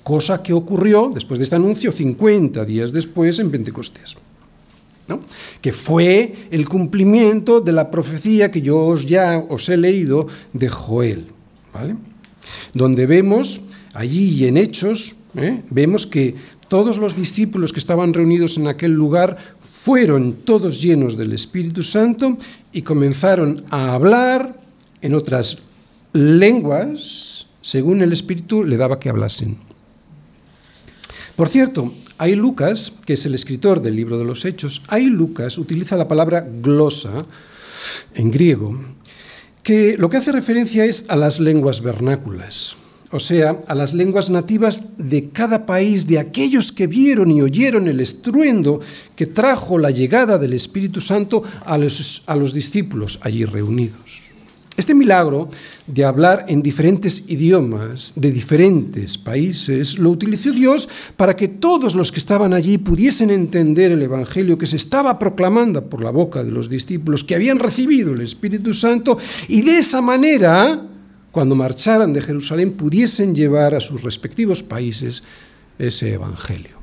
Cosa 0.04 0.40
que 0.42 0.52
ocurrió 0.52 1.10
después 1.12 1.38
de 1.38 1.44
este 1.44 1.56
anuncio 1.56 1.90
50 1.90 2.64
días 2.64 2.92
después 2.92 3.40
en 3.40 3.50
Pentecostés 3.50 4.16
que 5.60 5.72
fue 5.72 6.48
el 6.50 6.68
cumplimiento 6.68 7.60
de 7.60 7.72
la 7.72 7.90
profecía 7.90 8.50
que 8.50 8.62
yo 8.62 8.86
os 8.86 9.06
ya 9.06 9.44
os 9.48 9.68
he 9.68 9.76
leído 9.76 10.26
de 10.52 10.68
Joel, 10.68 11.26
¿vale? 11.72 11.96
donde 12.72 13.06
vemos 13.06 13.62
allí 13.92 14.30
y 14.30 14.44
en 14.46 14.56
Hechos, 14.56 15.16
¿eh? 15.36 15.62
vemos 15.70 16.06
que 16.06 16.34
todos 16.68 16.98
los 16.98 17.16
discípulos 17.16 17.72
que 17.72 17.78
estaban 17.78 18.14
reunidos 18.14 18.56
en 18.56 18.68
aquel 18.68 18.92
lugar 18.92 19.36
fueron 19.60 20.34
todos 20.44 20.80
llenos 20.80 21.16
del 21.16 21.32
Espíritu 21.32 21.82
Santo 21.82 22.36
y 22.72 22.82
comenzaron 22.82 23.64
a 23.70 23.94
hablar 23.94 24.58
en 25.02 25.14
otras 25.14 25.58
lenguas 26.12 27.46
según 27.60 28.02
el 28.02 28.12
Espíritu 28.12 28.64
le 28.64 28.76
daba 28.76 28.98
que 28.98 29.08
hablasen. 29.08 29.56
Por 31.36 31.48
cierto, 31.48 31.92
Ahí 32.16 32.36
Lucas, 32.36 32.92
que 33.04 33.14
es 33.14 33.26
el 33.26 33.34
escritor 33.34 33.82
del 33.82 33.96
libro 33.96 34.18
de 34.18 34.24
los 34.24 34.44
Hechos, 34.44 34.82
ahí 34.86 35.06
Lucas 35.06 35.58
utiliza 35.58 35.96
la 35.96 36.06
palabra 36.06 36.46
glosa 36.62 37.26
en 38.14 38.30
griego, 38.30 38.78
que 39.64 39.96
lo 39.98 40.08
que 40.08 40.18
hace 40.18 40.30
referencia 40.30 40.84
es 40.84 41.06
a 41.08 41.16
las 41.16 41.40
lenguas 41.40 41.82
vernáculas, 41.82 42.76
o 43.10 43.18
sea, 43.18 43.60
a 43.66 43.74
las 43.74 43.94
lenguas 43.94 44.30
nativas 44.30 44.96
de 44.96 45.30
cada 45.30 45.66
país, 45.66 46.06
de 46.06 46.20
aquellos 46.20 46.70
que 46.70 46.86
vieron 46.86 47.32
y 47.32 47.42
oyeron 47.42 47.88
el 47.88 47.98
estruendo 47.98 48.78
que 49.16 49.26
trajo 49.26 49.76
la 49.76 49.90
llegada 49.90 50.38
del 50.38 50.52
Espíritu 50.52 51.00
Santo 51.00 51.42
a 51.66 51.76
los, 51.78 52.22
a 52.26 52.36
los 52.36 52.54
discípulos 52.54 53.18
allí 53.22 53.44
reunidos. 53.44 54.22
Este 54.76 54.92
milagro 54.92 55.48
de 55.86 56.04
hablar 56.04 56.46
en 56.48 56.60
diferentes 56.60 57.24
idiomas 57.28 58.12
de 58.16 58.32
diferentes 58.32 59.16
países 59.16 59.98
lo 60.00 60.10
utilizó 60.10 60.50
Dios 60.50 60.88
para 61.16 61.36
que 61.36 61.46
todos 61.46 61.94
los 61.94 62.10
que 62.10 62.18
estaban 62.18 62.52
allí 62.52 62.78
pudiesen 62.78 63.30
entender 63.30 63.92
el 63.92 64.02
Evangelio 64.02 64.58
que 64.58 64.66
se 64.66 64.74
estaba 64.74 65.16
proclamando 65.16 65.88
por 65.88 66.02
la 66.02 66.10
boca 66.10 66.42
de 66.42 66.50
los 66.50 66.68
discípulos 66.68 67.22
que 67.22 67.36
habían 67.36 67.60
recibido 67.60 68.14
el 68.14 68.22
Espíritu 68.22 68.74
Santo 68.74 69.16
y 69.46 69.62
de 69.62 69.78
esa 69.78 70.00
manera, 70.00 70.84
cuando 71.30 71.54
marcharan 71.54 72.12
de 72.12 72.22
Jerusalén, 72.22 72.72
pudiesen 72.72 73.32
llevar 73.32 73.76
a 73.76 73.80
sus 73.80 74.02
respectivos 74.02 74.64
países 74.64 75.22
ese 75.78 76.14
Evangelio. 76.14 76.78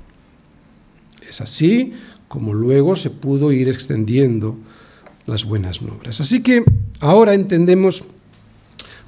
Es 1.27 1.41
así 1.41 1.91
como 2.29 2.53
luego 2.53 2.95
se 2.95 3.09
pudo 3.09 3.51
ir 3.51 3.67
extendiendo 3.67 4.57
las 5.25 5.45
buenas 5.45 5.81
nuevas. 5.81 6.21
Así 6.21 6.41
que 6.43 6.63
ahora 6.99 7.33
entendemos 7.33 8.03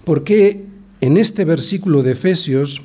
por 0.06 0.24
qué 0.24 0.66
en 1.02 1.18
este 1.18 1.46
versículo 1.46 2.04
de 2.04 2.14
Efesios 2.14 2.82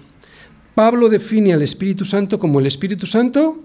Pablo 0.79 1.09
define 1.09 1.53
al 1.53 1.63
Espíritu 1.63 2.05
Santo 2.05 2.39
como 2.39 2.61
el 2.61 2.67
Espíritu 2.67 3.05
Santo 3.05 3.59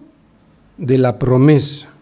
de 0.80 0.98
la 0.98 1.20
promesa. 1.20 1.94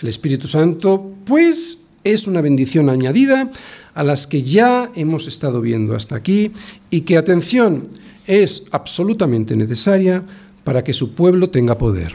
El 0.00 0.06
Espíritu 0.06 0.46
Santo, 0.46 1.12
pues, 1.24 1.86
es 2.04 2.28
una 2.28 2.40
bendición 2.40 2.88
añadida 2.88 3.50
a 3.94 4.04
las 4.04 4.28
que 4.28 4.44
ya 4.44 4.92
hemos 4.94 5.26
estado 5.26 5.60
viendo 5.60 5.96
hasta 5.96 6.14
aquí 6.14 6.52
y 6.88 7.00
que, 7.00 7.16
atención, 7.16 7.88
es 8.28 8.66
absolutamente 8.70 9.56
necesaria 9.56 10.22
para 10.62 10.84
que 10.84 10.92
su 10.92 11.14
pueblo 11.16 11.50
tenga 11.50 11.76
poder. 11.76 12.12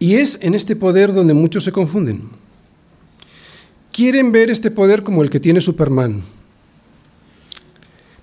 Y 0.00 0.14
es 0.14 0.40
en 0.42 0.56
este 0.56 0.74
poder 0.74 1.14
donde 1.14 1.34
muchos 1.34 1.62
se 1.62 1.70
confunden. 1.70 2.22
Quieren 3.92 4.32
ver 4.32 4.50
este 4.50 4.70
poder 4.70 5.02
como 5.02 5.22
el 5.22 5.28
que 5.28 5.38
tiene 5.38 5.60
Superman. 5.60 6.22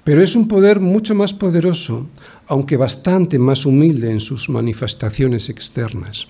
Pero 0.03 0.23
es 0.23 0.35
un 0.35 0.47
poder 0.47 0.79
mucho 0.79 1.13
más 1.13 1.35
poderoso, 1.35 2.07
aunque 2.47 2.75
bastante 2.75 3.37
más 3.37 3.67
humilde 3.67 4.09
en 4.09 4.19
sus 4.19 4.49
manifestaciones 4.49 5.47
externas. 5.49 6.27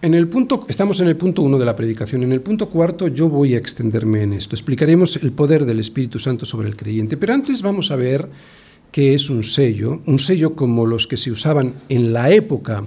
En 0.00 0.14
el 0.14 0.26
punto, 0.28 0.64
estamos 0.68 1.00
en 1.00 1.08
el 1.08 1.16
punto 1.16 1.42
uno 1.42 1.58
de 1.58 1.66
la 1.66 1.76
predicación. 1.76 2.22
En 2.22 2.32
el 2.32 2.40
punto 2.40 2.70
cuarto 2.70 3.08
yo 3.08 3.28
voy 3.28 3.54
a 3.54 3.58
extenderme 3.58 4.22
en 4.22 4.32
esto. 4.32 4.54
Explicaremos 4.54 5.16
el 5.16 5.32
poder 5.32 5.66
del 5.66 5.80
Espíritu 5.80 6.18
Santo 6.18 6.46
sobre 6.46 6.68
el 6.68 6.76
creyente. 6.76 7.18
Pero 7.18 7.34
antes 7.34 7.60
vamos 7.60 7.90
a 7.90 7.96
ver 7.96 8.26
qué 8.90 9.12
es 9.12 9.28
un 9.28 9.44
sello, 9.44 10.00
un 10.06 10.18
sello 10.18 10.54
como 10.54 10.86
los 10.86 11.06
que 11.06 11.18
se 11.18 11.30
usaban 11.30 11.74
en 11.90 12.14
la 12.14 12.30
época 12.30 12.84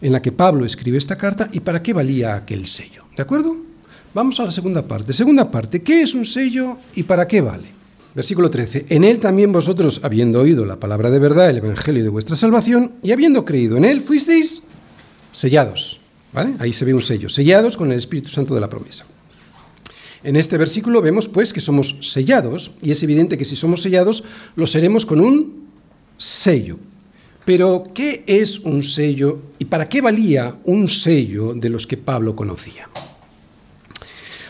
en 0.00 0.12
la 0.12 0.22
que 0.22 0.32
Pablo 0.32 0.64
escribe 0.64 0.96
esta 0.96 1.16
carta 1.16 1.50
y 1.52 1.60
para 1.60 1.82
qué 1.82 1.92
valía 1.92 2.34
aquel 2.34 2.66
sello. 2.66 3.04
¿De 3.14 3.22
acuerdo? 3.22 3.71
Vamos 4.14 4.38
a 4.40 4.44
la 4.44 4.52
segunda 4.52 4.82
parte. 4.82 5.14
Segunda 5.14 5.50
parte, 5.50 5.82
¿qué 5.82 6.02
es 6.02 6.14
un 6.14 6.26
sello 6.26 6.76
y 6.94 7.04
para 7.04 7.26
qué 7.26 7.40
vale? 7.40 7.68
Versículo 8.14 8.50
13. 8.50 8.86
En 8.90 9.04
él 9.04 9.18
también 9.18 9.52
vosotros, 9.52 10.00
habiendo 10.02 10.42
oído 10.42 10.66
la 10.66 10.78
palabra 10.78 11.10
de 11.10 11.18
verdad, 11.18 11.48
el 11.48 11.58
evangelio 11.58 12.02
de 12.02 12.10
vuestra 12.10 12.36
salvación, 12.36 12.92
y 13.02 13.12
habiendo 13.12 13.46
creído 13.46 13.78
en 13.78 13.86
él, 13.86 14.02
fuisteis 14.02 14.64
sellados. 15.32 16.00
¿Vale? 16.34 16.54
Ahí 16.58 16.74
se 16.74 16.84
ve 16.84 16.92
un 16.92 17.00
sello. 17.00 17.30
Sellados 17.30 17.76
con 17.76 17.90
el 17.90 17.96
Espíritu 17.96 18.28
Santo 18.28 18.54
de 18.54 18.60
la 18.60 18.68
promesa. 18.68 19.06
En 20.22 20.36
este 20.36 20.58
versículo 20.58 21.00
vemos 21.00 21.26
pues 21.26 21.52
que 21.54 21.60
somos 21.60 21.96
sellados, 22.02 22.72
y 22.82 22.90
es 22.90 23.02
evidente 23.02 23.38
que 23.38 23.46
si 23.46 23.56
somos 23.56 23.80
sellados, 23.80 24.24
lo 24.56 24.66
seremos 24.66 25.06
con 25.06 25.20
un 25.20 25.68
sello. 26.18 26.78
Pero, 27.46 27.82
¿qué 27.94 28.24
es 28.26 28.60
un 28.60 28.84
sello 28.84 29.40
y 29.58 29.64
para 29.64 29.88
qué 29.88 30.00
valía 30.00 30.56
un 30.64 30.88
sello 30.88 31.54
de 31.54 31.70
los 31.70 31.86
que 31.86 31.96
Pablo 31.96 32.36
conocía? 32.36 32.88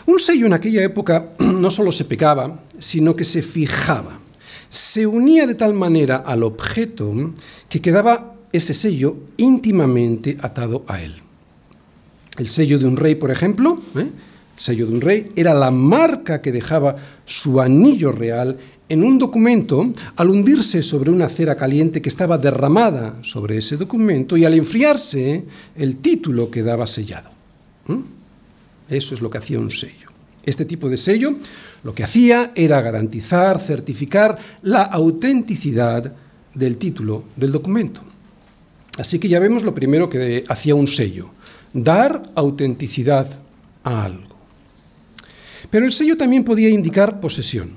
Un 0.05 0.19
sello 0.19 0.45
en 0.45 0.53
aquella 0.53 0.83
época 0.83 1.31
no 1.39 1.71
solo 1.71 1.91
se 1.91 2.05
pegaba, 2.05 2.63
sino 2.79 3.15
que 3.15 3.23
se 3.23 3.41
fijaba. 3.41 4.19
Se 4.69 5.05
unía 5.05 5.45
de 5.45 5.55
tal 5.55 5.73
manera 5.73 6.17
al 6.17 6.43
objeto 6.43 7.13
que 7.69 7.81
quedaba 7.81 8.35
ese 8.51 8.73
sello 8.73 9.17
íntimamente 9.37 10.37
atado 10.41 10.83
a 10.87 11.01
él. 11.01 11.15
El 12.37 12.49
sello 12.49 12.79
de 12.79 12.85
un 12.85 12.97
rey, 12.97 13.15
por 13.15 13.29
ejemplo, 13.29 13.79
¿eh? 13.95 14.09
el 14.55 14.59
sello 14.59 14.87
de 14.87 14.93
un 14.93 15.01
rey, 15.01 15.31
era 15.35 15.53
la 15.53 15.69
marca 15.69 16.41
que 16.41 16.51
dejaba 16.51 16.95
su 17.25 17.61
anillo 17.61 18.11
real 18.11 18.57
en 18.89 19.03
un 19.03 19.17
documento 19.17 19.91
al 20.15 20.29
hundirse 20.29 20.83
sobre 20.83 21.11
una 21.11 21.29
cera 21.29 21.55
caliente 21.55 22.01
que 22.01 22.09
estaba 22.09 22.37
derramada 22.37 23.17
sobre 23.23 23.57
ese 23.57 23.77
documento 23.77 24.37
y 24.37 24.45
al 24.45 24.53
enfriarse 24.53 25.45
el 25.75 25.97
título 25.97 26.51
quedaba 26.51 26.85
sellado. 26.87 27.29
¿Mm? 27.87 28.22
Eso 28.89 29.15
es 29.15 29.21
lo 29.21 29.29
que 29.29 29.37
hacía 29.37 29.59
un 29.59 29.71
sello. 29.71 30.09
Este 30.45 30.65
tipo 30.65 30.89
de 30.89 30.97
sello 30.97 31.35
lo 31.83 31.93
que 31.93 32.03
hacía 32.03 32.51
era 32.55 32.81
garantizar, 32.81 33.59
certificar 33.59 34.37
la 34.61 34.83
autenticidad 34.83 36.13
del 36.53 36.77
título 36.77 37.25
del 37.35 37.51
documento. 37.51 38.01
Así 38.97 39.19
que 39.19 39.27
ya 39.27 39.39
vemos 39.39 39.63
lo 39.63 39.73
primero 39.73 40.09
que 40.09 40.43
hacía 40.47 40.75
un 40.75 40.87
sello, 40.87 41.31
dar 41.73 42.23
autenticidad 42.35 43.27
a 43.83 44.05
algo. 44.05 44.35
Pero 45.69 45.85
el 45.85 45.91
sello 45.91 46.15
también 46.15 46.43
podía 46.43 46.69
indicar 46.69 47.19
posesión. 47.19 47.71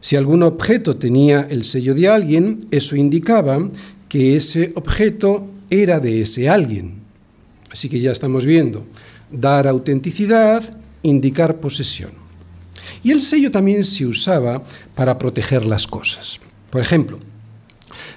Si 0.00 0.16
algún 0.16 0.42
objeto 0.42 0.96
tenía 0.96 1.46
el 1.50 1.64
sello 1.64 1.94
de 1.94 2.08
alguien, 2.08 2.66
eso 2.70 2.96
indicaba 2.96 3.68
que 4.08 4.36
ese 4.36 4.72
objeto 4.74 5.46
era 5.70 6.00
de 6.00 6.22
ese 6.22 6.48
alguien. 6.48 7.00
Así 7.70 7.88
que 7.88 8.00
ya 8.00 8.12
estamos 8.12 8.44
viendo, 8.44 8.84
dar 9.30 9.66
autenticidad, 9.66 10.62
indicar 11.02 11.60
posesión. 11.60 12.12
Y 13.02 13.12
el 13.12 13.22
sello 13.22 13.50
también 13.50 13.84
se 13.84 14.06
usaba 14.06 14.62
para 14.94 15.18
proteger 15.18 15.66
las 15.66 15.86
cosas. 15.86 16.40
Por 16.70 16.80
ejemplo, 16.80 17.18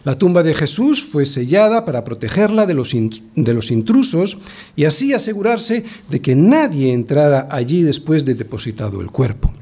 la 0.04 0.17
tumba 0.17 0.43
de 0.43 0.54
Jesús 0.54 1.02
fue 1.04 1.26
sellada 1.26 1.86
para 1.86 2.04
protegerla 2.04 2.65
de 2.65 2.73
los, 2.73 2.91
de 2.91 3.54
los, 3.54 3.71
intrusos 3.71 4.38
y 4.76 4.86
así 4.86 5.13
asegurarse 5.13 5.86
de 6.10 6.21
que 6.21 6.36
nadie 6.36 6.91
entrara 6.91 7.47
allí 7.49 7.84
después 7.84 8.26
de 8.26 8.36
depositado 8.36 8.99
el 8.99 9.12
cuerpo. 9.12 9.54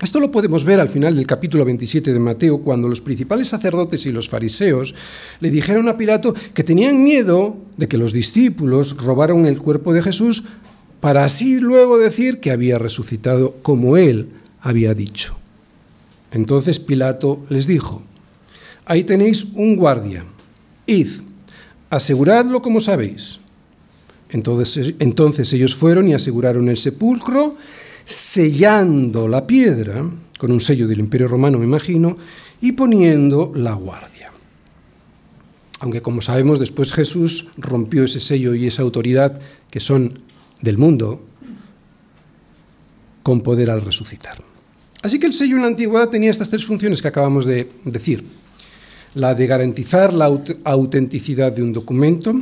Esto 0.00 0.18
lo 0.18 0.30
podemos 0.30 0.64
ver 0.64 0.80
al 0.80 0.88
final 0.88 1.14
del 1.14 1.26
capítulo 1.26 1.62
27 1.66 2.14
de 2.14 2.18
Mateo, 2.18 2.62
cuando 2.62 2.88
los 2.88 3.02
principales 3.02 3.48
sacerdotes 3.48 4.06
y 4.06 4.12
los 4.12 4.30
fariseos 4.30 4.94
le 5.40 5.50
dijeron 5.50 5.88
a 5.88 5.98
Pilato 5.98 6.34
que 6.54 6.64
tenían 6.64 7.04
miedo 7.04 7.58
de 7.76 7.86
que 7.86 7.98
los 7.98 8.14
discípulos 8.14 8.96
robaran 8.96 9.44
el 9.44 9.58
cuerpo 9.58 9.92
de 9.92 10.02
Jesús 10.02 10.44
para 11.00 11.24
así 11.24 11.60
luego 11.60 11.98
decir 11.98 12.40
que 12.40 12.50
había 12.50 12.78
resucitado 12.78 13.56
como 13.60 13.98
él 13.98 14.30
había 14.62 14.94
dicho. 14.94 15.36
Entonces 16.32 16.78
Pilato 16.78 17.44
les 17.50 17.66
dijo, 17.66 18.02
ahí 18.86 19.04
tenéis 19.04 19.48
un 19.54 19.76
guardia, 19.76 20.24
id, 20.86 21.08
aseguradlo 21.90 22.62
como 22.62 22.80
sabéis. 22.80 23.38
Entonces, 24.30 24.94
entonces 24.98 25.52
ellos 25.52 25.74
fueron 25.74 26.08
y 26.08 26.14
aseguraron 26.14 26.68
el 26.70 26.78
sepulcro, 26.78 27.56
sellando 28.04 29.28
la 29.28 29.46
piedra, 29.46 30.04
con 30.38 30.52
un 30.52 30.60
sello 30.60 30.88
del 30.88 31.00
Imperio 31.00 31.28
Romano 31.28 31.58
me 31.58 31.64
imagino, 31.64 32.16
y 32.60 32.72
poniendo 32.72 33.52
la 33.54 33.74
guardia. 33.74 34.30
Aunque 35.80 36.02
como 36.02 36.20
sabemos 36.20 36.58
después 36.58 36.92
Jesús 36.92 37.48
rompió 37.56 38.04
ese 38.04 38.20
sello 38.20 38.54
y 38.54 38.66
esa 38.66 38.82
autoridad 38.82 39.40
que 39.70 39.80
son 39.80 40.20
del 40.60 40.76
mundo 40.76 41.22
con 43.22 43.40
poder 43.40 43.70
al 43.70 43.82
resucitar. 43.82 44.42
Así 45.02 45.18
que 45.18 45.26
el 45.26 45.32
sello 45.32 45.56
en 45.56 45.62
la 45.62 45.68
antigüedad 45.68 46.10
tenía 46.10 46.30
estas 46.30 46.50
tres 46.50 46.64
funciones 46.64 47.00
que 47.00 47.08
acabamos 47.08 47.46
de 47.46 47.70
decir. 47.84 48.24
La 49.14 49.34
de 49.34 49.46
garantizar 49.46 50.12
la 50.12 50.30
autenticidad 50.64 51.52
de 51.52 51.62
un 51.62 51.72
documento, 51.72 52.34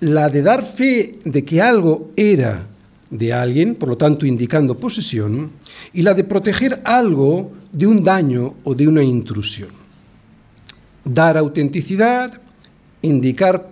la 0.00 0.28
de 0.28 0.42
dar 0.42 0.64
fe 0.64 1.18
de 1.24 1.44
que 1.44 1.62
algo 1.62 2.12
era 2.16 2.66
de 3.10 3.32
alguien, 3.32 3.74
por 3.74 3.90
lo 3.90 3.96
tanto 3.96 4.26
indicando 4.26 4.76
posesión, 4.76 5.52
y 5.92 6.02
la 6.02 6.14
de 6.14 6.24
proteger 6.24 6.80
algo 6.84 7.52
de 7.72 7.86
un 7.86 8.02
daño 8.02 8.56
o 8.64 8.74
de 8.74 8.88
una 8.88 9.02
intrusión. 9.02 9.70
Dar 11.04 11.36
autenticidad, 11.36 12.40
indicar, 13.02 13.70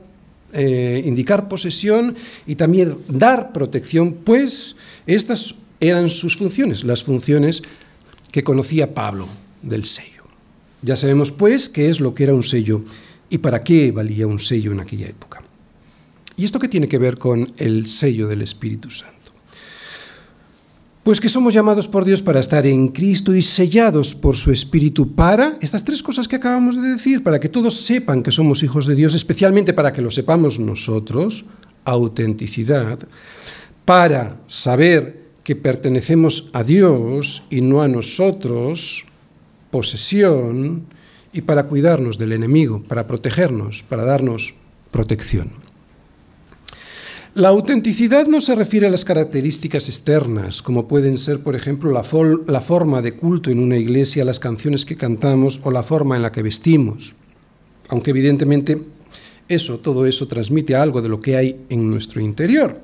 eh, 0.53 1.03
indicar 1.05 1.49
posesión 1.49 2.15
y 2.47 2.55
también 2.55 2.99
dar 3.09 3.53
protección, 3.53 4.13
pues 4.25 4.77
estas 5.07 5.57
eran 5.81 6.09
sus 6.11 6.37
funciones, 6.37 6.85
las 6.85 7.03
funciones 7.03 7.63
que 8.31 8.45
conocía 8.45 8.95
Pablo 8.95 9.29
del 9.63 9.85
sello. 9.85 10.25
Ya 10.83 10.97
sabemos 10.97 11.33
pues 11.33 11.69
qué 11.69 11.89
es 11.89 12.01
lo 12.01 12.15
que 12.15 12.25
era 12.25 12.35
un 12.35 12.45
sello 12.45 12.83
y 13.31 13.39
para 13.39 13.63
qué 13.63 13.91
valía 13.91 14.27
un 14.27 14.39
sello 14.39 14.73
en 14.73 14.81
aquella 14.81 15.07
época. 15.07 15.43
¿Y 16.37 16.45
esto 16.45 16.59
qué 16.59 16.69
tiene 16.69 16.89
que 16.89 16.99
ver 16.99 17.17
con 17.17 17.51
el 17.57 17.87
sello 17.87 18.29
del 18.29 18.43
Espíritu 18.43 18.91
Santo? 18.91 19.24
Pues 21.05 21.21
que 21.21 21.29
somos 21.29 21.53
llamados 21.53 21.87
por 21.87 22.07
Dios 22.07 22.23
para 22.23 22.41
estar 22.41 22.67
en 22.67 22.89
Cristo 22.89 23.35
y 23.35 23.43
sellados 23.43 24.15
por 24.15 24.37
su 24.37 24.51
Espíritu 24.51 25.15
para 25.15 25.59
estas 25.61 25.85
tres 25.85 26.03
cosas 26.03 26.27
que 26.27 26.37
acabamos 26.37 26.81
de 26.81 26.89
decir, 26.89 27.23
para 27.23 27.39
que 27.39 27.51
todos 27.51 27.85
sepan 27.85 28.23
que 28.23 28.33
somos 28.33 28.63
hijos 28.63 28.87
de 28.87 28.95
Dios, 28.95 29.15
especialmente 29.15 29.75
para 29.75 29.93
que 29.93 30.01
lo 30.01 30.11
sepamos 30.11 30.59
nosotros, 30.59 31.45
autenticidad, 31.85 32.99
para 33.85 34.41
saber 34.47 35.25
que 35.45 35.55
pertenecemos 35.55 36.49
a 36.55 36.65
Dios 36.65 37.45
y 37.51 37.61
no 37.61 37.83
a 37.83 37.89
nosotros, 37.89 39.05
posesión, 39.71 40.87
y 41.35 41.43
para 41.43 41.65
cuidarnos 41.65 42.17
del 42.17 42.33
enemigo, 42.33 42.83
para 42.83 43.07
protegernos, 43.07 43.83
para 43.83 44.07
darnos 44.07 44.55
protección. 44.91 45.51
La 47.35 47.49
autenticidad 47.49 48.29
no 48.29 48.41
se 48.41 48.55
refiere 48.55 48.87
a 48.87 48.91
las 48.91 49.05
características 49.05 49.89
externas, 49.89 50.63
como 50.63 50.87
pueden 50.87 51.19
ser, 51.19 51.41
por 51.41 51.57
ejemplo, 51.57 51.91
la, 51.91 52.61
forma 52.61 53.03
de 53.03 53.13
culto 53.17 53.51
en 53.51 53.59
una 53.59 53.77
iglesia, 53.77 54.25
las 54.25 54.39
canciones 54.39 54.85
que 54.85 54.97
cantamos 54.97 55.59
o 55.65 55.73
la 55.73 55.83
forma 55.83 56.15
en 56.15 56.23
la 56.23 56.31
que 56.31 56.45
vestimos. 56.45 57.17
Aunque 57.89 58.11
evidentemente 58.11 58.81
eso, 59.49 59.81
todo 59.81 60.07
eso 60.07 60.29
transmite 60.29 60.77
algo 60.77 61.03
de 61.03 61.09
lo 61.09 61.21
que 61.21 61.37
hay 61.37 61.57
en 61.71 61.91
nuestro 61.91 62.21
interior. 62.21 62.79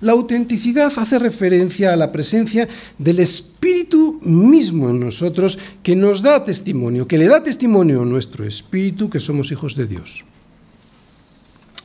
La 0.00 0.12
autenticidad 0.12 0.90
hace 0.96 1.18
referencia 1.18 1.92
a 1.92 1.96
la 1.96 2.10
presencia 2.10 2.66
del 2.96 3.20
Espíritu 3.20 4.18
mismo 4.22 4.88
en 4.88 4.98
nosotros 4.98 5.58
que 5.82 5.94
nos 5.94 6.22
da 6.22 6.42
testimonio, 6.42 7.06
que 7.06 7.18
le 7.18 7.28
da 7.28 7.42
testimonio 7.42 8.00
a 8.00 8.06
nuestro 8.06 8.46
Espíritu 8.46 9.10
que 9.10 9.20
somos 9.20 9.52
hijos 9.52 9.76
de 9.76 9.86
Dios. 9.86 10.24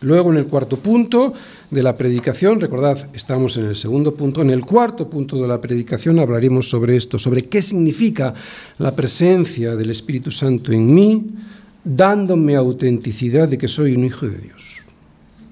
Luego, 0.01 0.31
en 0.31 0.37
el 0.37 0.47
cuarto 0.47 0.77
punto 0.77 1.33
de 1.69 1.83
la 1.83 1.97
predicación, 1.97 2.59
recordad, 2.59 3.09
estamos 3.13 3.57
en 3.57 3.65
el 3.65 3.75
segundo 3.75 4.15
punto, 4.15 4.41
en 4.41 4.49
el 4.49 4.65
cuarto 4.65 5.09
punto 5.09 5.41
de 5.41 5.47
la 5.47 5.59
predicación 5.59 6.19
hablaremos 6.19 6.69
sobre 6.69 6.95
esto, 6.95 7.19
sobre 7.19 7.41
qué 7.41 7.61
significa 7.61 8.33
la 8.77 8.95
presencia 8.95 9.75
del 9.75 9.89
Espíritu 9.89 10.31
Santo 10.31 10.71
en 10.71 10.93
mí, 10.93 11.31
dándome 11.83 12.55
autenticidad 12.55 13.47
de 13.47 13.57
que 13.57 13.67
soy 13.67 13.93
un 13.93 14.05
hijo 14.05 14.25
de 14.27 14.37
Dios. 14.37 14.77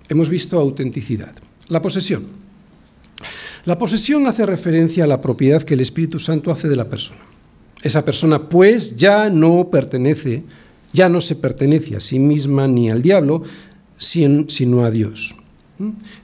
Hemos 0.07 0.29
visto 0.29 0.57
autenticidad. 0.60 1.33
La 1.67 1.81
posesión. 1.81 2.23
La 3.65 3.77
posesión 3.77 4.27
hace 4.27 4.45
referencia 4.45 5.03
a 5.03 5.07
la 5.07 5.19
propiedad 5.19 5.63
que 5.63 5.73
el 5.73 5.81
Espíritu 5.81 6.19
Santo 6.19 6.51
hace 6.51 6.69
de 6.69 6.77
la 6.77 6.88
persona. 6.88 7.19
Esa 7.83 8.05
persona 8.05 8.47
pues 8.47 8.95
ya 8.95 9.29
no 9.29 9.67
pertenece, 9.69 10.43
ya 10.93 11.10
no 11.10 11.19
se 11.19 11.36
pertenece 11.36 11.97
a 11.97 11.99
sí 11.99 12.17
misma 12.17 12.67
ni 12.67 12.89
al 12.89 13.01
diablo, 13.01 13.43
sino 13.97 14.83
a 14.83 14.91
Dios. 14.91 15.36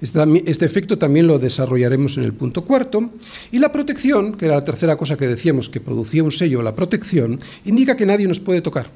Este, 0.01 0.19
este, 0.45 0.65
efecto 0.65 0.97
también 0.97 1.27
lo 1.27 1.38
desarrollaremos 1.38 2.17
en 2.17 2.23
el 2.23 2.33
punto 2.33 2.65
cuarto. 2.65 3.12
Y 3.51 3.59
la 3.59 3.71
protección, 3.71 4.33
que 4.33 4.45
era 4.45 4.55
la 4.55 4.63
tercera 4.63 4.97
cosa 4.97 5.17
que 5.17 5.27
decíamos 5.27 5.69
que 5.69 5.79
producía 5.79 6.23
un 6.23 6.31
sello, 6.31 6.62
la 6.62 6.75
protección, 6.75 7.39
indica 7.65 7.95
que 7.95 8.05
nadie 8.05 8.27
nos 8.27 8.39
puede 8.39 8.62
tocar. 8.62 8.88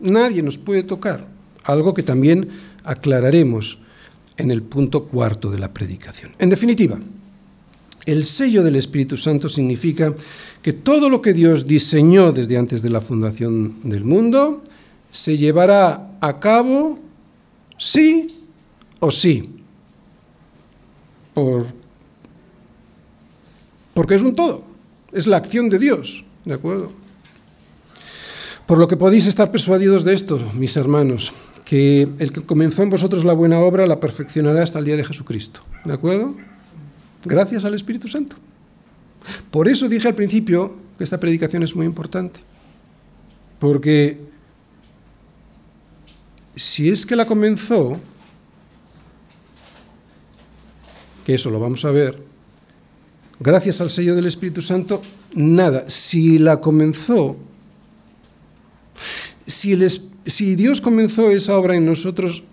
Nadie 0.00 0.42
nos 0.42 0.58
puede 0.58 0.82
tocar. 0.82 1.26
Algo 1.64 1.94
que 1.94 2.02
también 2.02 2.48
aclararemos 2.84 3.78
en 4.36 4.50
el 4.50 4.62
punto 4.62 5.04
cuarto 5.04 5.50
de 5.50 5.58
la 5.58 5.72
predicación. 5.72 6.32
En 6.38 6.50
definitiva, 6.50 6.98
el 8.04 8.24
sello 8.24 8.62
del 8.62 8.76
Espíritu 8.76 9.16
Santo 9.16 9.48
significa 9.48 10.14
que 10.60 10.72
todo 10.72 11.08
lo 11.08 11.22
que 11.22 11.32
Dios 11.32 11.66
diseñó 11.66 12.32
desde 12.32 12.56
antes 12.56 12.82
de 12.82 12.90
la 12.90 13.00
fundación 13.00 13.76
del 13.84 14.04
mundo 14.04 14.62
se 15.10 15.36
llevará 15.36 16.16
a 16.20 16.40
cabo 16.40 16.98
sí 17.82 18.28
o 19.00 19.10
sí. 19.10 19.50
Por, 21.34 21.66
porque 23.92 24.14
es 24.14 24.22
un 24.22 24.36
todo, 24.36 24.64
es 25.12 25.26
la 25.26 25.38
acción 25.38 25.68
de 25.68 25.78
Dios, 25.78 26.24
¿de 26.44 26.54
acuerdo? 26.54 26.92
Por 28.66 28.78
lo 28.78 28.86
que 28.86 28.96
podéis 28.96 29.26
estar 29.26 29.50
persuadidos 29.50 30.04
de 30.04 30.14
esto, 30.14 30.38
mis 30.54 30.76
hermanos, 30.76 31.32
que 31.64 32.08
el 32.18 32.32
que 32.32 32.42
comenzó 32.42 32.82
en 32.82 32.90
vosotros 32.90 33.24
la 33.24 33.32
buena 33.32 33.58
obra 33.58 33.86
la 33.86 33.98
perfeccionará 33.98 34.62
hasta 34.62 34.78
el 34.78 34.84
día 34.84 34.96
de 34.96 35.04
Jesucristo, 35.04 35.62
¿de 35.84 35.92
acuerdo? 35.92 36.36
Gracias 37.24 37.64
al 37.64 37.74
Espíritu 37.74 38.06
Santo. 38.06 38.36
Por 39.50 39.68
eso 39.68 39.88
dije 39.88 40.06
al 40.06 40.14
principio 40.14 40.76
que 40.98 41.04
esta 41.04 41.18
predicación 41.18 41.64
es 41.64 41.74
muy 41.74 41.86
importante, 41.86 42.40
porque 43.58 44.31
si 46.56 46.88
es 46.90 47.06
que 47.06 47.16
la 47.16 47.26
comenzó, 47.26 47.98
que 51.24 51.34
eso 51.34 51.50
lo 51.50 51.60
vamos 51.60 51.84
a 51.84 51.90
ver, 51.90 52.22
gracias 53.40 53.80
al 53.80 53.90
sello 53.90 54.14
del 54.14 54.26
Espíritu 54.26 54.62
Santo, 54.62 55.02
nada. 55.34 55.84
Si 55.88 56.38
la 56.38 56.60
comenzó, 56.60 57.36
si, 59.46 60.56
Dios 60.56 60.80
comenzó 60.80 61.30
esa 61.30 61.56
obra 61.56 61.76
en 61.76 61.86
nosotros 61.86 62.44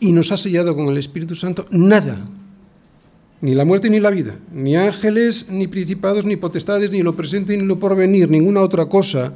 y 0.00 0.12
nos 0.12 0.32
ha 0.32 0.36
sellado 0.36 0.76
con 0.76 0.88
el 0.88 0.98
Espíritu 0.98 1.34
Santo, 1.34 1.66
nada, 1.70 2.18
ni 3.40 3.54
la 3.54 3.64
muerte 3.64 3.90
ni 3.90 4.00
la 4.00 4.10
vida, 4.10 4.36
ni 4.52 4.76
ángeles, 4.76 5.48
ni 5.50 5.66
principados, 5.66 6.24
ni 6.24 6.36
potestades, 6.36 6.90
ni 6.90 7.02
lo 7.02 7.16
presente, 7.16 7.56
ni 7.56 7.64
lo 7.64 7.78
porvenir, 7.78 8.30
ninguna 8.30 8.60
otra 8.60 8.86
cosa 8.86 9.34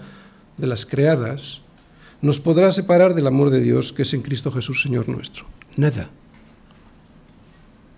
de 0.57 0.67
las 0.67 0.87
creadas, 0.87 1.61
nos 2.21 2.41
podrá 2.41 2.73
separar 2.73 3.15
del 3.15 3.27
amor 3.27 3.51
de 3.51 3.61
Dios 3.61 3.93
que 3.93 4.03
es 4.03 4.15
en 4.15 4.23
Cristo 4.23 4.51
Jesús, 4.51 4.83
Señor 4.83 5.09
nuestro. 5.09 5.47
Nada. 5.77 6.11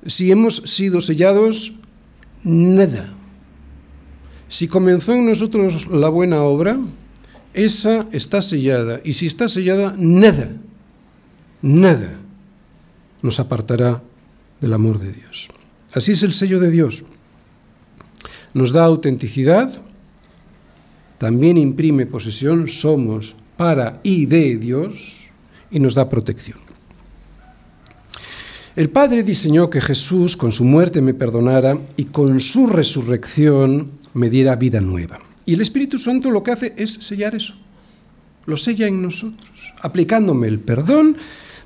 Si 0.06 0.30
hemos 0.30 0.56
sido 0.56 1.00
sellados, 1.00 1.74
nada. 2.42 3.12
Si 4.48 4.68
comenzó 4.68 5.14
en 5.14 5.26
nosotros 5.26 5.86
la 5.88 6.08
buena 6.08 6.42
obra, 6.42 6.78
esa 7.54 8.06
está 8.12 8.42
sellada. 8.42 9.00
Y 9.04 9.14
si 9.14 9.26
está 9.26 9.48
sellada, 9.48 9.94
nada, 9.96 10.50
nada 11.62 12.18
nos 13.22 13.40
apartará 13.40 14.02
del 14.60 14.72
amor 14.72 14.98
de 14.98 15.12
Dios. 15.12 15.48
Así 15.92 16.12
es 16.12 16.22
el 16.22 16.34
sello 16.34 16.60
de 16.60 16.70
Dios. 16.70 17.04
Nos 18.54 18.72
da 18.72 18.84
autenticidad, 18.84 19.82
también 21.18 21.58
imprime 21.58 22.06
posesión, 22.06 22.68
somos 22.68 23.36
para 23.60 24.00
y 24.02 24.24
de 24.24 24.56
Dios 24.56 25.20
y 25.70 25.80
nos 25.80 25.94
da 25.94 26.08
protección. 26.08 26.56
El 28.74 28.88
Padre 28.88 29.22
diseñó 29.22 29.68
que 29.68 29.82
Jesús 29.82 30.34
con 30.34 30.50
su 30.50 30.64
muerte 30.64 31.02
me 31.02 31.12
perdonara 31.12 31.76
y 31.98 32.04
con 32.04 32.40
su 32.40 32.68
resurrección 32.68 33.90
me 34.14 34.30
diera 34.30 34.56
vida 34.56 34.80
nueva. 34.80 35.18
Y 35.44 35.52
el 35.52 35.60
Espíritu 35.60 35.98
Santo 35.98 36.30
lo 36.30 36.42
que 36.42 36.52
hace 36.52 36.72
es 36.78 36.90
sellar 36.90 37.34
eso. 37.34 37.52
Lo 38.46 38.56
sella 38.56 38.86
en 38.86 39.02
nosotros, 39.02 39.74
aplicándome 39.82 40.48
el 40.48 40.58
perdón, 40.60 41.18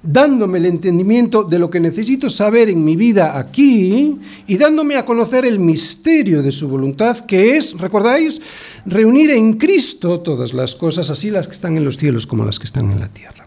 dándome 0.02 0.58
el 0.58 0.66
entendimiento 0.66 1.44
de 1.44 1.58
lo 1.58 1.70
que 1.70 1.78
necesito 1.78 2.28
saber 2.28 2.68
en 2.68 2.84
mi 2.84 2.96
vida 2.96 3.38
aquí 3.38 4.18
y 4.48 4.56
dándome 4.56 4.96
a 4.96 5.04
conocer 5.04 5.46
el 5.46 5.58
misterio 5.58 6.42
de 6.42 6.50
su 6.50 6.68
voluntad, 6.68 7.18
que 7.20 7.56
es, 7.56 7.78
¿recordáis? 7.78 8.40
Reunir 8.86 9.30
en 9.30 9.54
Cristo 9.54 10.20
todas 10.20 10.52
las 10.52 10.74
cosas, 10.74 11.08
así 11.10 11.30
las 11.30 11.46
que 11.46 11.54
están 11.54 11.76
en 11.76 11.84
los 11.84 11.96
cielos 11.96 12.26
como 12.26 12.44
las 12.44 12.58
que 12.58 12.66
están 12.66 12.90
en 12.90 13.00
la 13.00 13.08
tierra. 13.08 13.46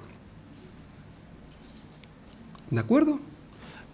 ¿De 2.71 2.79
acuerdo? 2.79 3.19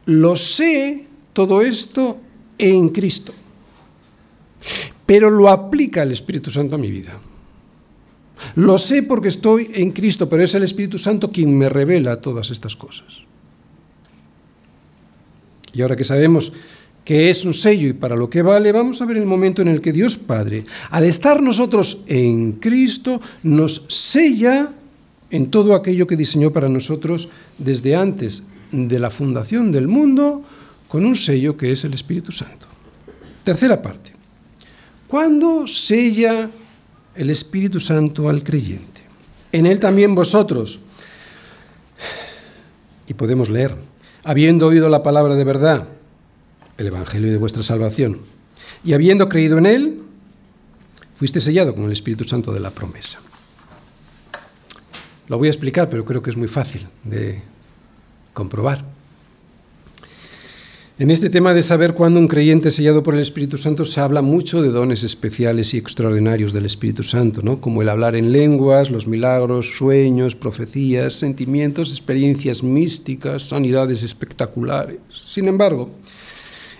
Lo 0.06 0.36
sé 0.36 1.06
todo 1.34 1.62
esto 1.62 2.20
en 2.58 2.90
Cristo, 2.90 3.34
pero 5.06 5.30
lo 5.30 5.50
aplica 5.50 6.04
el 6.04 6.12
Espíritu 6.12 6.50
Santo 6.50 6.76
a 6.76 6.80
mi 6.80 6.90
vida. 6.90 7.20
Lo 8.56 8.78
sé 8.78 9.04
porque 9.04 9.30
estoy 9.30 9.70
en 9.74 9.92
Cristo, 9.92 10.30
pero 10.30 10.44
es 10.44 10.54
el 10.54 10.64
Espíritu 10.64 10.98
Santo 10.98 11.32
quien 11.32 11.58
me 11.58 11.70
revela 11.70 12.22
todas 12.22 12.52
estas 12.52 12.76
cosas. 12.76 13.24
Y 15.74 15.82
ahora 15.82 15.96
que 15.96 16.04
sabemos 16.04 16.54
que 17.04 17.30
es 17.30 17.46
un 17.46 17.54
sello 17.54 17.88
y 17.88 17.94
para 17.94 18.16
lo 18.16 18.30
que 18.30 18.42
vale, 18.42 18.72
vamos 18.72 19.02
a 19.02 19.06
ver 19.06 19.18
el 19.18 19.26
momento 19.26 19.62
en 19.62 19.68
el 19.68 19.82
que 19.82 19.92
Dios 19.92 20.18
Padre, 20.18 20.66
al 20.90 21.04
estar 21.04 21.42
nosotros 21.42 22.04
en 22.08 22.54
Cristo, 22.54 23.20
nos 23.44 23.86
sella 23.90 24.72
en 25.30 25.50
todo 25.50 25.76
aquello 25.76 26.08
que 26.08 26.16
diseñó 26.16 26.52
para 26.52 26.70
nosotros 26.70 27.30
desde 27.58 27.96
antes 27.96 28.44
de 28.72 29.00
la 29.00 29.10
fundación 29.10 29.72
del 29.72 29.88
mundo, 29.88 30.44
con 30.88 31.06
un 31.06 31.16
sello 31.16 31.58
que 31.58 31.72
es 31.72 31.84
el 31.84 31.94
Espíritu 31.94 32.32
Santo. 32.32 32.68
Tercera 33.44 33.82
parte. 33.82 34.12
¿Cuándo 35.08 35.68
sella 35.68 36.50
el 37.16 37.30
Espíritu 37.30 37.80
Santo 37.80 38.30
al 38.30 38.44
creyente. 38.44 39.02
En 39.52 39.66
él 39.66 39.80
también 39.80 40.16
vosotros, 40.16 40.80
y 43.08 43.14
podemos 43.14 43.50
leer, 43.50 43.76
habiendo 44.24 44.68
oído 44.68 44.90
la 44.90 45.04
palabra 45.04 45.36
de 45.36 45.44
verdad, 45.44 45.88
el 46.84 46.88
Evangelio 46.90 47.32
de 47.32 47.38
vuestra 47.38 47.64
salvación, 47.64 48.20
y 48.84 48.94
habiendo 48.94 49.30
creído 49.30 49.58
en 49.58 49.66
él, 49.66 50.02
fuiste 51.16 51.40
sellado 51.40 51.74
con 51.74 51.86
el 51.86 51.92
Espíritu 51.92 52.24
Santo 52.24 52.52
de 52.52 52.60
la 52.60 52.72
promesa. 52.72 53.20
Lo 55.30 55.38
voy 55.38 55.48
a 55.48 55.52
explicar, 55.52 55.90
pero 55.90 56.04
creo 56.04 56.22
que 56.22 56.30
es 56.30 56.38
muy 56.38 56.50
fácil 56.50 56.86
de 57.04 57.42
comprobar. 58.34 58.84
En 61.00 61.10
este 61.10 61.32
tema 61.32 61.56
de 61.56 61.64
saber 61.64 61.96
cuándo 61.96 62.20
un 62.20 62.28
creyente 62.28 62.70
sellado 62.70 63.02
por 63.02 63.16
el 63.16 63.22
Espíritu 63.22 63.58
Santo 63.58 63.84
se 63.84 64.00
habla 64.00 64.22
mucho 64.22 64.62
de 64.62 64.70
dones 64.70 65.04
especiales 65.04 65.74
y 65.74 65.78
extraordinarios 65.78 66.54
del 66.54 66.68
Espíritu 66.68 67.02
Santo, 67.02 67.42
¿no? 67.42 67.60
como 67.60 67.82
el 67.82 67.90
hablar 67.90 68.16
en 68.16 68.32
lenguas, 68.32 68.92
los 68.92 69.08
milagros, 69.08 69.76
sueños, 69.76 70.36
profecías, 70.36 71.14
sentimientos, 71.16 71.90
experiencias 71.90 72.62
místicas, 72.62 73.44
sanidades 73.50 74.04
espectaculares. 74.04 75.00
Sin 75.10 75.48
embargo, 75.48 75.90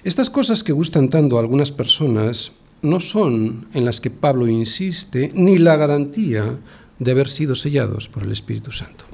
Estas 0.04 0.30
cosas 0.30 0.64
que 0.64 0.74
gustan 0.74 1.10
tanto 1.10 1.38
a 1.38 1.40
algunas 1.40 1.72
personas 1.72 2.52
no 2.82 3.00
son 3.00 3.68
en 3.74 3.86
las 3.86 4.02
que 4.02 4.12
Pablo 4.12 4.48
insiste 4.48 5.32
ni 5.34 5.58
la 5.58 5.78
garantía 5.78 6.60
de 7.00 7.12
haber 7.12 7.30
sido 7.30 7.56
sellados 7.56 8.10
por 8.10 8.24
el 8.24 8.32
Espíritu 8.32 8.72
Santo. 8.72 9.06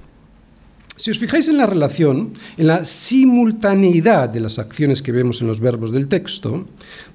Si 0.98 1.12
os 1.12 1.20
fijáis 1.20 1.48
en 1.48 1.58
la 1.58 1.66
relación, 1.66 2.34
en 2.58 2.68
la 2.68 2.84
simultaneidad 2.84 4.28
de 4.28 4.42
las 4.42 4.60
acciones 4.60 5.02
que 5.02 5.14
vemos 5.14 5.40
en 5.40 5.48
los 5.48 5.62
verbos 5.62 5.92
del 5.92 6.10
texto, 6.10 6.66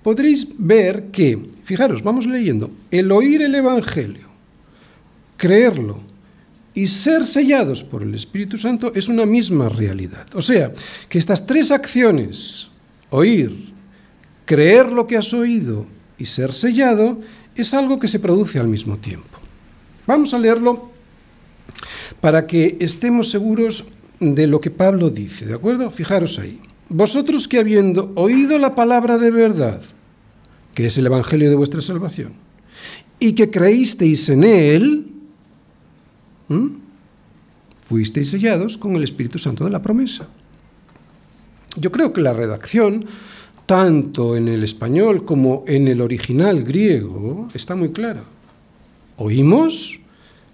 podréis 0.03 0.49
ver 0.57 1.11
que, 1.13 1.39
fijaros, 1.63 2.03
vamos 2.03 2.27
leyendo, 2.27 2.71
el 2.91 3.13
oír 3.13 3.43
el 3.43 3.55
Evangelio, 3.55 4.29
creerlo 5.37 6.01
y 6.73 6.87
ser 6.87 7.27
sellados 7.27 7.83
por 7.83 8.03
el 8.03 8.15
Espíritu 8.15 8.57
Santo 8.57 8.93
es 8.95 9.09
una 9.09 9.27
misma 9.27 9.69
realidad. 9.69 10.27
O 10.33 10.41
sea, 10.41 10.73
que 11.09 11.19
estas 11.19 11.47
tres 11.47 11.71
acciones, 11.71 12.71
oír, 13.11 13.73
creer 14.45 14.91
lo 14.93 15.07
que 15.07 15.17
has 15.17 15.33
oído 15.33 15.87
y 16.19 16.27
ser 16.27 16.53
sellado, 16.53 17.21
es 17.55 17.75
algo 17.75 17.99
que 17.99 18.09
se 18.09 18.21
produce 18.21 18.59
al 18.59 18.69
mismo 18.69 18.97
tiempo. 18.99 19.39
Vamos 20.07 20.35
a 20.35 20.39
leerlo 20.39 20.91
para 22.21 22.47
que 22.47 22.77
estemos 22.81 23.31
seguros 23.31 23.87
de 24.21 24.47
lo 24.47 24.61
que 24.61 24.71
Pablo 24.71 25.11
dice, 25.11 25.47
¿de 25.47 25.55
acuerdo? 25.55 25.91
Fijaros 25.91 26.39
ahí. 26.39 26.61
Vosotros 26.89 27.49
que 27.49 27.59
habiendo 27.59 28.13
oído 28.15 28.59
la 28.59 28.75
palabra 28.75 29.19
de 29.19 29.31
verdad, 29.31 29.81
que 30.75 30.87
es 30.87 30.99
el 30.99 31.07
Evangelio 31.07 31.49
de 31.49 31.57
vuestra 31.57 31.81
salvación, 31.81 32.33
y 33.19 33.33
que 33.33 33.51
creísteis 33.51 34.29
en 34.29 34.45
él, 34.45 35.07
fuisteis 37.83 38.31
sellados 38.31 38.77
con 38.77 38.97
el 38.97 39.05
Espíritu 39.05 39.39
Santo 39.39 39.65
de 39.65 39.71
la 39.71 39.83
promesa. 39.83 40.29
Yo 41.77 41.91
creo 41.91 42.13
que 42.13 42.21
la 42.21 42.33
redacción, 42.33 43.05
tanto 43.67 44.37
en 44.37 44.49
el 44.49 44.63
español 44.63 45.25
como 45.25 45.65
en 45.67 45.89
el 45.89 46.01
original 46.01 46.63
griego, 46.63 47.49
está 47.55 47.75
muy 47.75 47.91
clara. 47.91 48.25
Oímos, 49.17 50.01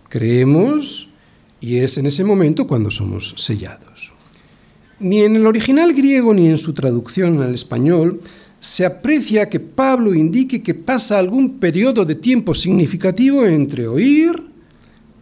creemos 0.08 1.10
y 1.60 1.76
es 1.78 1.98
en 1.98 2.06
ese 2.06 2.24
momento 2.24 2.66
cuando 2.66 2.90
somos 2.90 3.34
sellados. 3.36 4.12
Ni 4.98 5.22
en 5.22 5.36
el 5.36 5.46
original 5.46 5.92
griego 5.92 6.34
ni 6.34 6.48
en 6.48 6.58
su 6.58 6.74
traducción 6.74 7.40
al 7.42 7.54
español 7.54 8.20
se 8.60 8.84
aprecia 8.84 9.48
que 9.48 9.60
Pablo 9.60 10.14
indique 10.14 10.62
que 10.62 10.74
pasa 10.74 11.18
algún 11.18 11.58
periodo 11.58 12.04
de 12.04 12.14
tiempo 12.14 12.54
significativo 12.54 13.46
entre 13.46 13.88
oír, 13.88 14.42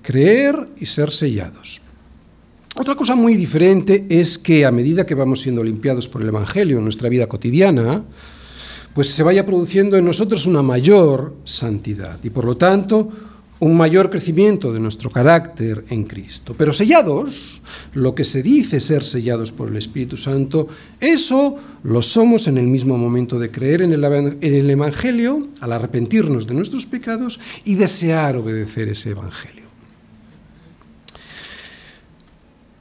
creer 0.02 0.68
y 0.78 0.86
ser 0.86 1.12
sellados. 1.12 1.80
Otra 2.80 2.94
cosa 2.94 3.16
muy 3.16 3.34
diferente 3.34 4.06
es 4.08 4.38
que 4.38 4.64
a 4.64 4.70
medida 4.70 5.04
que 5.04 5.16
vamos 5.16 5.40
siendo 5.40 5.64
limpiados 5.64 6.06
por 6.06 6.22
el 6.22 6.28
Evangelio 6.28 6.78
en 6.78 6.84
nuestra 6.84 7.08
vida 7.08 7.26
cotidiana, 7.26 8.04
pues 8.94 9.08
se 9.08 9.24
vaya 9.24 9.44
produciendo 9.44 9.96
en 9.96 10.04
nosotros 10.04 10.46
una 10.46 10.62
mayor 10.62 11.34
santidad 11.42 12.20
y 12.22 12.30
por 12.30 12.44
lo 12.44 12.56
tanto 12.56 13.10
un 13.58 13.76
mayor 13.76 14.10
crecimiento 14.10 14.72
de 14.72 14.78
nuestro 14.78 15.10
carácter 15.10 15.86
en 15.90 16.04
Cristo. 16.04 16.54
Pero 16.56 16.70
sellados, 16.70 17.62
lo 17.94 18.14
que 18.14 18.22
se 18.22 18.44
dice 18.44 18.78
ser 18.78 19.02
sellados 19.02 19.50
por 19.50 19.70
el 19.70 19.76
Espíritu 19.76 20.16
Santo, 20.16 20.68
eso 21.00 21.56
lo 21.82 22.00
somos 22.00 22.46
en 22.46 22.58
el 22.58 22.68
mismo 22.68 22.96
momento 22.96 23.40
de 23.40 23.50
creer 23.50 23.82
en 23.82 23.92
el, 23.92 24.70
Evangelio, 24.70 25.48
al 25.58 25.72
arrepentirnos 25.72 26.46
de 26.46 26.54
nuestros 26.54 26.86
pecados 26.86 27.40
y 27.64 27.74
desear 27.74 28.36
obedecer 28.36 28.88
ese 28.88 29.10
Evangelio. 29.10 29.67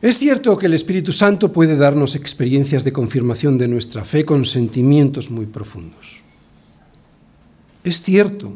Es 0.08 0.20
cierto 0.20 0.58
que 0.58 0.68
el 0.68 0.74
Espíritu 0.74 1.12
Santo 1.12 1.51
puede 1.51 1.76
darnos 1.76 2.16
experiencias 2.16 2.86
de 2.86 2.93
confirmación 2.93 3.58
de 3.58 3.68
nuestra 3.68 4.05
fe 4.05 4.24
con 4.24 4.45
sentimientos 4.45 5.30
muy 5.30 5.47
profundos. 5.47 6.24
Es 7.84 8.01
cierto 8.01 8.53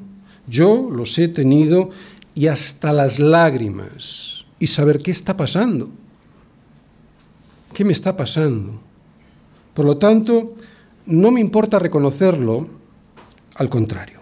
yo 0.48 0.88
los 0.90 1.20
he 1.20 1.28
tenido 1.28 1.90
y 2.34 2.48
hasta 2.48 2.94
las 2.94 3.20
lágrimas 3.20 4.46
y 4.60 4.68
saber 4.68 5.00
qué 5.00 5.12
está 5.12 5.36
pasando. 5.36 5.90
¿Qué 7.74 7.84
me 7.84 7.92
está 7.92 8.16
pasando? 8.16 8.80
Por 9.74 9.84
lo 9.84 9.98
tanto, 9.98 10.56
no 11.06 11.32
me 11.32 11.42
importa 11.42 11.80
reconocerlo, 11.80 12.66
al 13.56 13.68
contrario. 13.68 14.22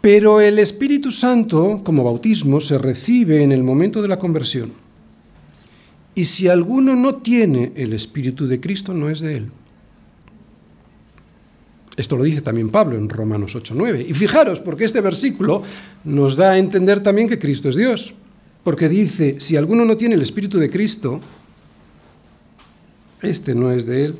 Pero 0.00 0.40
el 0.40 0.60
Espíritu 0.60 1.10
Santo, 1.10 1.80
como 1.82 2.04
bautismo, 2.04 2.60
se 2.60 2.78
recibe 2.78 3.42
en 3.42 3.50
el 3.50 3.64
momento 3.64 4.00
de 4.00 4.06
la 4.06 4.20
conversión. 4.20 4.83
Y 6.14 6.24
si 6.24 6.48
alguno 6.48 6.94
no 6.94 7.16
tiene 7.16 7.72
el 7.74 7.92
Espíritu 7.92 8.46
de 8.46 8.60
Cristo, 8.60 8.94
no 8.94 9.10
es 9.10 9.20
de 9.20 9.36
él. 9.36 9.50
Esto 11.96 12.16
lo 12.16 12.24
dice 12.24 12.40
también 12.40 12.70
Pablo 12.70 12.96
en 12.96 13.08
Romanos 13.08 13.54
8:9. 13.54 14.06
Y 14.08 14.14
fijaros, 14.14 14.60
porque 14.60 14.84
este 14.84 15.00
versículo 15.00 15.62
nos 16.04 16.36
da 16.36 16.52
a 16.52 16.58
entender 16.58 17.02
también 17.02 17.28
que 17.28 17.38
Cristo 17.38 17.68
es 17.68 17.76
Dios. 17.76 18.14
Porque 18.64 18.88
dice, 18.88 19.40
si 19.40 19.56
alguno 19.56 19.84
no 19.84 19.96
tiene 19.96 20.14
el 20.14 20.22
Espíritu 20.22 20.58
de 20.58 20.70
Cristo, 20.70 21.20
este 23.22 23.54
no 23.54 23.70
es 23.70 23.86
de 23.86 24.06
él. 24.06 24.16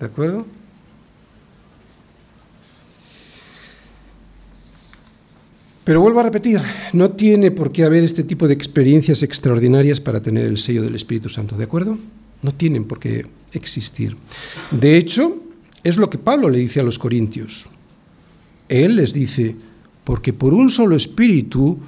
¿De 0.00 0.06
acuerdo? 0.06 0.46
Pero 5.84 6.00
vuelvo 6.00 6.20
a 6.20 6.22
repetir, 6.22 6.60
no 6.92 7.10
tiene 7.10 7.50
por 7.50 7.72
qué 7.72 7.84
haber 7.84 8.04
este 8.04 8.22
tipo 8.22 8.46
de 8.46 8.54
experiencias 8.54 9.22
extraordinarias 9.24 10.00
para 10.00 10.22
tener 10.22 10.46
el 10.46 10.58
sello 10.58 10.82
del 10.82 10.94
Espíritu 10.94 11.28
Santo, 11.28 11.56
¿de 11.56 11.64
acuerdo? 11.64 11.98
No 12.42 12.52
tienen 12.52 12.84
por 12.84 13.00
qué 13.00 13.26
existir. 13.52 14.16
De 14.70 14.96
hecho, 14.96 15.42
es 15.82 15.96
lo 15.96 16.08
que 16.08 16.18
Pablo 16.18 16.48
le 16.48 16.58
dice 16.58 16.78
a 16.78 16.84
los 16.84 17.00
corintios. 17.00 17.66
Él 18.68 18.94
les 18.96 19.12
dice, 19.12 19.56
porque 20.04 20.32
por 20.32 20.54
un 20.54 20.70
solo 20.70 20.94
espíritu 20.94 21.78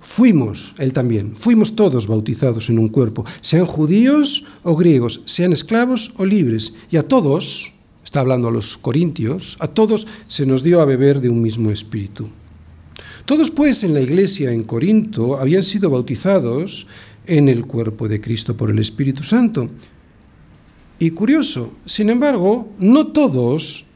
fuimos, 0.00 0.74
él 0.78 0.92
también, 0.92 1.36
fuimos 1.36 1.76
todos 1.76 2.08
bautizados 2.08 2.70
en 2.70 2.80
un 2.80 2.88
cuerpo, 2.88 3.24
sean 3.40 3.66
judíos 3.66 4.46
o 4.64 4.74
griegos, 4.74 5.22
sean 5.26 5.52
esclavos 5.52 6.12
o 6.16 6.26
libres, 6.26 6.74
y 6.90 6.96
a 6.96 7.04
todos, 7.04 7.72
está 8.04 8.18
hablando 8.18 8.48
a 8.48 8.52
los 8.52 8.76
corintios, 8.76 9.56
a 9.60 9.68
todos 9.68 10.08
se 10.26 10.44
nos 10.44 10.64
dio 10.64 10.80
a 10.80 10.84
beber 10.86 11.20
de 11.20 11.30
un 11.30 11.40
mismo 11.40 11.70
espíritu. 11.70 12.28
Todos 13.24 13.50
pues 13.50 13.84
en 13.84 13.94
la 13.94 14.00
iglesia 14.00 14.52
en 14.52 14.64
Corinto 14.64 15.38
habían 15.38 15.62
sido 15.62 15.90
bautizados 15.90 16.86
en 17.26 17.48
el 17.48 17.64
cuerpo 17.64 18.08
de 18.08 18.20
Cristo 18.20 18.56
por 18.56 18.70
el 18.70 18.78
Espíritu 18.78 19.22
Santo, 19.22 19.70
y 20.98 21.10
curioso, 21.10 21.72
sin 21.86 22.08
embargo, 22.10 22.68
no 22.78 23.08
todos 23.08 23.86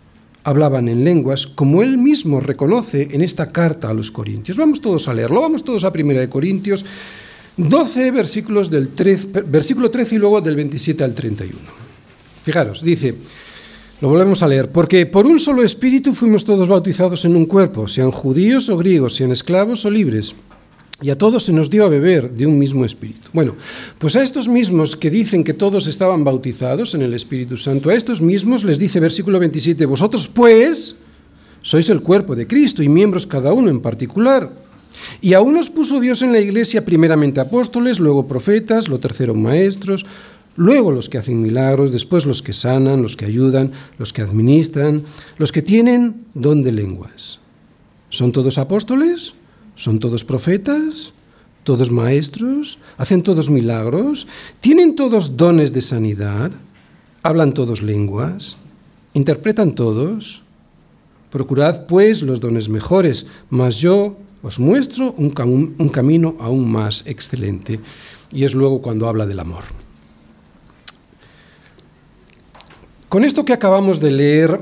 hablaban 0.43 0.89
en 0.89 1.05
lenguas, 1.05 1.47
como 1.47 1.83
él 1.83 1.99
mismo 1.99 2.41
reconoce 2.41 3.09
en 3.13 3.23
esta 3.23 3.53
carta 3.53 3.91
a 3.91 3.95
los 3.95 4.11
Corintios. 4.11 4.57
Vamos 4.57 4.81
todos 4.81 5.07
a 5.09 5.15
leerlo, 5.15 5.43
vamos 5.43 5.63
todos 5.63 5.85
a 5.85 5.93
1 5.95 6.19
de 6.19 6.29
Corintios 6.29 6.85
12 7.59 8.13
versículos 8.13 8.71
del 8.71 8.91
13, 8.91 9.43
versículo 9.43 9.91
13 9.91 10.15
y 10.15 10.19
luego 10.19 10.41
del 10.41 10.55
27 10.55 11.03
al 11.03 11.13
31. 11.13 11.59
Fijaros, 12.45 12.83
dice, 12.83 13.17
lo 14.01 14.09
volvemos 14.09 14.43
a 14.43 14.49
leer, 14.49 14.71
porque 14.71 15.07
por 15.07 15.27
un 15.27 15.41
solo 15.41 15.63
espíritu 15.63 16.15
fuimos 16.15 16.45
todos 16.45 16.69
bautizados 16.69 17.25
en 17.25 17.35
un 17.35 17.47
cuerpo, 17.47 17.89
sean 17.89 18.11
judíos 18.11 18.69
o 18.69 18.77
griegos, 18.77 19.17
sean 19.17 19.33
esclavos 19.33 19.85
o 19.85 19.91
libres 19.91 20.35
y 21.01 21.11
a 21.11 21.19
todos 21.19 21.45
se 21.45 21.53
nos 21.53 21.71
dio 21.71 21.85
a 21.85 21.89
beber 21.89 22.33
de 22.33 22.47
un 22.47 22.59
mismo 22.59 22.85
espíritu. 22.85 23.31
Bueno, 23.33 23.55
pues 23.99 24.17
a 24.17 24.23
estos 24.23 24.49
mismos 24.49 24.97
que 24.97 25.11
dicen 25.11 25.45
que 25.45 25.55
todos 25.55 25.87
estaban 25.87 26.25
bautizados 26.25 26.95
en 26.95 27.03
el 27.03 27.15
Espíritu 27.15 27.57
Santo, 27.57 27.91
a 27.91 27.95
estos 27.95 28.21
mismos 28.21 28.65
les 28.65 28.79
dice 28.79 28.99
versículo 28.99 29.39
27, 29.39 29.87
vosotros 29.87 30.27
pues 30.27 30.97
sois 31.63 31.89
el 31.89 32.01
cuerpo 32.03 32.35
de 32.35 32.47
Cristo 32.47 32.83
y 32.83 32.89
miembros 32.89 33.27
cada 33.27 33.53
uno 33.53 33.71
en 33.71 33.81
particular. 33.81 34.51
Y 35.21 35.35
a 35.35 35.41
unos 35.41 35.71
puso 35.71 36.01
Dios 36.01 36.23
en 36.23 36.33
la 36.33 36.41
iglesia 36.41 36.85
primeramente 36.85 37.39
apóstoles, 37.39 38.01
luego 38.01 38.27
profetas, 38.27 38.89
lo 38.89 38.99
tercero 38.99 39.35
maestros, 39.35 40.05
luego 40.59 40.91
los 40.91 41.09
que 41.09 41.19
hacen 41.19 41.41
milagros, 41.41 41.93
después 41.93 42.27
los 42.27 42.43
que 42.43 42.53
sanan, 42.53 43.01
los 43.01 43.17
que 43.17 43.25
ayudan, 43.25 43.71
los 43.97 44.13
que 44.13 44.23
administran, 44.23 45.05
los 45.39 45.53
que 45.53 45.63
tienen 45.63 46.27
don 46.35 46.63
de 46.63 46.73
lenguas. 46.73 47.39
¿Son 48.11 48.33
todos 48.33 48.59
apóstoles? 48.59 49.35
¿Son 49.77 50.01
todos 50.01 50.25
profetas? 50.25 51.13
¿Todos 51.63 51.93
maestros? 51.93 52.79
¿Hacen 52.97 53.23
todos 53.23 53.51
milagros? 53.51 54.27
¿Tienen 54.61 54.97
todos 54.97 55.37
dones 55.37 55.73
de 55.73 55.81
sanidad? 55.81 56.51
¿Hablan 57.23 57.55
todos 57.55 57.83
lenguas? 57.83 58.57
¿Interpretan 59.15 59.77
todos? 59.77 60.43
Procurad 61.31 61.87
pues 61.87 62.23
los 62.23 62.41
dones 62.41 62.69
mejores, 62.69 63.27
mas 63.49 63.79
yo 63.79 64.17
os 64.43 64.59
muestro 64.59 65.13
un, 65.19 65.33
un, 65.79 65.89
camino 65.89 66.37
aún 66.41 66.69
más 66.69 67.05
excelente. 67.07 67.79
Y 68.33 68.45
es 68.45 68.55
luego 68.55 68.83
cuando 68.83 69.07
habla 69.09 69.27
del 69.27 69.39
amor. 69.39 69.65
Con 73.09 73.25
esto 73.25 73.45
que 73.45 73.53
acabamos 73.53 74.01
de 74.01 74.11
leer, 74.11 74.61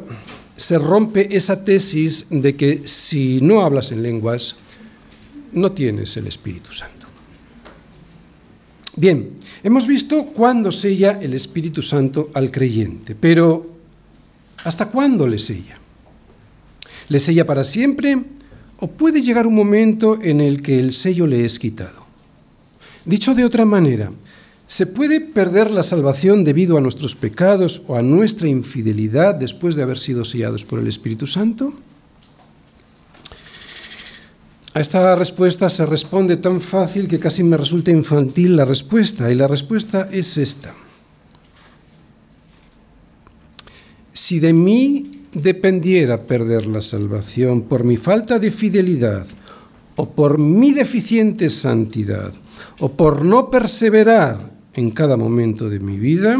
se 0.57 0.79
rompe 0.79 1.37
esa 1.37 1.65
tesis 1.65 2.27
de 2.31 2.57
que 2.57 2.83
si 2.87 3.41
no 3.41 3.63
hablas 3.63 3.93
en 3.93 4.03
lenguas, 4.03 4.57
no 5.53 5.73
tienes 5.73 6.17
el 6.17 6.27
Espíritu 6.27 6.73
Santo. 6.73 7.07
Bien, 8.97 9.33
hemos 9.63 9.87
visto 9.87 10.27
cuándo 10.27 10.73
sella 10.73 11.19
el 11.21 11.35
Espíritu 11.35 11.83
Santo 11.83 12.31
al 12.35 12.51
creyente, 12.51 13.15
pero 13.15 13.77
¿Hasta 14.67 14.87
cuándo 14.89 15.29
le 15.29 15.39
sella? 15.39 15.79
¿Le 17.09 17.21
sella 17.21 17.47
para 17.47 17.63
siempre 17.63 18.19
o 18.81 18.89
puede 18.89 19.23
llegar 19.23 19.47
un 19.47 19.55
momento 19.55 20.21
en 20.21 20.41
el 20.41 20.61
que 20.61 20.81
el 20.81 20.93
sello 20.93 21.25
le 21.29 21.45
es 21.45 21.61
quitado? 21.61 22.05
Dicho 23.05 23.33
de 23.37 23.45
otra 23.45 23.65
manera, 23.65 24.11
¿se 24.67 24.87
puede 24.87 25.21
perder 25.21 25.71
la 25.71 25.83
salvación 25.83 26.45
debido 26.45 26.77
a 26.77 26.81
nuestros 26.81 27.15
pecados 27.15 27.83
o 27.87 27.97
a 27.97 28.03
nuestra 28.03 28.49
infidelidad 28.49 29.35
después 29.35 29.75
de 29.75 29.83
haber 29.83 29.99
sido 29.99 30.25
sellados 30.25 30.65
por 30.65 30.79
el 30.79 30.89
Espíritu 30.89 31.27
Santo? 31.27 31.73
A 34.75 34.81
esta 34.81 35.15
respuesta 35.17 35.71
se 35.71 35.87
responde 35.87 36.37
tan 36.37 36.61
fácil 36.61 37.09
que 37.09 37.19
casi 37.19 37.43
me 37.43 37.57
resulta 37.57 37.91
infantil 37.91 38.57
la 38.57 38.67
respuesta, 38.67 39.33
y 39.33 39.35
la 39.35 39.47
respuesta 39.49 40.11
es 40.13 40.37
esta. 40.37 40.75
Si 44.13 44.39
de 44.39 44.53
mí 44.53 45.29
dependiera 45.33 46.23
perder 46.23 46.67
la 46.67 46.83
salvación 46.83 47.63
por 47.63 47.85
mi 47.85 47.97
falta 47.97 48.39
de 48.39 48.51
fidelidad, 48.51 49.27
o 49.97 50.11
por 50.11 50.39
mi 50.39 50.73
deficiente 50.73 51.49
santidad, 51.49 52.35
o 52.79 52.93
por 52.93 53.25
no 53.25 53.51
perseverar 53.51 54.56
en 54.77 54.91
cada 54.91 55.17
momento 55.17 55.69
de 55.71 55.81
mi 55.81 55.99
vida, 55.99 56.37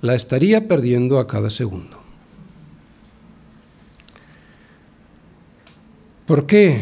la 0.00 0.14
estaría 0.14 0.68
perdiendo 0.68 1.18
a 1.18 1.26
cada 1.26 1.50
segundo. 1.50 2.00
¿Por 6.26 6.46
qué? 6.46 6.80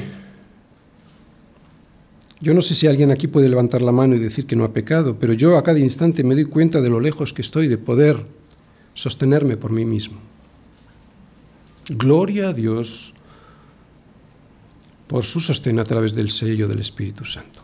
Yo 2.41 2.55
no 2.55 2.61
sé 2.61 2.75
si 2.75 2.87
alguien 2.87 3.11
aquí 3.11 3.29
puede 3.29 3.49
levantar 3.49 3.83
la 3.83 3.93
mano 3.93 4.15
y 4.15 4.19
decir 4.19 4.47
que 4.47 4.57
no 4.57 4.65
ha 4.65 4.73
pecado, 4.73 5.17
pero 5.19 5.33
yo 5.33 5.57
a 5.57 5.65
cada 5.65 5.79
instante 5.79 6.23
me 6.23 6.35
doy 6.35 6.45
cuenta 6.45 6.81
de 6.81 6.91
lo 6.91 7.01
lejos 7.01 7.33
que 7.33 7.43
estoy 7.43 7.67
de 7.69 7.79
poder 7.79 8.27
sostenerme 8.95 9.57
por 9.57 9.73
mí 9.73 9.85
mismo. 9.85 10.19
Gloria 11.89 12.49
a 12.49 12.53
Dios 12.53 13.15
por 15.07 15.25
su 15.25 15.41
sostén 15.41 15.79
a 15.79 15.85
través 15.85 16.15
del 16.15 16.31
sello 16.31 16.69
del 16.69 16.81
Espíritu 16.81 17.25
Santo. 17.25 17.62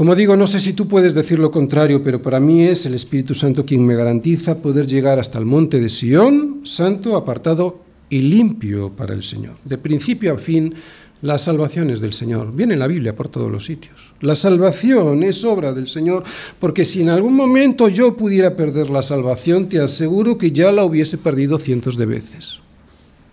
Como 0.00 0.14
digo, 0.14 0.34
no 0.34 0.46
sé 0.46 0.60
si 0.60 0.72
tú 0.72 0.88
puedes 0.88 1.12
decir 1.12 1.38
lo 1.38 1.50
contrario, 1.50 2.02
pero 2.02 2.22
para 2.22 2.40
mí 2.40 2.62
es 2.62 2.86
el 2.86 2.94
Espíritu 2.94 3.34
Santo 3.34 3.66
quien 3.66 3.84
me 3.84 3.94
garantiza 3.94 4.62
poder 4.62 4.86
llegar 4.86 5.18
hasta 5.18 5.38
el 5.38 5.44
monte 5.44 5.78
de 5.78 5.90
Sión, 5.90 6.62
santo, 6.64 7.16
apartado 7.16 7.82
y 8.08 8.22
limpio 8.22 8.88
para 8.88 9.12
el 9.12 9.22
Señor. 9.22 9.56
De 9.62 9.76
principio 9.76 10.32
a 10.32 10.38
fin, 10.38 10.74
la 11.20 11.36
salvación 11.36 11.90
es 11.90 12.00
del 12.00 12.14
Señor. 12.14 12.50
Viene 12.56 12.72
en 12.72 12.80
la 12.80 12.86
Biblia 12.86 13.14
por 13.14 13.28
todos 13.28 13.52
los 13.52 13.66
sitios. 13.66 14.14
La 14.22 14.34
salvación 14.34 15.22
es 15.22 15.44
obra 15.44 15.74
del 15.74 15.86
Señor, 15.86 16.24
porque 16.58 16.86
si 16.86 17.02
en 17.02 17.10
algún 17.10 17.36
momento 17.36 17.90
yo 17.90 18.16
pudiera 18.16 18.56
perder 18.56 18.88
la 18.88 19.02
salvación, 19.02 19.68
te 19.68 19.80
aseguro 19.80 20.38
que 20.38 20.50
ya 20.50 20.72
la 20.72 20.84
hubiese 20.84 21.18
perdido 21.18 21.58
cientos 21.58 21.98
de 21.98 22.06
veces, 22.06 22.60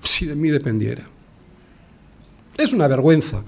si 0.03 0.26
de 0.26 0.36
mí 0.36 0.49
dependiera. 0.49 1.07
Es 2.57 2.74
una 2.74 2.89
vergüenza, 2.89 3.41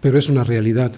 pero 0.00 0.20
es 0.20 0.28
una 0.28 0.44
realidad. 0.44 0.92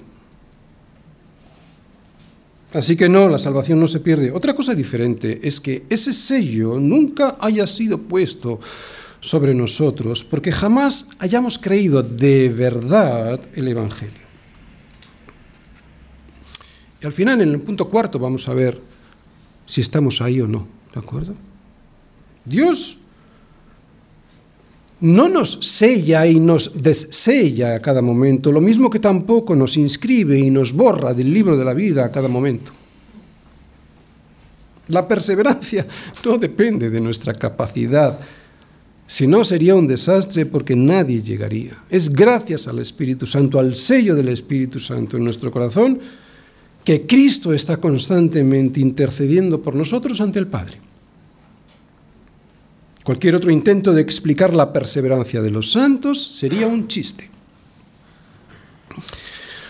Así 2.72 2.96
que 2.96 3.08
no, 3.08 3.28
la 3.28 3.38
salvación 3.38 3.80
no 3.80 3.88
se 3.88 4.00
pierde. 4.00 4.30
Otra 4.30 4.54
cosa 4.54 4.74
diferente 4.74 5.40
es 5.42 5.60
que 5.60 5.84
ese 5.90 6.12
sello 6.12 6.78
nunca 6.78 7.36
haya 7.40 7.66
sido 7.66 7.98
puesto 7.98 8.60
sobre 9.20 9.54
nosotros 9.54 10.24
porque 10.24 10.52
jamás 10.52 11.10
hayamos 11.18 11.58
creído 11.58 12.02
de 12.02 12.48
verdad 12.48 13.40
el 13.54 13.68
Evangelio. 13.68 14.30
Y 17.02 17.06
al 17.06 17.12
final, 17.12 17.40
en 17.40 17.50
el 17.50 17.60
punto 17.60 17.88
cuarto, 17.88 18.18
vamos 18.18 18.48
a 18.48 18.54
ver 18.54 18.80
si 19.66 19.80
estamos 19.80 20.20
ahí 20.20 20.40
o 20.40 20.46
no, 20.46 20.68
¿de 20.94 21.00
acuerdo? 21.00 21.34
Dios 22.44 22.99
no 25.01 25.28
nos 25.28 25.59
sella 25.62 26.26
y 26.26 26.38
nos 26.38 26.82
dessella 26.82 27.74
a 27.74 27.80
cada 27.80 28.03
momento, 28.03 28.53
lo 28.53 28.61
mismo 28.61 28.90
que 28.90 28.98
tampoco 28.98 29.57
nos 29.57 29.76
inscribe 29.76 30.38
y 30.38 30.51
nos 30.51 30.72
borra 30.72 31.14
del 31.14 31.32
libro 31.32 31.57
de 31.57 31.64
la 31.64 31.72
vida 31.72 32.05
a 32.05 32.11
cada 32.11 32.28
momento. 32.28 32.72
La 34.88 35.07
perseverancia 35.07 35.86
no 36.24 36.36
depende 36.36 36.90
de 36.90 37.01
nuestra 37.01 37.34
capacidad, 37.34 38.18
si 39.07 39.26
no 39.26 39.42
sería 39.42 39.74
un 39.74 39.88
desastre 39.88 40.46
porque 40.46 40.76
nadie 40.76 41.20
llegaría. 41.20 41.72
Es 41.90 42.12
gracias 42.12 42.68
al 42.68 42.78
Espíritu 42.78 43.26
Santo, 43.26 43.59
al 43.59 43.74
sello 43.74 44.14
del 44.14 44.28
Espíritu 44.28 44.78
Santo 44.78 45.16
en 45.16 45.24
nuestro 45.24 45.51
corazón, 45.51 45.98
que 46.84 47.07
Cristo 47.07 47.53
está 47.53 47.78
constantemente 47.78 48.80
intercediendo 48.80 49.61
por 49.61 49.74
nosotros 49.74 50.20
ante 50.20 50.38
el 50.38 50.46
Padre. 50.46 50.89
Cualquier 53.05 53.34
otro 53.34 53.51
intento 53.51 53.92
de 53.92 54.03
explicar 54.03 54.53
la 54.53 54.72
perseverancia 54.72 55.40
de 55.40 55.51
los 55.51 55.72
santos 55.72 56.22
sería 56.22 56.66
un 56.66 56.86
chiste. 56.86 57.30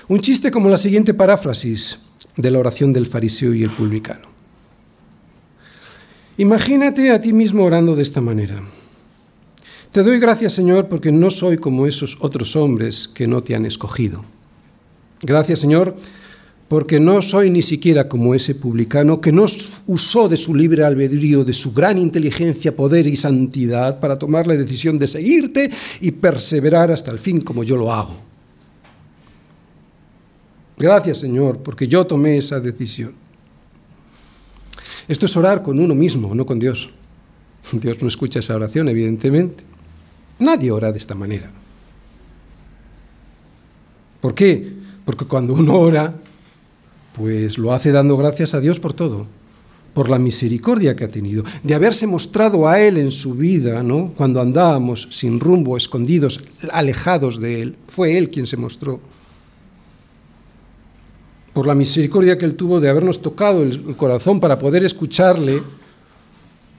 Un 0.08 0.20
chiste 0.20 0.50
como 0.50 0.68
la 0.68 0.78
siguiente 0.78 1.14
paráfrasis 1.14 2.00
de 2.36 2.50
la 2.50 2.58
oración 2.58 2.92
del 2.92 3.06
fariseo 3.06 3.54
y 3.54 3.62
el 3.62 3.70
publicano. 3.70 4.28
Imagínate 6.36 7.10
a 7.10 7.20
ti 7.20 7.32
mismo 7.32 7.64
orando 7.64 7.94
de 7.94 8.02
esta 8.02 8.20
manera. 8.20 8.60
Te 9.92 10.02
doy 10.02 10.18
gracias, 10.18 10.52
Señor, 10.52 10.88
porque 10.88 11.12
no 11.12 11.30
soy 11.30 11.58
como 11.58 11.86
esos 11.86 12.16
otros 12.20 12.56
hombres 12.56 13.08
que 13.08 13.26
no 13.26 13.42
te 13.42 13.54
han 13.54 13.66
escogido. 13.66 14.24
Gracias, 15.22 15.60
Señor, 15.60 15.96
porque 16.70 17.00
no 17.00 17.20
soy 17.20 17.50
ni 17.50 17.62
siquiera 17.62 18.08
como 18.08 18.32
ese 18.32 18.54
publicano 18.54 19.20
que 19.20 19.32
no 19.32 19.44
usó 19.88 20.28
de 20.28 20.36
su 20.36 20.54
libre 20.54 20.84
albedrío, 20.84 21.42
de 21.42 21.52
su 21.52 21.72
gran 21.72 21.98
inteligencia, 21.98 22.76
poder 22.76 23.08
y 23.08 23.16
santidad 23.16 23.98
para 23.98 24.16
tomar 24.16 24.46
la 24.46 24.54
decisión 24.54 24.96
de 24.96 25.08
seguirte 25.08 25.68
y 26.00 26.12
perseverar 26.12 26.92
hasta 26.92 27.10
el 27.10 27.18
fin 27.18 27.40
como 27.40 27.64
yo 27.64 27.76
lo 27.76 27.92
hago. 27.92 28.14
Gracias 30.78 31.18
Señor, 31.18 31.58
porque 31.58 31.88
yo 31.88 32.06
tomé 32.06 32.38
esa 32.38 32.60
decisión. 32.60 33.14
Esto 35.08 35.26
es 35.26 35.36
orar 35.36 35.64
con 35.64 35.80
uno 35.80 35.96
mismo, 35.96 36.36
no 36.36 36.46
con 36.46 36.60
Dios. 36.60 36.90
Dios 37.72 38.00
no 38.00 38.06
escucha 38.06 38.38
esa 38.38 38.54
oración, 38.54 38.88
evidentemente. 38.88 39.64
Nadie 40.38 40.70
ora 40.70 40.92
de 40.92 40.98
esta 40.98 41.16
manera. 41.16 41.50
¿Por 44.20 44.36
qué? 44.36 44.72
Porque 45.04 45.24
cuando 45.24 45.54
uno 45.54 45.76
ora, 45.76 46.14
pues 47.20 47.58
lo 47.58 47.74
hace 47.74 47.92
dando 47.92 48.16
gracias 48.16 48.54
a 48.54 48.60
Dios 48.60 48.80
por 48.80 48.94
todo, 48.94 49.26
por 49.92 50.08
la 50.08 50.18
misericordia 50.18 50.96
que 50.96 51.04
ha 51.04 51.08
tenido, 51.08 51.44
de 51.62 51.74
haberse 51.74 52.06
mostrado 52.06 52.66
a 52.66 52.80
Él 52.80 52.96
en 52.96 53.10
su 53.10 53.34
vida, 53.34 53.82
¿no? 53.82 54.14
Cuando 54.16 54.40
andábamos 54.40 55.06
sin 55.10 55.38
rumbo, 55.38 55.76
escondidos, 55.76 56.42
alejados 56.72 57.38
de 57.38 57.60
Él, 57.60 57.76
fue 57.84 58.16
Él 58.16 58.30
quien 58.30 58.46
se 58.46 58.56
mostró. 58.56 59.00
Por 61.52 61.66
la 61.66 61.74
misericordia 61.74 62.38
que 62.38 62.46
Él 62.46 62.56
tuvo 62.56 62.80
de 62.80 62.88
habernos 62.88 63.20
tocado 63.20 63.62
el 63.62 63.96
corazón 63.96 64.40
para 64.40 64.58
poder 64.58 64.82
escucharle 64.82 65.60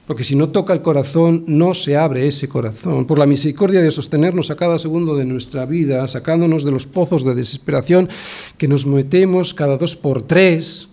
porque 0.06 0.24
si 0.24 0.34
no 0.34 0.48
toca 0.48 0.72
el 0.72 0.82
corazón, 0.82 1.44
no 1.46 1.74
se 1.74 1.96
abre 1.96 2.26
ese 2.26 2.48
corazón. 2.48 3.06
Por 3.06 3.18
la 3.18 3.26
misericordia 3.26 3.80
de 3.80 3.90
sostenernos 3.90 4.50
a 4.50 4.56
cada 4.56 4.78
segundo 4.78 5.16
de 5.16 5.24
nuestra 5.24 5.64
vida, 5.64 6.06
sacándonos 6.08 6.64
de 6.64 6.72
los 6.72 6.86
pozos 6.86 7.24
de 7.24 7.34
desesperación 7.34 8.08
que 8.58 8.68
nos 8.68 8.84
metemos 8.84 9.54
cada 9.54 9.76
dos 9.76 9.94
por 9.94 10.22
tres. 10.22 10.88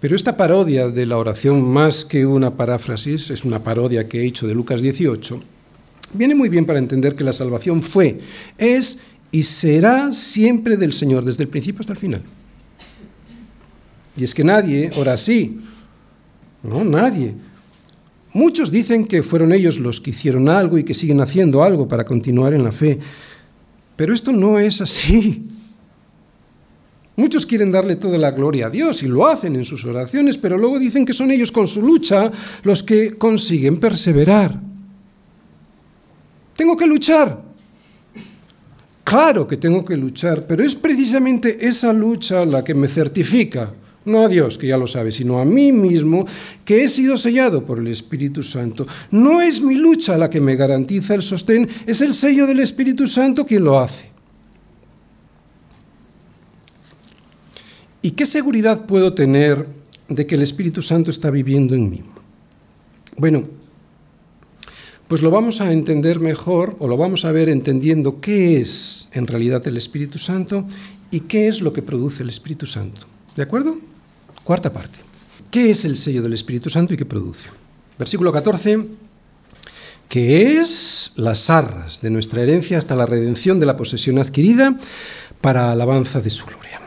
Pero 0.00 0.16
esta 0.16 0.36
parodia 0.36 0.88
de 0.88 1.06
la 1.06 1.18
oración, 1.18 1.62
más 1.62 2.04
que 2.04 2.26
una 2.26 2.56
paráfrasis, 2.56 3.30
es 3.30 3.44
una 3.44 3.62
parodia 3.62 4.08
que 4.08 4.20
he 4.20 4.26
hecho 4.26 4.46
de 4.46 4.54
Lucas 4.54 4.80
18, 4.80 5.40
viene 6.14 6.34
muy 6.34 6.48
bien 6.48 6.64
para 6.66 6.78
entender 6.78 7.14
que 7.14 7.24
la 7.24 7.32
salvación 7.32 7.82
fue, 7.82 8.20
es 8.58 9.02
y 9.30 9.42
será 9.42 10.12
siempre 10.12 10.76
del 10.76 10.92
Señor, 10.92 11.24
desde 11.24 11.44
el 11.44 11.48
principio 11.48 11.80
hasta 11.80 11.92
el 11.92 11.98
final. 11.98 12.22
Y 14.16 14.24
es 14.24 14.34
que 14.34 14.44
nadie 14.44 14.90
ora 14.96 15.14
así. 15.14 15.58
No, 16.62 16.84
nadie. 16.84 17.34
Muchos 18.32 18.70
dicen 18.70 19.06
que 19.06 19.22
fueron 19.22 19.52
ellos 19.52 19.78
los 19.78 20.00
que 20.00 20.10
hicieron 20.10 20.48
algo 20.48 20.78
y 20.78 20.84
que 20.84 20.94
siguen 20.94 21.20
haciendo 21.20 21.62
algo 21.62 21.86
para 21.86 22.04
continuar 22.04 22.52
en 22.52 22.64
la 22.64 22.72
fe. 22.72 22.98
Pero 23.96 24.12
esto 24.12 24.32
no 24.32 24.58
es 24.58 24.80
así. 24.80 25.46
Muchos 27.16 27.46
quieren 27.46 27.70
darle 27.70 27.94
toda 27.94 28.18
la 28.18 28.32
gloria 28.32 28.66
a 28.66 28.70
Dios 28.70 29.04
y 29.04 29.08
lo 29.08 29.26
hacen 29.26 29.54
en 29.54 29.64
sus 29.64 29.84
oraciones, 29.84 30.36
pero 30.36 30.58
luego 30.58 30.80
dicen 30.80 31.06
que 31.06 31.12
son 31.12 31.30
ellos 31.30 31.52
con 31.52 31.68
su 31.68 31.80
lucha 31.80 32.30
los 32.64 32.82
que 32.82 33.16
consiguen 33.16 33.78
perseverar. 33.78 34.60
Tengo 36.56 36.76
que 36.76 36.86
luchar. 36.86 37.40
Claro 39.04 39.46
que 39.46 39.58
tengo 39.58 39.84
que 39.84 39.96
luchar, 39.96 40.44
pero 40.46 40.64
es 40.64 40.74
precisamente 40.74 41.68
esa 41.68 41.92
lucha 41.92 42.44
la 42.44 42.64
que 42.64 42.74
me 42.74 42.88
certifica 42.88 43.72
no 44.04 44.22
a 44.22 44.28
Dios, 44.28 44.58
que 44.58 44.66
ya 44.66 44.76
lo 44.76 44.86
sabe, 44.86 45.12
sino 45.12 45.38
a 45.38 45.44
mí 45.44 45.72
mismo, 45.72 46.26
que 46.64 46.84
he 46.84 46.88
sido 46.88 47.16
sellado 47.16 47.64
por 47.64 47.78
el 47.78 47.86
Espíritu 47.88 48.42
Santo. 48.42 48.86
No 49.10 49.40
es 49.40 49.62
mi 49.62 49.76
lucha 49.76 50.18
la 50.18 50.28
que 50.28 50.40
me 50.40 50.56
garantiza 50.56 51.14
el 51.14 51.22
sostén, 51.22 51.68
es 51.86 52.00
el 52.00 52.14
sello 52.14 52.46
del 52.46 52.60
Espíritu 52.60 53.06
Santo 53.06 53.46
quien 53.46 53.64
lo 53.64 53.78
hace. 53.78 54.10
¿Y 58.02 58.10
qué 58.10 58.26
seguridad 58.26 58.84
puedo 58.84 59.14
tener 59.14 59.66
de 60.08 60.26
que 60.26 60.34
el 60.34 60.42
Espíritu 60.42 60.82
Santo 60.82 61.10
está 61.10 61.30
viviendo 61.30 61.74
en 61.74 61.88
mí? 61.88 62.02
Bueno, 63.16 63.44
pues 65.08 65.22
lo 65.22 65.30
vamos 65.30 65.62
a 65.62 65.72
entender 65.72 66.20
mejor 66.20 66.76
o 66.80 66.88
lo 66.88 66.98
vamos 66.98 67.24
a 67.24 67.32
ver 67.32 67.48
entendiendo 67.48 68.20
qué 68.20 68.60
es 68.60 69.08
en 69.12 69.26
realidad 69.26 69.66
el 69.66 69.78
Espíritu 69.78 70.18
Santo 70.18 70.66
y 71.10 71.20
qué 71.20 71.48
es 71.48 71.62
lo 71.62 71.72
que 71.72 71.80
produce 71.80 72.22
el 72.22 72.28
Espíritu 72.28 72.66
Santo. 72.66 73.06
¿De 73.36 73.42
acuerdo? 73.42 73.78
Cuarta 74.44 74.70
parte. 74.70 74.98
¿Qué 75.50 75.70
es 75.70 75.86
el 75.86 75.96
sello 75.96 76.20
del 76.20 76.34
Espíritu 76.34 76.68
Santo 76.68 76.92
y 76.92 76.98
qué 76.98 77.06
produce? 77.06 77.48
Versículo 77.98 78.30
14, 78.30 78.86
que 80.06 80.60
es 80.60 81.12
las 81.16 81.48
arras 81.48 82.02
de 82.02 82.10
nuestra 82.10 82.42
herencia 82.42 82.76
hasta 82.76 82.94
la 82.94 83.06
redención 83.06 83.58
de 83.58 83.64
la 83.64 83.76
posesión 83.76 84.18
adquirida 84.18 84.78
para 85.40 85.72
alabanza 85.72 86.20
de 86.20 86.28
su 86.28 86.44
gloria. 86.44 86.80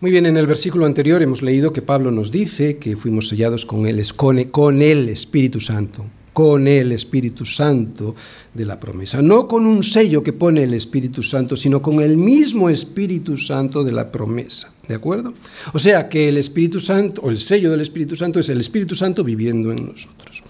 Muy 0.00 0.10
bien, 0.10 0.26
en 0.26 0.36
el 0.36 0.48
versículo 0.48 0.84
anterior 0.84 1.22
hemos 1.22 1.42
leído 1.42 1.72
que 1.72 1.80
Pablo 1.80 2.10
nos 2.10 2.32
dice 2.32 2.78
que 2.78 2.96
fuimos 2.96 3.28
sellados 3.28 3.64
con 3.64 3.86
el, 3.86 4.04
con 4.50 4.82
el 4.82 5.08
Espíritu 5.10 5.60
Santo, 5.60 6.04
con 6.32 6.66
el 6.66 6.90
Espíritu 6.90 7.44
Santo 7.44 8.16
de 8.52 8.64
la 8.64 8.80
promesa. 8.80 9.22
No 9.22 9.46
con 9.46 9.64
un 9.64 9.84
sello 9.84 10.24
que 10.24 10.32
pone 10.32 10.64
el 10.64 10.74
Espíritu 10.74 11.22
Santo, 11.22 11.56
sino 11.56 11.80
con 11.80 12.00
el 12.00 12.16
mismo 12.16 12.68
Espíritu 12.68 13.38
Santo 13.38 13.84
de 13.84 13.92
la 13.92 14.10
promesa. 14.10 14.71
¿De 14.88 14.96
acuerdo? 14.96 15.32
O 15.72 15.78
sea 15.78 16.08
que 16.08 16.28
el 16.28 16.36
Espíritu 16.36 16.80
Santo, 16.80 17.22
o 17.22 17.30
el 17.30 17.38
sello 17.38 17.70
del 17.70 17.80
Espíritu 17.80 18.16
Santo, 18.16 18.40
es 18.40 18.48
el 18.48 18.58
Espíritu 18.58 18.96
Santo 18.96 19.22
viviendo 19.22 19.70
en 19.70 19.86
nosotros. 19.86 20.42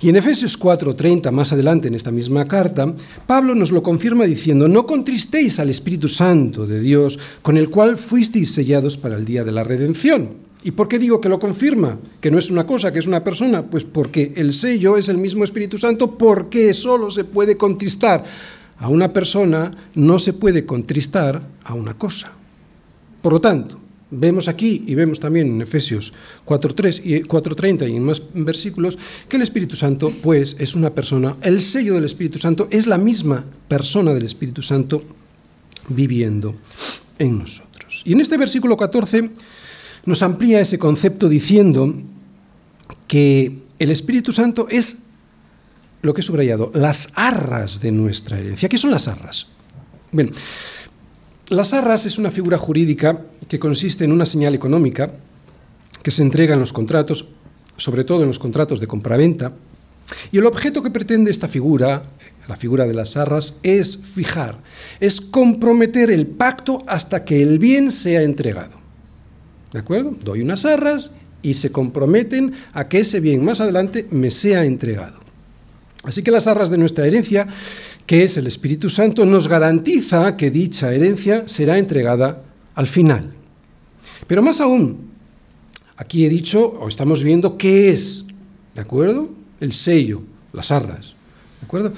Y 0.00 0.08
en 0.08 0.16
Efesios 0.16 0.58
4:30, 0.58 1.30
más 1.30 1.52
adelante 1.52 1.88
en 1.88 1.94
esta 1.94 2.10
misma 2.10 2.46
carta, 2.46 2.94
Pablo 3.26 3.54
nos 3.54 3.72
lo 3.72 3.82
confirma 3.82 4.24
diciendo, 4.24 4.68
no 4.68 4.86
contristéis 4.86 5.60
al 5.60 5.68
Espíritu 5.68 6.08
Santo 6.08 6.66
de 6.66 6.80
Dios, 6.80 7.18
con 7.42 7.58
el 7.58 7.68
cual 7.68 7.98
fuisteis 7.98 8.52
sellados 8.52 8.96
para 8.96 9.16
el 9.16 9.26
día 9.26 9.44
de 9.44 9.52
la 9.52 9.64
redención. 9.64 10.30
¿Y 10.62 10.70
por 10.70 10.88
qué 10.88 10.98
digo 10.98 11.20
que 11.20 11.28
lo 11.28 11.38
confirma? 11.38 11.98
Que 12.22 12.30
no 12.30 12.38
es 12.38 12.50
una 12.50 12.66
cosa, 12.66 12.90
que 12.90 12.98
es 12.98 13.06
una 13.06 13.22
persona. 13.22 13.64
Pues 13.64 13.84
porque 13.84 14.32
el 14.36 14.54
sello 14.54 14.96
es 14.96 15.10
el 15.10 15.18
mismo 15.18 15.44
Espíritu 15.44 15.76
Santo, 15.76 16.16
porque 16.16 16.72
solo 16.72 17.10
se 17.10 17.24
puede 17.24 17.58
contristar 17.58 18.24
a 18.78 18.88
una 18.88 19.12
persona, 19.12 19.76
no 19.94 20.18
se 20.18 20.32
puede 20.32 20.64
contristar 20.64 21.42
a 21.64 21.74
una 21.74 21.92
cosa. 21.98 22.32
Por 23.24 23.32
lo 23.32 23.40
tanto, 23.40 23.80
vemos 24.10 24.48
aquí 24.48 24.84
y 24.86 24.94
vemos 24.94 25.18
también 25.18 25.46
en 25.46 25.62
Efesios 25.62 26.12
4.3 26.44 27.00
y 27.02 27.22
4.30 27.22 27.90
y 27.90 27.96
en 27.96 28.04
más 28.04 28.22
versículos 28.34 28.98
que 29.30 29.36
el 29.36 29.42
Espíritu 29.42 29.76
Santo 29.76 30.12
pues 30.22 30.56
es 30.58 30.74
una 30.74 30.90
persona, 30.90 31.34
el 31.40 31.62
sello 31.62 31.94
del 31.94 32.04
Espíritu 32.04 32.38
Santo 32.38 32.68
es 32.70 32.86
la 32.86 32.98
misma 32.98 33.42
persona 33.66 34.12
del 34.12 34.26
Espíritu 34.26 34.60
Santo 34.60 35.04
viviendo 35.88 36.54
en 37.18 37.38
nosotros. 37.38 38.02
Y 38.04 38.12
en 38.12 38.20
este 38.20 38.36
versículo 38.36 38.76
14 38.76 39.30
nos 40.04 40.20
amplía 40.20 40.60
ese 40.60 40.78
concepto 40.78 41.30
diciendo 41.30 41.94
que 43.08 43.62
el 43.78 43.90
Espíritu 43.90 44.32
Santo 44.32 44.66
es 44.68 45.04
lo 46.02 46.12
que 46.12 46.20
he 46.20 46.24
subrayado, 46.24 46.70
las 46.74 47.08
arras 47.14 47.80
de 47.80 47.90
nuestra 47.90 48.38
herencia. 48.38 48.68
¿Qué 48.68 48.76
son 48.76 48.90
las 48.90 49.08
arras? 49.08 49.52
Bien, 50.12 50.30
las 51.48 51.74
arras 51.74 52.06
es 52.06 52.18
una 52.18 52.30
figura 52.30 52.58
jurídica 52.58 53.20
que 53.48 53.58
consiste 53.58 54.04
en 54.04 54.12
una 54.12 54.26
señal 54.26 54.54
económica 54.54 55.10
que 56.02 56.10
se 56.10 56.22
entrega 56.22 56.54
en 56.54 56.60
los 56.60 56.72
contratos, 56.72 57.28
sobre 57.76 58.04
todo 58.04 58.22
en 58.22 58.28
los 58.28 58.38
contratos 58.38 58.80
de 58.80 58.86
compraventa, 58.86 59.52
y 60.32 60.38
el 60.38 60.46
objeto 60.46 60.82
que 60.82 60.90
pretende 60.90 61.30
esta 61.30 61.48
figura, 61.48 62.02
la 62.48 62.56
figura 62.56 62.86
de 62.86 62.94
las 62.94 63.16
arras, 63.16 63.58
es 63.62 63.96
fijar, 63.96 64.58
es 65.00 65.20
comprometer 65.20 66.10
el 66.10 66.26
pacto 66.26 66.82
hasta 66.86 67.24
que 67.24 67.42
el 67.42 67.58
bien 67.58 67.90
sea 67.90 68.22
entregado. 68.22 68.72
¿De 69.72 69.78
acuerdo? 69.78 70.14
Doy 70.22 70.42
unas 70.42 70.64
arras 70.64 71.12
y 71.42 71.54
se 71.54 71.72
comprometen 71.72 72.52
a 72.72 72.88
que 72.88 73.00
ese 73.00 73.20
bien 73.20 73.44
más 73.44 73.60
adelante 73.60 74.06
me 74.10 74.30
sea 74.30 74.64
entregado. 74.64 75.18
Así 76.04 76.22
que 76.22 76.30
las 76.30 76.46
arras 76.46 76.70
de 76.70 76.78
nuestra 76.78 77.06
herencia 77.06 77.48
que 78.06 78.22
es 78.22 78.36
el 78.36 78.46
Espíritu 78.46 78.90
Santo, 78.90 79.24
nos 79.24 79.48
garantiza 79.48 80.36
que 80.36 80.50
dicha 80.50 80.92
herencia 80.92 81.44
será 81.46 81.78
entregada 81.78 82.42
al 82.74 82.86
final. 82.86 83.32
Pero 84.26 84.42
más 84.42 84.60
aún, 84.60 85.10
aquí 85.96 86.24
he 86.24 86.28
dicho, 86.28 86.78
o 86.80 86.88
estamos 86.88 87.22
viendo 87.22 87.56
qué 87.56 87.90
es, 87.90 88.24
¿de 88.74 88.80
acuerdo? 88.80 89.30
El 89.60 89.72
sello, 89.72 90.22
las 90.52 90.70
arras, 90.70 91.14
¿de 91.60 91.66
acuerdo? 91.66 91.92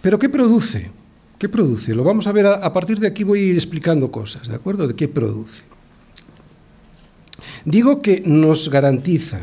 Pero 0.00 0.18
¿qué 0.18 0.28
produce? 0.28 0.90
¿Qué 1.38 1.48
produce? 1.48 1.94
Lo 1.94 2.04
vamos 2.04 2.26
a 2.26 2.32
ver 2.32 2.46
a, 2.46 2.54
a 2.54 2.72
partir 2.72 3.00
de 3.00 3.08
aquí, 3.08 3.24
voy 3.24 3.40
a 3.40 3.44
ir 3.46 3.54
explicando 3.54 4.10
cosas, 4.10 4.46
¿de 4.48 4.54
acuerdo? 4.54 4.86
De 4.86 4.94
qué 4.94 5.08
produce. 5.08 5.62
Digo 7.64 8.00
que 8.00 8.22
nos 8.24 8.70
garantiza, 8.70 9.40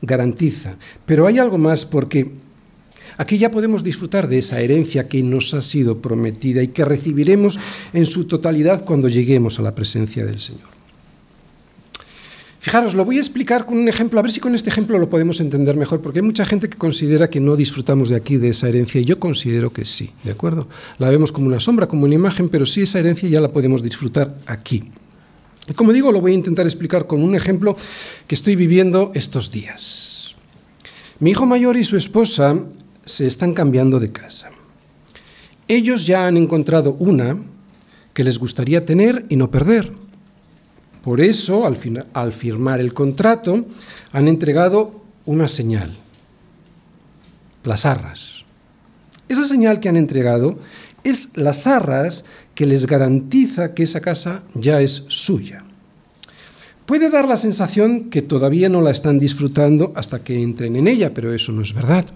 garantiza, 0.00 0.76
pero 1.04 1.26
hay 1.26 1.38
algo 1.38 1.58
más 1.58 1.84
porque 1.84 2.30
Aquí 3.18 3.38
ya 3.38 3.50
podemos 3.50 3.82
disfrutar 3.82 4.28
de 4.28 4.38
esa 4.38 4.60
herencia 4.60 5.08
que 5.08 5.22
nos 5.22 5.54
ha 5.54 5.62
sido 5.62 6.02
prometida 6.02 6.62
y 6.62 6.68
que 6.68 6.84
recibiremos 6.84 7.58
en 7.92 8.06
su 8.06 8.26
totalidad 8.26 8.84
cuando 8.84 9.08
lleguemos 9.08 9.58
a 9.58 9.62
la 9.62 9.74
presencia 9.74 10.26
del 10.26 10.40
Señor. 10.40 10.76
Fijaros, 12.66 12.94
lo 12.94 13.04
voy 13.04 13.16
a 13.16 13.20
explicar 13.20 13.64
con 13.64 13.78
un 13.78 13.88
ejemplo, 13.88 14.18
a 14.18 14.22
ver 14.24 14.32
si 14.32 14.40
con 14.40 14.52
este 14.56 14.70
ejemplo 14.70 14.98
lo 14.98 15.08
podemos 15.08 15.38
entender 15.38 15.76
mejor, 15.76 16.00
porque 16.00 16.18
hay 16.18 16.24
mucha 16.24 16.44
gente 16.44 16.68
que 16.68 16.76
considera 16.76 17.30
que 17.30 17.38
no 17.38 17.54
disfrutamos 17.54 18.08
de 18.08 18.16
aquí, 18.16 18.38
de 18.38 18.48
esa 18.48 18.68
herencia, 18.68 19.00
y 19.00 19.04
yo 19.04 19.20
considero 19.20 19.72
que 19.72 19.84
sí, 19.84 20.10
¿de 20.24 20.32
acuerdo? 20.32 20.68
La 20.98 21.08
vemos 21.08 21.30
como 21.30 21.46
una 21.46 21.60
sombra, 21.60 21.86
como 21.86 22.06
una 22.06 22.16
imagen, 22.16 22.48
pero 22.48 22.66
sí 22.66 22.82
esa 22.82 22.98
herencia 22.98 23.28
ya 23.28 23.40
la 23.40 23.52
podemos 23.52 23.84
disfrutar 23.84 24.34
aquí. 24.46 24.82
Y 25.68 25.74
como 25.74 25.92
digo, 25.92 26.10
lo 26.10 26.20
voy 26.20 26.32
a 26.32 26.34
intentar 26.34 26.66
explicar 26.66 27.06
con 27.06 27.22
un 27.22 27.36
ejemplo 27.36 27.76
que 28.26 28.34
estoy 28.34 28.56
viviendo 28.56 29.12
estos 29.14 29.52
días. 29.52 30.34
Mi 31.20 31.30
hijo 31.30 31.46
mayor 31.46 31.76
y 31.76 31.84
su 31.84 31.96
esposa 31.96 32.64
se 33.06 33.26
están 33.26 33.54
cambiando 33.54 33.98
de 33.98 34.10
casa. 34.10 34.50
Ellos 35.68 36.06
ya 36.06 36.26
han 36.26 36.36
encontrado 36.36 36.94
una 36.98 37.38
que 38.12 38.24
les 38.24 38.38
gustaría 38.38 38.84
tener 38.84 39.24
y 39.28 39.36
no 39.36 39.50
perder. 39.50 39.92
Por 41.02 41.20
eso, 41.20 41.66
al, 41.66 42.32
firmar 42.32 42.80
el 42.80 42.92
contrato, 42.92 43.64
han 44.12 44.28
entregado 44.28 45.02
una 45.24 45.48
señal, 45.48 45.96
las 47.62 47.86
arras. 47.86 48.44
Esa 49.28 49.44
señal 49.44 49.80
que 49.80 49.88
han 49.88 49.96
entregado 49.96 50.58
es 51.04 51.36
las 51.36 51.66
arras 51.66 52.24
que 52.54 52.66
les 52.66 52.86
garantiza 52.86 53.74
que 53.74 53.84
esa 53.84 54.00
casa 54.00 54.42
ya 54.54 54.80
es 54.80 55.04
suya. 55.08 55.64
Puede 56.86 57.10
dar 57.10 57.26
la 57.26 57.36
sensación 57.36 58.10
que 58.10 58.22
todavía 58.22 58.68
no 58.68 58.80
la 58.80 58.90
están 58.90 59.18
disfrutando 59.18 59.92
hasta 59.94 60.22
que 60.24 60.40
entren 60.42 60.76
en 60.76 60.88
ella, 60.88 61.12
pero 61.12 61.32
eso 61.32 61.52
no 61.52 61.62
es 61.62 61.72
verdad. 61.72 62.06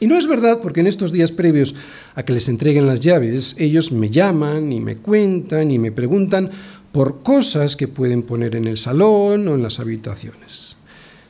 Y 0.00 0.06
no 0.06 0.18
es 0.18 0.26
verdad 0.26 0.60
porque 0.60 0.80
en 0.80 0.86
estos 0.86 1.12
días 1.12 1.32
previos 1.32 1.74
a 2.14 2.22
que 2.22 2.32
les 2.32 2.48
entreguen 2.48 2.86
las 2.86 3.00
llaves, 3.00 3.56
ellos 3.58 3.92
me 3.92 4.10
llaman 4.10 4.72
y 4.72 4.80
me 4.80 4.96
cuentan 4.96 5.70
y 5.70 5.78
me 5.78 5.92
preguntan 5.92 6.50
por 6.92 7.22
cosas 7.22 7.76
que 7.76 7.88
pueden 7.88 8.22
poner 8.22 8.56
en 8.56 8.66
el 8.66 8.78
salón 8.78 9.48
o 9.48 9.54
en 9.54 9.62
las 9.62 9.80
habitaciones. 9.80 10.76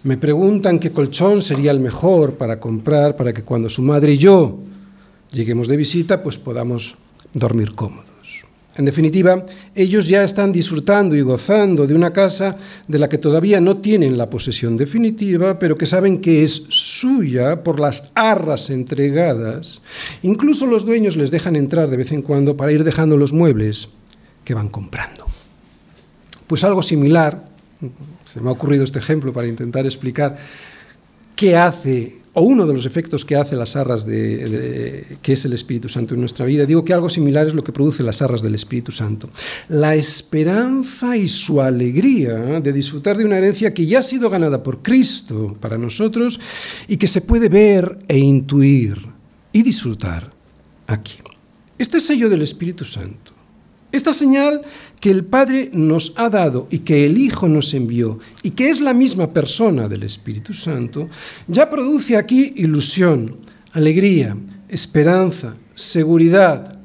Me 0.03 0.17
preguntan 0.17 0.79
qué 0.79 0.93
colchón 0.93 1.43
sería 1.43 1.71
el 1.71 1.81
mejor 1.81 2.35
para 2.35 2.61
comprar 2.61 3.17
para 3.17 3.33
que 3.33 3.43
cuando 3.43 3.69
su 3.69 3.83
madre 3.83 4.15
y 4.15 4.19
yo 4.19 4.59
lleguemos 5.33 5.69
de 5.69 5.77
visita, 5.77 6.23
pues 6.23 6.39
podamos 6.39 6.97
dormir 7.35 7.75
cómodos. 7.75 8.16
En 8.77 8.85
definitiva, 8.85 9.45
ellos 9.75 10.07
ya 10.07 10.23
están 10.23 10.53
disfrutando 10.53 11.17
y 11.17 11.23
gozando 11.23 11.87
de 11.87 11.95
una 11.95 12.13
casa 12.13 12.59
de 12.87 12.99
la 12.99 13.09
que 13.09 13.17
todavía 13.17 13.59
no 13.61 13.79
tienen 13.79 14.19
la 14.19 14.29
posesión 14.29 14.77
definitiva, 14.77 15.59
pero 15.59 15.79
que 15.79 15.87
saben 15.87 16.21
que 16.21 16.45
es 16.45 16.67
suya 16.69 17.63
por 17.63 17.81
las 17.81 18.13
arras 18.15 18.69
entregadas. 18.69 19.81
Incluso 20.23 20.67
los 20.67 20.85
dueños 20.85 21.17
les 21.17 21.31
dejan 21.31 21.57
entrar 21.57 21.89
de 21.89 21.97
vez 21.97 22.13
en 22.13 22.21
cuando 22.21 22.57
para 22.57 22.73
ir 22.73 22.85
dejando 22.85 23.17
los 23.17 23.33
muebles 23.33 23.89
que 24.45 24.55
van 24.55 24.69
comprando. 24.69 25.27
Pues 26.47 26.63
algo 26.63 26.83
similar, 26.83 27.49
se 28.27 28.41
me 28.41 28.51
ha 28.51 28.53
ocurrido 28.53 28.85
este 28.85 28.99
ejemplo 28.99 29.33
para 29.33 29.49
intentar 29.49 29.87
explicar 29.87 30.37
qué 31.35 31.57
hace 31.57 32.26
o 32.39 32.43
uno 32.43 32.67
de 32.67 32.75
los 32.75 32.85
efectos 32.85 33.25
que 33.25 33.35
hace 33.35 33.57
las 33.57 33.77
arras 33.77 34.05
de, 34.05 35.17
que 35.23 35.33
es 35.33 35.47
el 35.47 35.55
Espíritu 35.55 35.89
Santo 35.89 36.13
en 36.13 36.21
nuestra 36.21 36.45
vida. 36.45 36.67
Digo 36.67 36.85
que 36.85 36.93
algo 36.93 37.09
similar 37.09 37.47
es 37.47 37.55
lo 37.55 37.65
que 37.65 37.73
produce 37.73 38.03
las 38.03 38.21
arras 38.21 38.43
del 38.43 38.55
Espíritu 38.55 38.93
Santo. 38.93 39.31
La 39.69 39.95
esperanza 39.95 41.17
y 41.17 41.29
su 41.29 41.63
alegría 41.63 42.61
de 42.61 42.73
disfrutar 42.75 43.17
de 43.17 43.25
una 43.25 43.39
herencia 43.39 43.73
que 43.73 43.87
ya 43.87 44.01
ha 44.01 44.03
sido 44.03 44.29
ganada 44.29 44.63
por 44.63 44.83
Cristo 44.83 45.57
para 45.59 45.79
nosotros 45.79 46.39
y 46.89 46.99
que 46.99 47.09
se 47.09 47.23
puede 47.23 47.49
ver 47.49 48.01
e 48.07 48.19
intuir 48.19 48.99
y 49.51 49.63
disfrutar 49.63 50.31
aquí. 50.87 51.17
Este 51.79 52.01
sello 52.01 52.29
del 52.29 52.43
Espíritu 52.43 52.85
Santo 52.85 53.36
esta 53.97 54.13
señal 54.13 54.63
que 55.01 55.11
el 55.11 55.25
Padre 55.25 55.71
nos 55.73 56.13
ha 56.17 56.31
dado 56.31 56.69
y 56.71 56.81
que 56.81 57.07
el 57.07 57.19
Hijo 57.19 57.49
nos 57.49 57.75
envió 57.75 58.19
y 58.43 58.51
que 58.51 58.71
es 58.71 58.81
la 58.81 58.95
misma 58.95 59.33
persona 59.33 59.89
del 59.89 60.03
Espíritu 60.03 60.53
Santo, 60.53 61.09
ya 61.49 61.69
produce 61.69 62.17
aquí 62.17 62.55
ilusión, 62.57 63.37
alegría, 63.73 64.37
esperanza, 64.69 65.55
seguridad, 65.75 66.79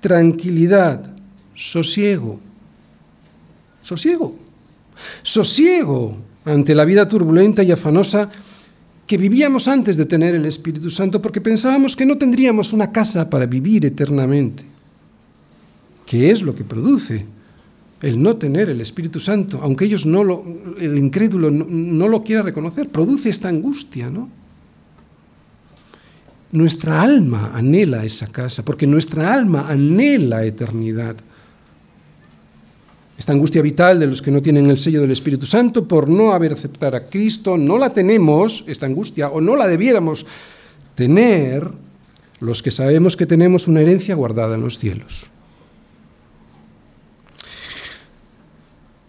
tranquilidad, 0.00 1.14
sosiego. 1.54 2.40
Sosiego. 3.82 4.36
sosiego 5.22 6.16
ante 6.44 6.74
la 6.74 6.84
vida 6.84 7.08
turbulenta 7.08 7.62
y 7.62 7.72
afanosa 7.72 8.30
que 9.06 9.16
vivíamos 9.16 9.66
antes 9.66 9.96
de 9.96 10.04
tener 10.04 10.34
el 10.34 10.44
Espíritu 10.44 10.90
Santo 10.90 11.22
porque 11.22 11.40
pensábamos 11.40 11.96
que 11.96 12.04
no 12.04 12.18
tendríamos 12.18 12.74
una 12.74 12.92
casa 12.92 13.30
para 13.30 13.46
vivir 13.46 13.86
eternamente. 13.86 14.77
¿Qué 16.08 16.30
es 16.30 16.40
lo 16.40 16.54
que 16.54 16.64
produce 16.64 17.26
el 18.00 18.22
no 18.22 18.36
tener 18.36 18.70
el 18.70 18.80
Espíritu 18.80 19.20
Santo? 19.20 19.60
Aunque 19.62 19.84
ellos 19.84 20.06
no 20.06 20.24
lo, 20.24 20.42
el 20.80 20.96
incrédulo 20.96 21.50
no, 21.50 21.66
no 21.68 22.08
lo 22.08 22.22
quiera 22.22 22.40
reconocer, 22.40 22.88
produce 22.88 23.28
esta 23.28 23.50
angustia, 23.50 24.08
¿no? 24.08 24.30
Nuestra 26.50 27.02
alma 27.02 27.52
anhela 27.52 28.06
esa 28.06 28.32
casa, 28.32 28.64
porque 28.64 28.86
nuestra 28.86 29.34
alma 29.34 29.68
anhela 29.68 30.46
eternidad. 30.46 31.14
Esta 33.18 33.32
angustia 33.34 33.60
vital 33.60 34.00
de 34.00 34.06
los 34.06 34.22
que 34.22 34.30
no 34.30 34.40
tienen 34.40 34.70
el 34.70 34.78
sello 34.78 35.02
del 35.02 35.10
Espíritu 35.10 35.44
Santo 35.44 35.86
por 35.86 36.08
no 36.08 36.32
haber 36.32 36.54
aceptado 36.54 36.96
a 36.96 37.00
Cristo, 37.00 37.58
no 37.58 37.76
la 37.76 37.92
tenemos, 37.92 38.64
esta 38.66 38.86
angustia, 38.86 39.28
o 39.28 39.42
no 39.42 39.56
la 39.56 39.66
debiéramos 39.66 40.24
tener 40.94 41.68
los 42.40 42.62
que 42.62 42.70
sabemos 42.70 43.14
que 43.14 43.26
tenemos 43.26 43.68
una 43.68 43.82
herencia 43.82 44.14
guardada 44.14 44.54
en 44.54 44.62
los 44.62 44.78
cielos. 44.78 45.28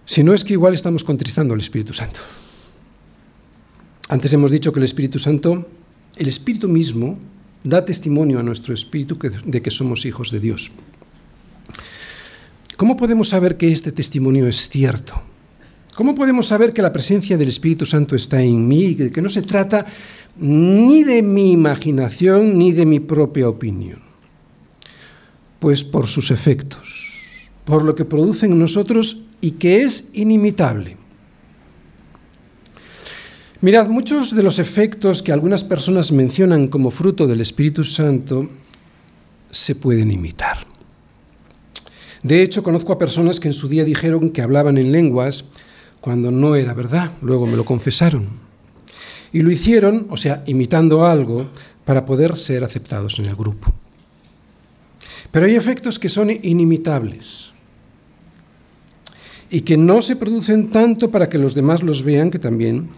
Si 0.09 0.23
no 0.23 0.33
es 0.33 0.43
que 0.43 0.53
igual 0.53 0.73
estamos 0.73 1.03
contristando 1.03 1.53
al 1.53 1.59
Espíritu 1.59 1.93
Santo. 1.93 2.19
Antes 4.09 4.33
hemos 4.33 4.49
dicho 4.49 4.73
que 4.73 4.79
el 4.79 4.85
Espíritu 4.85 5.19
Santo, 5.19 5.69
el 6.17 6.27
Espíritu 6.27 6.67
mismo, 6.67 7.19
da 7.63 7.85
testimonio 7.85 8.39
a 8.39 8.43
nuestro 8.43 8.73
Espíritu 8.73 9.19
de 9.21 9.61
que 9.61 9.69
somos 9.69 10.05
hijos 10.05 10.31
de 10.31 10.39
Dios. 10.39 10.71
¿Cómo 12.75 12.97
podemos 12.97 13.29
saber 13.29 13.55
que 13.55 13.71
este 13.71 13.91
testimonio 13.91 14.47
es 14.47 14.67
cierto? 14.67 15.21
¿Cómo 15.93 16.15
podemos 16.15 16.47
saber 16.47 16.73
que 16.73 16.81
la 16.81 16.91
presencia 16.91 17.37
del 17.37 17.49
Espíritu 17.49 17.85
Santo 17.85 18.15
está 18.15 18.41
en 18.41 18.67
mí 18.67 18.97
y 18.97 19.11
que 19.11 19.21
no 19.21 19.29
se 19.29 19.43
trata 19.43 19.85
ni 20.37 21.03
de 21.03 21.21
mi 21.21 21.51
imaginación 21.51 22.57
ni 22.57 22.71
de 22.71 22.87
mi 22.87 22.99
propia 22.99 23.47
opinión? 23.47 24.01
Pues 25.59 25.83
por 25.83 26.07
sus 26.07 26.31
efectos, 26.31 27.13
por 27.63 27.85
lo 27.85 27.93
que 27.93 28.05
producen 28.05 28.53
en 28.53 28.59
nosotros 28.59 29.28
y 29.41 29.51
que 29.51 29.83
es 29.83 30.09
inimitable. 30.13 30.97
Mirad, 33.61 33.89
muchos 33.89 34.35
de 34.35 34.43
los 34.43 34.57
efectos 34.57 35.21
que 35.21 35.33
algunas 35.33 35.63
personas 35.63 36.11
mencionan 36.11 36.67
como 36.67 36.91
fruto 36.91 37.27
del 37.27 37.41
Espíritu 37.41 37.83
Santo 37.83 38.49
se 39.51 39.75
pueden 39.75 40.11
imitar. 40.11 40.57
De 42.23 42.41
hecho, 42.41 42.63
conozco 42.63 42.93
a 42.93 42.99
personas 42.99 43.39
que 43.39 43.49
en 43.49 43.53
su 43.53 43.67
día 43.67 43.83
dijeron 43.83 44.29
que 44.29 44.41
hablaban 44.41 44.77
en 44.77 44.91
lenguas 44.91 45.45
cuando 45.99 46.31
no 46.31 46.55
era 46.55 46.73
verdad, 46.73 47.11
luego 47.21 47.45
me 47.45 47.57
lo 47.57 47.65
confesaron. 47.65 48.27
Y 49.33 49.41
lo 49.41 49.51
hicieron, 49.51 50.07
o 50.09 50.17
sea, 50.17 50.43
imitando 50.47 51.05
algo, 51.05 51.49
para 51.85 52.05
poder 52.05 52.37
ser 52.37 52.63
aceptados 52.63 53.19
en 53.19 53.25
el 53.25 53.35
grupo. 53.35 53.73
Pero 55.31 55.45
hay 55.45 55.55
efectos 55.55 55.99
que 55.99 56.09
son 56.09 56.29
inimitables 56.31 57.51
y 59.49 59.61
que 59.61 59.77
no 59.77 60.01
se 60.01 60.15
producen 60.15 60.69
tanto 60.69 61.11
para 61.11 61.29
que 61.29 61.37
los 61.37 61.55
demás 61.55 61.83
los 61.83 62.03
vean, 62.03 62.31
que 62.31 62.39
también, 62.39 62.89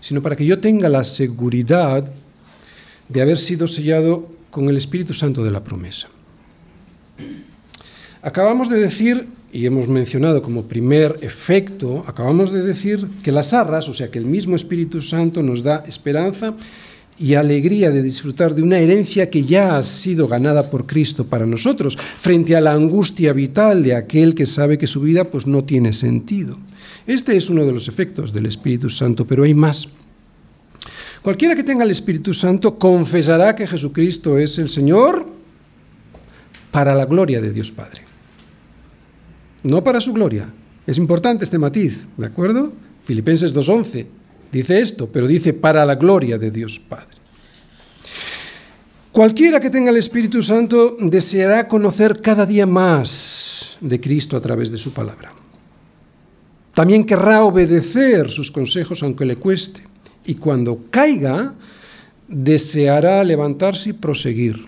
sino 0.00 0.22
para 0.22 0.36
que 0.36 0.46
yo 0.46 0.58
tenga 0.58 0.88
la 0.88 1.04
seguridad 1.04 2.10
de 3.08 3.22
haber 3.22 3.38
sido 3.38 3.66
sellado 3.66 4.28
con 4.50 4.68
el 4.68 4.76
Espíritu 4.76 5.12
Santo 5.12 5.44
de 5.44 5.50
la 5.50 5.64
promesa. 5.64 6.08
Acabamos 8.22 8.68
de 8.68 8.80
decir, 8.80 9.28
y 9.52 9.66
hemos 9.66 9.88
mencionado 9.88 10.42
como 10.42 10.64
primer 10.64 11.16
efecto, 11.22 12.04
acabamos 12.06 12.52
de 12.52 12.62
decir 12.62 13.06
que 13.22 13.32
las 13.32 13.52
arras, 13.52 13.88
o 13.88 13.94
sea, 13.94 14.10
que 14.10 14.18
el 14.18 14.26
mismo 14.26 14.56
Espíritu 14.56 15.00
Santo 15.02 15.42
nos 15.42 15.62
da 15.62 15.84
esperanza 15.86 16.54
y 17.18 17.34
alegría 17.34 17.90
de 17.90 18.02
disfrutar 18.02 18.54
de 18.54 18.62
una 18.62 18.78
herencia 18.78 19.30
que 19.30 19.44
ya 19.44 19.76
ha 19.76 19.82
sido 19.82 20.28
ganada 20.28 20.70
por 20.70 20.86
Cristo 20.86 21.24
para 21.24 21.46
nosotros, 21.46 21.96
frente 21.96 22.56
a 22.56 22.60
la 22.60 22.72
angustia 22.72 23.32
vital 23.32 23.82
de 23.82 23.94
aquel 23.94 24.34
que 24.34 24.46
sabe 24.46 24.78
que 24.78 24.86
su 24.86 25.00
vida 25.00 25.24
pues 25.24 25.46
no 25.46 25.64
tiene 25.64 25.92
sentido. 25.92 26.58
Este 27.06 27.36
es 27.36 27.50
uno 27.50 27.64
de 27.64 27.72
los 27.72 27.88
efectos 27.88 28.32
del 28.32 28.46
Espíritu 28.46 28.90
Santo, 28.90 29.26
pero 29.26 29.44
hay 29.44 29.54
más. 29.54 29.88
Cualquiera 31.22 31.56
que 31.56 31.64
tenga 31.64 31.84
el 31.84 31.90
Espíritu 31.90 32.32
Santo 32.34 32.78
confesará 32.78 33.56
que 33.56 33.66
Jesucristo 33.66 34.38
es 34.38 34.58
el 34.58 34.70
Señor 34.70 35.26
para 36.70 36.94
la 36.94 37.06
gloria 37.06 37.40
de 37.40 37.52
Dios 37.52 37.72
Padre 37.72 38.08
no 39.62 39.84
para 39.84 40.00
su 40.00 40.12
gloria. 40.12 40.48
Es 40.86 40.98
importante 40.98 41.44
este 41.44 41.58
matiz, 41.58 42.06
¿de 42.16 42.26
acuerdo? 42.26 42.72
Filipenses 43.02 43.54
2.11 43.54 44.06
dice 44.52 44.80
esto, 44.80 45.08
pero 45.12 45.26
dice 45.26 45.52
para 45.52 45.84
la 45.84 45.96
gloria 45.96 46.38
de 46.38 46.50
Dios 46.50 46.78
Padre. 46.78 47.18
Cualquiera 49.12 49.58
que 49.58 49.70
tenga 49.70 49.90
el 49.90 49.96
Espíritu 49.96 50.42
Santo 50.42 50.96
deseará 51.00 51.66
conocer 51.66 52.20
cada 52.20 52.46
día 52.46 52.66
más 52.66 53.76
de 53.80 54.00
Cristo 54.00 54.36
a 54.36 54.40
través 54.40 54.70
de 54.70 54.78
su 54.78 54.92
palabra. 54.92 55.32
También 56.72 57.04
querrá 57.04 57.42
obedecer 57.42 58.30
sus 58.30 58.52
consejos 58.52 59.02
aunque 59.02 59.24
le 59.24 59.34
cueste. 59.34 59.82
Y 60.24 60.36
cuando 60.36 60.84
caiga, 60.90 61.54
deseará 62.28 63.24
levantarse 63.24 63.90
y 63.90 63.94
proseguir. 63.94 64.66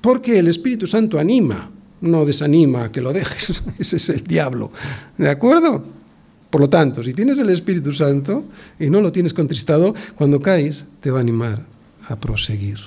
Porque 0.00 0.38
el 0.38 0.48
Espíritu 0.48 0.86
Santo 0.86 1.18
anima, 1.18 1.70
no 2.00 2.24
desanima 2.24 2.84
a 2.84 2.92
que 2.92 3.02
lo 3.02 3.12
dejes. 3.12 3.62
Ese 3.78 3.96
es 3.96 4.08
el 4.08 4.24
diablo. 4.24 4.72
¿De 5.18 5.28
acuerdo? 5.28 5.84
Por 6.50 6.60
lo 6.60 6.68
tanto, 6.68 7.02
si 7.02 7.14
tienes 7.14 7.38
el 7.38 7.50
Espíritu 7.50 7.92
Santo 7.92 8.44
y 8.78 8.90
no 8.90 9.00
lo 9.00 9.12
tienes 9.12 9.32
contristado, 9.32 9.94
cuando 10.16 10.40
caes 10.40 10.86
te 11.00 11.10
va 11.10 11.18
a 11.18 11.22
animar 11.22 11.64
a 12.08 12.16
proseguir. 12.16 12.78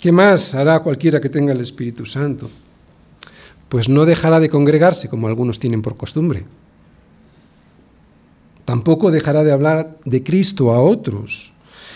¿Qué 0.00 0.10
más 0.10 0.54
hará 0.54 0.80
cualquiera 0.80 1.20
que 1.20 1.28
tenga 1.28 1.52
el 1.52 1.60
Espíritu 1.60 2.04
Santo? 2.04 2.50
Pues 3.68 3.88
no 3.88 4.04
dejará 4.06 4.40
de 4.40 4.48
congregarse 4.48 5.08
como 5.08 5.28
algunos 5.28 5.60
tienen 5.60 5.82
por 5.82 5.96
costumbre. 5.96 6.44
Tampoco 8.64 9.10
dejará 9.10 9.44
de 9.44 9.52
hablar 9.52 9.98
de 10.04 10.22
Cristo 10.22 10.72
a 10.72 10.80
otros 10.80 11.52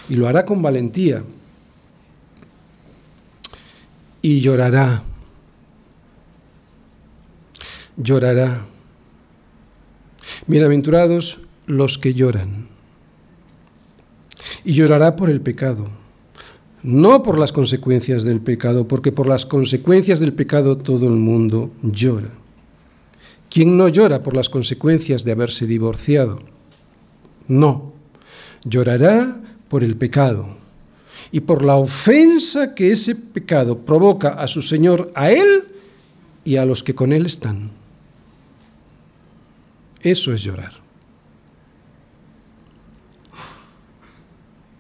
y 0.09 0.17
lo 0.17 0.29
hará 0.29 0.45
con 0.45 0.63
valentía 0.63 1.25
y 4.23 4.41
llorará. 4.41 5.03
Llorará. 7.97 8.67
Bienaventurados 10.49 11.39
los 11.67 11.97
que 11.97 12.13
lloran. 12.13 12.67
Y 14.65 14.73
llorará 14.73 15.15
por 15.15 15.31
el 15.31 15.41
pecado. 15.41 15.87
No 16.83 17.23
por 17.23 17.39
las 17.39 17.53
consecuencias 17.53 18.25
del 18.25 18.41
pecado, 18.41 18.89
porque 18.89 19.13
por 19.13 19.29
las 19.29 19.47
consecuencias 19.47 20.19
del 20.19 20.33
pecado 20.33 20.77
todo 20.77 21.07
el 21.07 21.15
mundo 21.15 21.71
llora. 21.83 22.31
¿Quién 23.49 23.77
no 23.77 23.89
llora 23.89 24.25
por 24.25 24.35
las 24.35 24.49
consecuencias 24.49 25.25
de 25.25 25.33
haberse 25.33 25.67
divorciado? 25.67 26.41
No. 27.47 27.93
Llorará 28.65 29.41
por 29.69 29.85
el 29.85 29.97
pecado 29.97 30.49
y 31.31 31.41
por 31.41 31.65
la 31.65 31.77
ofensa 31.77 32.75
que 32.75 32.91
ese 32.91 33.15
pecado 33.15 33.79
provoca 33.79 34.31
a 34.31 34.49
su 34.49 34.63
Señor, 34.63 35.13
a 35.15 35.31
Él 35.31 35.65
y 36.45 36.57
a 36.57 36.65
los 36.65 36.83
que 36.83 36.95
con 36.95 37.13
Él 37.13 37.27
están. 37.27 37.84
Eso 40.05 40.35
es 40.35 40.43
llorar. 40.43 40.75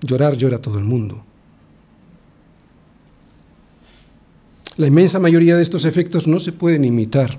Llorar 0.02 0.36
llora 0.36 0.60
todo 0.60 0.78
el 0.78 0.84
mundo. 0.84 1.24
La 4.76 4.86
inmensa 4.86 5.18
mayoría 5.18 5.56
de 5.56 5.62
estos 5.62 5.86
efectos 5.86 6.26
no 6.26 6.40
se 6.40 6.52
pueden 6.52 6.84
imitar, 6.84 7.38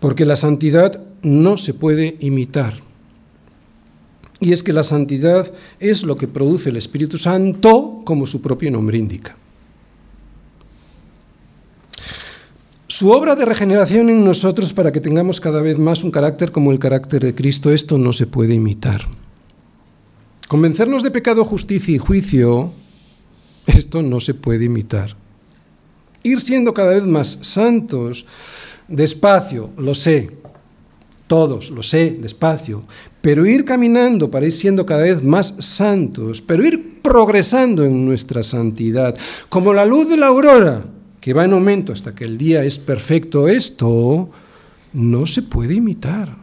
porque 0.00 0.26
la 0.26 0.36
santidad 0.36 1.02
no 1.22 1.56
se 1.56 1.72
puede 1.72 2.18
imitar. 2.20 2.74
Y 4.40 4.52
es 4.52 4.62
que 4.62 4.74
la 4.74 4.84
santidad 4.84 5.50
es 5.80 6.02
lo 6.02 6.16
que 6.16 6.28
produce 6.28 6.68
el 6.68 6.76
Espíritu 6.76 7.16
Santo, 7.16 8.02
como 8.04 8.26
su 8.26 8.42
propio 8.42 8.70
nombre 8.70 8.98
indica. 8.98 9.36
Su 12.90 13.10
obra 13.10 13.36
de 13.36 13.44
regeneración 13.44 14.08
en 14.08 14.24
nosotros 14.24 14.72
para 14.72 14.92
que 14.92 15.02
tengamos 15.02 15.42
cada 15.42 15.60
vez 15.60 15.78
más 15.78 16.04
un 16.04 16.10
carácter 16.10 16.50
como 16.50 16.72
el 16.72 16.78
carácter 16.78 17.22
de 17.22 17.34
Cristo, 17.34 17.70
esto 17.70 17.98
no 17.98 18.14
se 18.14 18.26
puede 18.26 18.54
imitar. 18.54 19.02
Convencernos 20.48 21.02
de 21.02 21.10
pecado, 21.10 21.44
justicia 21.44 21.94
y 21.94 21.98
juicio, 21.98 22.72
esto 23.66 24.02
no 24.02 24.20
se 24.20 24.32
puede 24.32 24.64
imitar. 24.64 25.14
Ir 26.22 26.40
siendo 26.40 26.72
cada 26.72 26.92
vez 26.92 27.04
más 27.04 27.28
santos, 27.42 28.24
despacio, 28.88 29.68
lo 29.76 29.94
sé, 29.94 30.30
todos, 31.26 31.68
lo 31.68 31.82
sé, 31.82 32.16
despacio, 32.18 32.84
pero 33.20 33.44
ir 33.44 33.66
caminando 33.66 34.30
para 34.30 34.46
ir 34.46 34.52
siendo 34.52 34.86
cada 34.86 35.02
vez 35.02 35.22
más 35.22 35.56
santos, 35.58 36.40
pero 36.40 36.64
ir 36.64 37.02
progresando 37.02 37.84
en 37.84 38.06
nuestra 38.06 38.42
santidad, 38.42 39.14
como 39.50 39.74
la 39.74 39.84
luz 39.84 40.08
de 40.08 40.16
la 40.16 40.28
aurora, 40.28 40.86
que 41.20 41.32
va 41.32 41.44
en 41.44 41.52
aumento 41.52 41.92
hasta 41.92 42.14
que 42.14 42.24
el 42.24 42.38
día 42.38 42.64
es 42.64 42.78
perfecto, 42.78 43.48
esto 43.48 44.30
no 44.92 45.26
se 45.26 45.42
puede 45.42 45.74
imitar. 45.74 46.36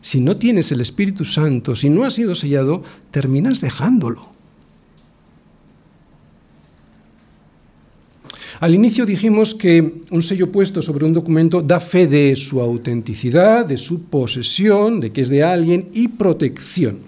Si 0.00 0.20
no 0.20 0.36
tienes 0.36 0.70
el 0.72 0.80
Espíritu 0.80 1.24
Santo, 1.24 1.74
si 1.74 1.88
no 1.88 2.04
has 2.04 2.14
sido 2.14 2.34
sellado, 2.34 2.82
terminas 3.10 3.60
dejándolo. 3.60 4.34
Al 8.60 8.74
inicio 8.74 9.04
dijimos 9.04 9.54
que 9.54 10.02
un 10.10 10.22
sello 10.22 10.52
puesto 10.52 10.80
sobre 10.80 11.04
un 11.04 11.12
documento 11.12 11.60
da 11.60 11.80
fe 11.80 12.06
de 12.06 12.36
su 12.36 12.60
autenticidad, 12.60 13.66
de 13.66 13.76
su 13.76 14.04
posesión, 14.04 15.00
de 15.00 15.10
que 15.10 15.22
es 15.22 15.28
de 15.28 15.42
alguien 15.42 15.88
y 15.92 16.08
protección. 16.08 16.98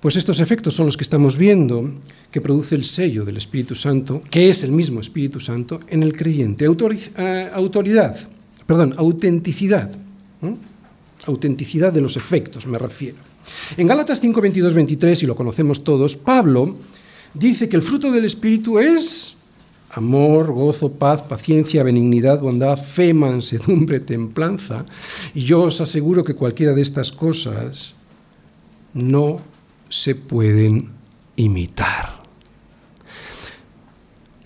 Pues 0.00 0.16
estos 0.16 0.40
efectos 0.40 0.74
son 0.74 0.86
los 0.86 0.96
que 0.96 1.04
estamos 1.04 1.38
viendo 1.38 1.90
que 2.34 2.40
produce 2.40 2.74
el 2.74 2.84
sello 2.84 3.24
del 3.24 3.36
Espíritu 3.36 3.76
Santo, 3.76 4.20
que 4.28 4.50
es 4.50 4.64
el 4.64 4.72
mismo 4.72 4.98
Espíritu 5.00 5.38
Santo, 5.38 5.78
en 5.86 6.02
el 6.02 6.16
creyente. 6.16 6.64
Eh, 6.64 7.50
autoridad, 7.54 8.16
perdón, 8.66 8.92
autenticidad. 8.96 9.88
Autenticidad 11.26 11.92
de 11.92 12.00
los 12.00 12.16
efectos, 12.16 12.66
me 12.66 12.76
refiero. 12.76 13.18
En 13.76 13.86
Gálatas 13.86 14.20
5, 14.20 14.40
22, 14.40 14.74
23, 14.74 15.22
y 15.22 15.26
lo 15.26 15.36
conocemos 15.36 15.84
todos, 15.84 16.16
Pablo 16.16 16.76
dice 17.34 17.68
que 17.68 17.76
el 17.76 17.82
fruto 17.82 18.10
del 18.10 18.24
Espíritu 18.24 18.80
es 18.80 19.36
amor, 19.92 20.50
gozo, 20.50 20.90
paz, 20.90 21.22
paciencia, 21.22 21.84
benignidad, 21.84 22.40
bondad, 22.40 22.76
fe, 22.76 23.14
mansedumbre, 23.14 24.00
templanza. 24.00 24.86
Y 25.34 25.44
yo 25.44 25.62
os 25.62 25.80
aseguro 25.80 26.24
que 26.24 26.34
cualquiera 26.34 26.72
de 26.72 26.82
estas 26.82 27.12
cosas 27.12 27.94
no 28.92 29.36
se 29.88 30.16
pueden 30.16 30.90
imitar. 31.36 32.13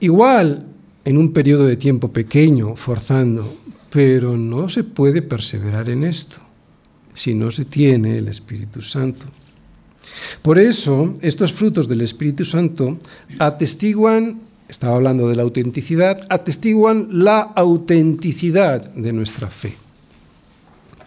Igual 0.01 0.67
en 1.05 1.19
un 1.19 1.33
periodo 1.33 1.67
de 1.67 1.77
tiempo 1.77 2.13
pequeño, 2.13 2.77
forzando, 2.77 3.57
pero 3.91 4.37
no 4.37 4.69
se 4.69 4.85
puede 4.85 5.23
perseverar 5.23 5.89
en 5.89 6.05
esto 6.05 6.39
si 7.15 7.35
no 7.35 7.51
se 7.51 7.65
tiene 7.65 8.19
el 8.19 8.29
Espíritu 8.29 8.81
Santo. 8.81 9.27
Por 10.43 10.59
eso, 10.59 11.15
estos 11.21 11.53
frutos 11.53 11.89
del 11.89 12.01
Espíritu 12.03 12.45
Santo 12.45 12.99
atestiguan 13.39 14.41
estaba 14.69 14.97
hablando 14.97 15.29
de 15.29 15.37
la 15.37 15.43
autenticidad, 15.43 16.21
atestiguan 16.29 17.09
la 17.11 17.41
autenticidad 17.41 18.91
de 18.91 19.13
nuestra 19.13 19.49
fe. 19.49 19.75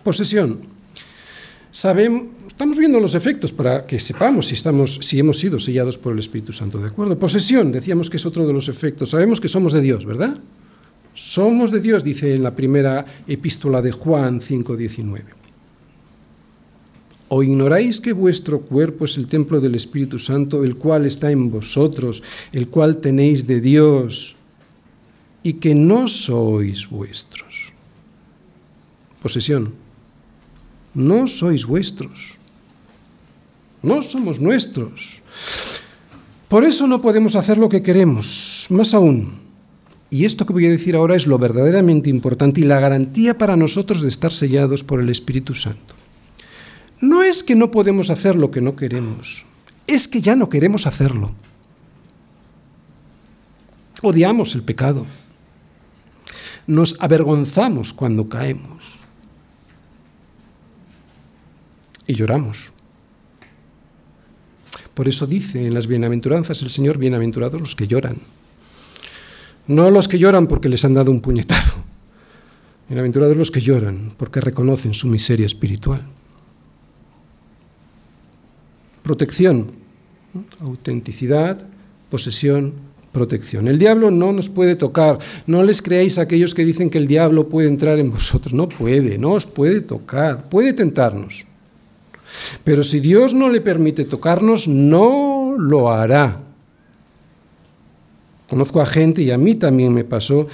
Posesión. 0.04 0.62
Sabemos, 1.70 2.24
estamos 2.62 2.78
viendo 2.78 3.00
los 3.00 3.16
efectos 3.16 3.52
para 3.52 3.88
que 3.88 3.98
sepamos 3.98 4.46
si, 4.46 4.54
estamos, 4.54 5.00
si 5.02 5.18
hemos 5.18 5.40
sido 5.40 5.60
sellados 5.60 5.98
por 5.98 6.14
el 6.14 6.20
Espíritu 6.20 6.54
Santo, 6.54 6.78
¿de 6.78 6.90
acuerdo? 6.90 7.18
Posesión, 7.18 7.72
decíamos 7.72 8.08
que 8.08 8.18
es 8.18 8.26
otro 8.28 8.46
de 8.46 8.54
los 8.54 8.68
efectos. 8.70 9.10
Sabemos 9.10 9.42
que 9.42 9.48
somos 9.48 9.74
de 9.74 9.82
Dios, 9.82 10.06
¿verdad? 10.06 10.38
Somos 11.16 11.72
de 11.72 11.80
Dios, 11.80 12.04
dice 12.04 12.36
en 12.36 12.44
la 12.44 12.56
primera 12.56 13.04
epístola 13.26 13.82
de 13.82 13.92
Juan 13.92 14.42
5.19. 14.42 15.24
¿O 17.30 17.42
ignoráis 17.42 18.00
que 18.00 18.14
vuestro 18.14 18.62
cuerpo 18.62 19.06
es 19.06 19.18
el 19.18 19.26
templo 19.26 19.60
del 19.60 19.74
Espíritu 19.74 20.20
Santo, 20.20 20.64
el 20.64 20.76
cual 20.76 21.08
está 21.08 21.32
en 21.32 21.50
vosotros, 21.50 22.22
el 22.52 22.68
cual 22.68 22.98
tenéis 22.98 23.48
de 23.48 23.60
Dios, 23.60 24.36
y 25.42 25.54
que 25.54 25.74
no 25.74 26.08
sois 26.08 26.88
vuestros? 26.88 27.74
Posesión. 29.20 29.74
No 30.94 31.26
sois 31.26 31.66
vuestros. 31.66 32.38
No 33.84 34.02
somos 34.02 34.40
nuestros. 34.40 35.22
Por 36.48 36.64
eso 36.64 36.86
no 36.88 37.02
podemos 37.02 37.36
hacer 37.36 37.58
lo 37.58 37.70
que 37.70 37.82
queremos. 37.82 38.68
Más 38.70 38.94
aún, 38.94 39.40
y 40.10 40.26
esto 40.26 40.46
que 40.46 40.52
voy 40.52 40.66
a 40.66 40.70
decir 40.70 40.98
ahora 40.98 41.16
es 41.16 41.26
lo 41.26 41.40
verdaderamente 41.40 42.10
importante 42.10 42.60
y 42.60 42.66
la 42.66 42.82
garantía 42.82 43.38
para 43.38 43.56
nosotros 43.56 44.02
de 44.02 44.10
estar 44.10 44.34
sellados 44.34 44.84
por 44.84 45.00
el 45.00 45.10
Espíritu 45.10 45.56
Santo. 45.56 45.96
No 47.00 47.24
es 47.24 47.44
que 47.44 47.56
no 47.56 47.72
podemos 47.72 48.10
hacer 48.10 48.36
lo 48.36 48.52
que 48.52 48.60
no 48.60 48.76
queremos, 48.76 49.46
es 49.88 50.10
que 50.10 50.22
ya 50.22 50.36
no 50.36 50.50
queremos 50.50 50.86
hacerlo. 50.86 51.32
Odiamos 54.02 54.54
el 54.56 54.64
pecado. 54.64 55.06
Nos 56.68 57.02
avergonzamos 57.02 57.94
cuando 57.94 58.28
caemos. 58.28 59.00
Y 62.06 62.16
lloramos. 62.16 62.74
Por 65.02 65.08
eso 65.08 65.26
dice 65.26 65.66
en 65.66 65.74
las 65.74 65.88
bienaventuranzas 65.88 66.62
el 66.62 66.70
Señor, 66.70 67.00
bienaventurados 67.00 67.60
los 67.60 67.76
que 67.76 67.88
lloran. 67.88 68.18
No 69.66 69.90
los 69.90 70.08
que 70.08 70.20
lloran 70.20 70.46
porque 70.46 70.70
les 70.70 70.86
han 70.86 70.94
dado 70.94 71.10
un 71.10 71.22
puñetazo. 71.22 71.80
Bienaventurados 72.88 73.36
los 73.36 73.50
que 73.50 73.62
lloran 73.62 74.12
porque 74.16 74.42
reconocen 74.42 74.94
su 74.94 75.08
miseria 75.08 75.48
espiritual. 75.48 76.04
Protección, 79.02 79.72
autenticidad, 80.60 81.66
posesión, 82.12 82.72
protección. 83.12 83.68
El 83.68 83.80
diablo 83.80 84.12
no 84.12 84.32
nos 84.32 84.50
puede 84.50 84.76
tocar. 84.76 85.18
No 85.48 85.64
les 85.64 85.82
creáis 85.82 86.20
aquellos 86.20 86.54
que 86.54 86.64
dicen 86.64 86.92
que 86.92 87.00
el 87.00 87.08
diablo 87.08 87.50
puede 87.50 87.70
entrar 87.70 87.98
en 87.98 88.12
vosotros. 88.12 88.54
No 88.54 88.70
puede, 88.70 89.18
no 89.18 89.32
os 89.32 89.48
puede 89.48 89.82
tocar. 89.82 90.48
Puede 90.48 90.74
tentarnos. 90.74 91.48
Pero 92.64 92.84
si 92.84 93.00
Dios 93.00 93.34
no 93.34 93.50
le 93.50 93.62
permite 93.62 94.06
tocarnos, 94.06 94.68
no 94.68 95.56
lo 95.58 95.92
hará. 95.92 96.40
Conozco 98.50 98.82
a 98.82 98.86
gente, 98.86 99.22
y 99.22 99.32
a 99.32 99.38
mí 99.38 99.56
también 99.56 99.94
me 99.94 100.04
pasó, 100.04 100.48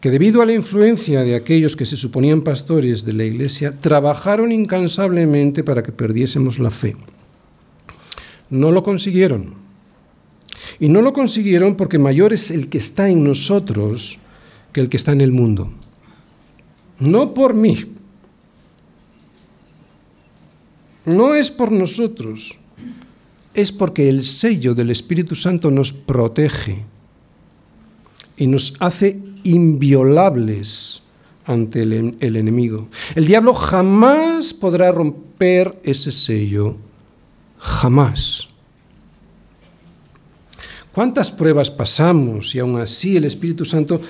que 0.00 0.10
debido 0.10 0.40
a 0.40 0.46
la 0.46 0.54
influencia 0.54 1.22
de 1.22 1.34
aquellos 1.34 1.76
que 1.76 1.86
se 1.86 1.96
suponían 1.96 2.42
pastores 2.42 3.04
de 3.04 3.12
la 3.12 3.24
iglesia, 3.24 3.74
trabajaron 3.74 4.52
incansablemente 4.52 5.62
para 5.62 5.82
que 5.82 5.92
perdiésemos 5.92 6.58
la 6.58 6.70
fe. 6.70 6.96
No 8.48 8.72
lo 8.72 8.82
consiguieron. 8.82 9.54
Y 10.78 10.88
no 10.88 11.02
lo 11.02 11.12
consiguieron 11.12 11.76
porque 11.76 11.98
mayor 11.98 12.32
es 12.32 12.50
el 12.50 12.68
que 12.68 12.78
está 12.78 13.10
en 13.10 13.24
nosotros 13.24 14.18
que 14.72 14.80
el 14.80 14.88
que 14.88 14.96
está 14.96 15.12
en 15.12 15.20
el 15.20 15.32
mundo. 15.32 15.70
No 16.98 17.34
por 17.34 17.54
mí. 17.54 17.84
No 21.04 21.34
es 21.34 21.50
por 21.50 21.72
nosotros. 21.72 22.58
Es 23.54 23.72
porque 23.72 24.08
el 24.08 24.24
sello 24.24 24.74
del 24.74 24.90
Espíritu 24.90 25.34
Santo 25.34 25.70
nos 25.70 25.92
protege 25.92 26.84
y 28.36 28.46
nos 28.46 28.74
hace 28.78 29.20
inviolables 29.42 31.02
ante 31.46 31.82
el, 31.82 32.36
enemigo. 32.36 32.88
El 33.14 33.26
diablo 33.26 33.54
jamás 33.54 34.54
podrá 34.54 34.92
romper 34.92 35.80
ese 35.82 36.12
sello 36.12 36.76
Jamás. 37.60 38.48
¿Cuántas 40.92 41.30
pruebas 41.30 41.70
pasamos 41.70 42.54
y 42.54 42.58
aún 42.58 42.80
así 42.80 43.16
el 43.16 43.24
Espíritu 43.24 43.66
Santo 43.66 44.00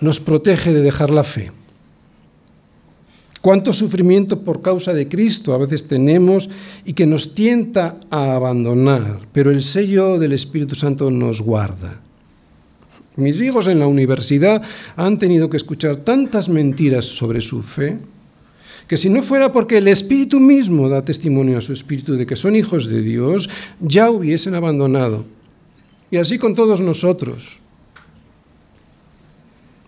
nos 0.00 0.18
protege 0.18 0.72
de 0.72 0.82
dejar 0.82 1.10
la 1.10 1.22
fe? 1.22 1.52
¿Cuánto 3.46 3.72
sufrimiento 3.72 4.42
por 4.42 4.60
causa 4.60 4.92
de 4.92 5.06
Cristo 5.06 5.54
a 5.54 5.58
veces 5.58 5.86
tenemos 5.86 6.50
y 6.84 6.94
que 6.94 7.06
nos 7.06 7.32
tienta 7.32 7.94
a 8.10 8.34
abandonar? 8.34 9.20
Pero 9.32 9.52
el 9.52 9.62
sello 9.62 10.18
del 10.18 10.32
Espíritu 10.32 10.74
Santo 10.74 11.12
nos 11.12 11.42
guarda. 11.42 12.00
Mis 13.14 13.40
hijos 13.40 13.68
en 13.68 13.78
la 13.78 13.86
universidad 13.86 14.62
han 14.96 15.16
tenido 15.16 15.48
que 15.48 15.58
escuchar 15.58 15.98
tantas 15.98 16.48
mentiras 16.48 17.04
sobre 17.04 17.40
su 17.40 17.62
fe 17.62 17.98
que 18.88 18.96
si 18.96 19.10
no 19.10 19.22
fuera 19.22 19.52
porque 19.52 19.78
el 19.78 19.86
Espíritu 19.86 20.40
mismo 20.40 20.88
da 20.88 21.04
testimonio 21.04 21.58
a 21.58 21.62
su 21.62 21.72
Espíritu 21.72 22.14
de 22.16 22.26
que 22.26 22.34
son 22.34 22.56
hijos 22.56 22.88
de 22.88 23.00
Dios, 23.00 23.48
ya 23.78 24.10
hubiesen 24.10 24.56
abandonado. 24.56 25.24
Y 26.10 26.16
así 26.16 26.36
con 26.36 26.56
todos 26.56 26.80
nosotros. 26.80 27.60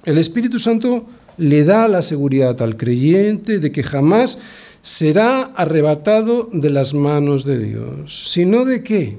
El 0.05 0.17
Espíritu 0.17 0.61
Santo 0.61 1.09
le 1.39 1.65
da 1.65 1.89
la 1.89 2.03
seguridad 2.03 2.61
al 2.61 2.77
creyente 2.77 3.59
de 3.59 3.73
que 3.73 3.83
jamás 3.83 4.39
será 4.83 5.43
arrebatado 5.57 6.49
de 6.53 6.71
las 6.71 6.95
manos 6.95 7.45
de 7.45 7.59
Dios. 7.59 8.31
¿Sino 8.31 8.65
de 8.65 8.83
qué? 8.83 9.19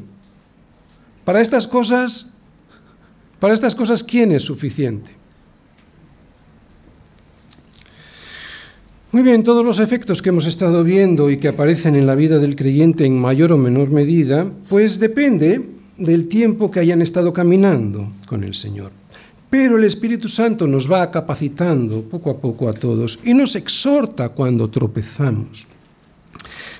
Para 1.25 1.41
estas 1.41 1.67
cosas, 1.67 2.27
para 3.39 3.53
estas 3.53 3.75
cosas, 3.75 4.03
¿quién 4.03 4.31
es 4.31 4.43
suficiente? 4.43 5.11
Muy 9.11 9.23
bien, 9.23 9.41
todos 9.41 9.65
los 9.65 9.79
efectos 9.79 10.21
que 10.21 10.29
hemos 10.29 10.45
estado 10.45 10.83
viendo 10.83 11.31
y 11.31 11.37
que 11.37 11.47
aparecen 11.47 11.95
en 11.95 12.05
la 12.05 12.13
vida 12.13 12.37
del 12.37 12.55
creyente 12.55 13.05
en 13.05 13.19
mayor 13.19 13.51
o 13.51 13.57
menor 13.57 13.89
medida, 13.89 14.45
pues 14.69 14.99
depende 14.99 15.67
del 15.97 16.27
tiempo 16.27 16.69
que 16.69 16.79
hayan 16.79 17.01
estado 17.01 17.33
caminando 17.33 18.11
con 18.27 18.43
el 18.43 18.53
Señor. 18.53 18.91
Pero 19.49 19.77
el 19.77 19.83
Espíritu 19.83 20.27
Santo 20.27 20.67
nos 20.67 20.91
va 20.91 21.09
capacitando 21.09 22.03
poco 22.03 22.29
a 22.29 22.37
poco 22.37 22.69
a 22.69 22.73
todos 22.73 23.19
y 23.23 23.33
nos 23.33 23.55
exhorta 23.55 24.29
cuando 24.29 24.69
tropezamos. 24.69 25.65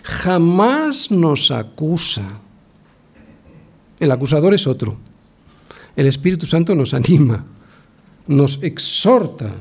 Jamás 0.04 1.10
nos 1.10 1.50
acusa. 1.50 2.24
El 4.00 4.12
acusador 4.12 4.54
es 4.54 4.68
otro. 4.68 4.98
El 5.96 6.06
Espíritu 6.06 6.46
Santo 6.46 6.76
nos 6.76 6.94
anima, 6.94 7.44
nos 8.28 8.62
exhorta. 8.64 9.52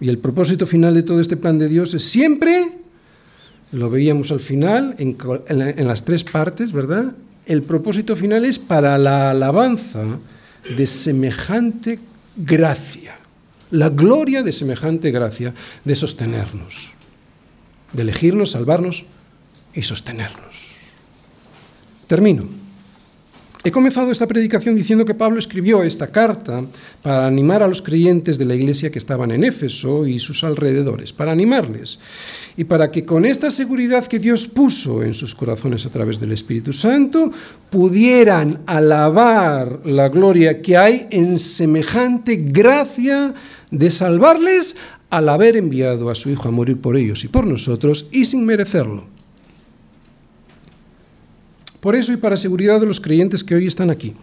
Y 0.00 0.08
el 0.08 0.18
propósito 0.18 0.66
final 0.66 0.94
de 0.94 1.02
todo 1.02 1.20
este 1.20 1.36
plan 1.36 1.58
de 1.58 1.68
Dios 1.68 1.94
es 1.94 2.04
siempre, 2.04 2.78
lo 3.72 3.90
veíamos 3.90 4.30
al 4.30 4.40
final, 4.40 4.94
en, 4.98 5.16
en 5.48 5.88
las 5.88 6.04
tres 6.04 6.22
partes, 6.22 6.72
¿verdad? 6.72 7.14
El 7.46 7.62
propósito 7.62 8.14
final 8.14 8.44
es 8.44 8.58
para 8.58 8.96
la 8.98 9.30
alabanza 9.30 10.04
de 10.64 10.86
semejante 10.86 11.98
gracia, 12.36 13.16
la 13.70 13.88
gloria 13.88 14.42
de 14.42 14.52
semejante 14.52 15.10
gracia, 15.10 15.54
de 15.84 15.94
sostenernos, 15.94 16.90
de 17.92 18.02
elegirnos, 18.02 18.52
salvarnos 18.52 19.04
y 19.74 19.82
sostenernos. 19.82 20.56
Termino. 22.06 22.57
He 23.68 23.70
comenzado 23.70 24.10
esta 24.10 24.26
predicación 24.26 24.74
diciendo 24.74 25.04
que 25.04 25.12
Pablo 25.12 25.38
escribió 25.38 25.82
esta 25.82 26.06
carta 26.06 26.64
para 27.02 27.26
animar 27.26 27.62
a 27.62 27.68
los 27.68 27.82
creyentes 27.82 28.38
de 28.38 28.46
la 28.46 28.54
iglesia 28.54 28.90
que 28.90 28.98
estaban 28.98 29.30
en 29.30 29.44
Éfeso 29.44 30.06
y 30.06 30.18
sus 30.20 30.42
alrededores, 30.42 31.12
para 31.12 31.32
animarles 31.32 31.98
y 32.56 32.64
para 32.64 32.90
que 32.90 33.04
con 33.04 33.26
esta 33.26 33.50
seguridad 33.50 34.06
que 34.06 34.20
Dios 34.20 34.46
puso 34.46 35.02
en 35.02 35.12
sus 35.12 35.34
corazones 35.34 35.84
a 35.84 35.90
través 35.90 36.18
del 36.18 36.32
Espíritu 36.32 36.72
Santo 36.72 37.30
pudieran 37.68 38.60
alabar 38.64 39.80
la 39.84 40.08
gloria 40.08 40.62
que 40.62 40.78
hay 40.78 41.06
en 41.10 41.38
semejante 41.38 42.36
gracia 42.36 43.34
de 43.70 43.90
salvarles 43.90 44.76
al 45.10 45.28
haber 45.28 45.58
enviado 45.58 46.08
a 46.08 46.14
su 46.14 46.30
Hijo 46.30 46.48
a 46.48 46.52
morir 46.52 46.80
por 46.80 46.96
ellos 46.96 47.22
y 47.22 47.28
por 47.28 47.46
nosotros 47.46 48.08
y 48.12 48.24
sin 48.24 48.46
merecerlo. 48.46 49.17
Por 51.80 51.94
eso 51.94 52.12
y 52.12 52.16
para 52.16 52.36
seguridad 52.36 52.80
de 52.80 52.86
los 52.86 53.00
creyentes 53.00 53.44
que 53.44 53.54
hoy 53.54 53.66
están 53.66 53.90
aquí. 53.90 54.14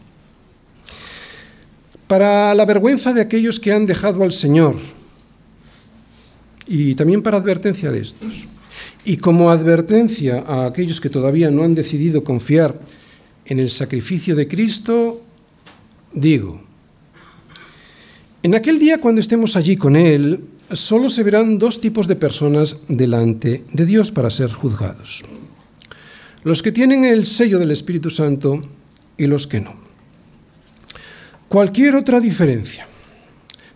Para 2.08 2.54
la 2.54 2.66
vergüenza 2.66 3.14
de 3.14 3.22
aquellos 3.22 3.60
que 3.60 3.72
han 3.72 3.86
dejado 3.86 4.24
al 4.24 4.34
Señor. 4.34 4.76
Y 6.68 6.96
también 6.96 7.22
para 7.22 7.38
advertencia 7.38 7.92
de 7.92 8.00
estos. 8.00 8.48
Y 9.06 9.18
como 9.18 9.50
advertencia 9.50 10.44
a 10.46 10.66
aquellos 10.66 11.00
que 11.00 11.10
todavía 11.10 11.50
no 11.50 11.64
han 11.64 11.76
decidido 11.76 12.24
confiar 12.24 12.80
en 13.46 13.60
el 13.60 13.70
sacrificio 13.70 14.36
de 14.36 14.48
Cristo, 14.48 15.22
digo, 16.12 16.62
en 18.44 18.56
aquel 18.56 18.80
día 18.80 19.00
cuando 19.00 19.22
estemos 19.22 19.56
allí 19.56 19.78
con 19.78 19.96
Él, 19.96 20.44
solo 20.72 21.10
se 21.10 21.24
verán 21.24 21.58
dos 21.58 21.80
tipos 21.80 22.08
de 22.08 22.16
personas 22.16 22.82
delante 22.88 23.64
de 23.72 23.86
Dios 23.86 24.12
para 24.12 24.30
ser 24.30 24.52
juzgados 24.52 25.24
los 26.46 26.62
que 26.62 26.72
tienen 26.72 27.06
el 27.06 27.26
sello 27.26 27.58
del 27.58 27.72
Espíritu 27.72 28.12
Santo 28.12 28.62
y 29.18 29.26
los 29.26 29.48
que 29.48 29.60
no. 29.60 29.74
Cualquier 31.50 31.96
otra 31.96 32.20
diferencia, 32.20 32.88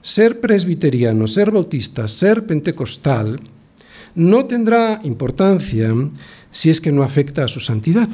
ser 0.04 0.40
presbiteriano, 0.40 1.26
ser 1.26 1.50
bautista, 1.50 2.08
ser 2.08 2.46
pentecostal, 2.46 3.40
no 4.14 4.46
tendrá 4.46 5.00
importancia 5.04 5.92
si 6.52 6.70
es 6.70 6.80
que 6.80 6.92
no 6.92 7.02
afecta 7.02 7.44
a 7.44 7.48
su 7.48 7.60
santidad. 7.60 8.08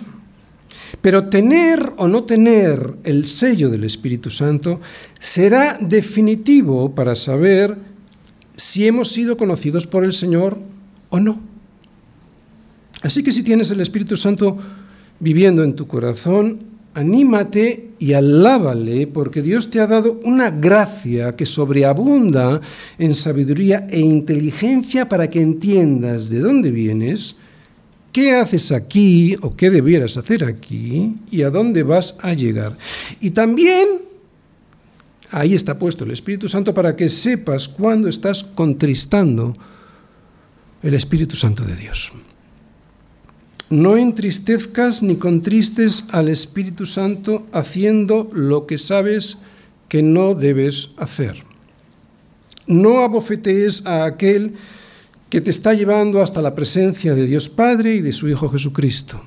Pero 1.01 1.27
tener 1.27 1.91
o 1.97 2.07
no 2.07 2.23
tener 2.23 2.95
el 3.03 3.27
sello 3.27 3.69
del 3.69 3.83
Espíritu 3.83 4.29
Santo 4.29 4.79
será 5.19 5.77
definitivo 5.81 6.95
para 6.95 7.17
saber 7.17 7.77
si 8.55 8.87
hemos 8.87 9.11
sido 9.11 9.35
conocidos 9.35 9.85
por 9.85 10.05
el 10.05 10.13
Señor 10.13 10.57
o 11.09 11.19
no. 11.19 11.54
Así 13.05 13.21
que 13.21 13.31
si 13.31 13.43
tienes 13.43 13.69
el 13.69 13.81
Espíritu 13.81 14.17
Santo 14.17 14.57
viviendo 15.19 15.63
en 15.63 15.75
tu 15.75 15.85
corazón, 15.85 16.57
anímate 16.95 17.91
y 17.99 18.13
alábale, 18.13 19.05
porque 19.05 19.43
Dios 19.43 19.69
te 19.69 19.79
ha 19.79 19.85
dado 19.85 20.19
una 20.23 20.49
gracia 20.49 21.35
que 21.35 21.45
sobreabunda 21.45 22.59
en 22.97 23.13
sabiduría 23.13 23.85
e 23.91 23.99
inteligencia 23.99 25.07
para 25.07 25.29
que 25.29 25.39
entiendas 25.39 26.29
de 26.29 26.39
dónde 26.39 26.71
vienes, 26.71 27.35
qué 28.11 28.33
haces 28.33 28.71
aquí 28.71 29.37
o 29.39 29.55
qué 29.55 29.69
debieras 29.69 30.17
hacer 30.17 30.43
aquí 30.43 31.15
y 31.29 31.43
a 31.43 31.51
dónde 31.51 31.83
vas 31.83 32.17
a 32.23 32.33
llegar. 32.33 32.75
Y 33.21 33.29
también 33.29 33.87
ahí 35.29 35.53
está 35.53 35.77
puesto 35.77 36.05
el 36.05 36.11
Espíritu 36.11 36.49
Santo 36.49 36.73
para 36.73 36.95
que 36.95 37.07
sepas 37.07 37.67
cuándo 37.67 38.09
estás 38.09 38.43
contristando 38.43 39.55
el 40.81 40.95
Espíritu 40.95 41.35
Santo 41.35 41.63
de 41.63 41.75
Dios. 41.75 42.11
No 43.69 43.97
entristezcas 43.97 45.01
ni 45.01 45.15
contristes 45.15 46.05
al 46.11 46.29
Espíritu 46.29 46.85
Santo 46.85 47.47
haciendo 47.51 48.27
lo 48.33 48.67
que 48.67 48.77
sabes 48.77 49.39
que 49.89 50.03
no 50.03 50.35
debes 50.35 50.91
hacer. 50.97 51.43
No 52.67 52.99
abofetees 52.99 53.85
a 53.85 54.05
aquel 54.05 54.53
que 55.29 55.41
te 55.41 55.49
está 55.49 55.73
llevando 55.73 56.21
hasta 56.21 56.41
la 56.41 56.53
presencia 56.53 57.15
de 57.15 57.25
Dios 57.25 57.49
Padre 57.49 57.95
y 57.95 58.01
de 58.01 58.13
su 58.13 58.27
Hijo 58.29 58.49
Jesucristo. 58.49 59.21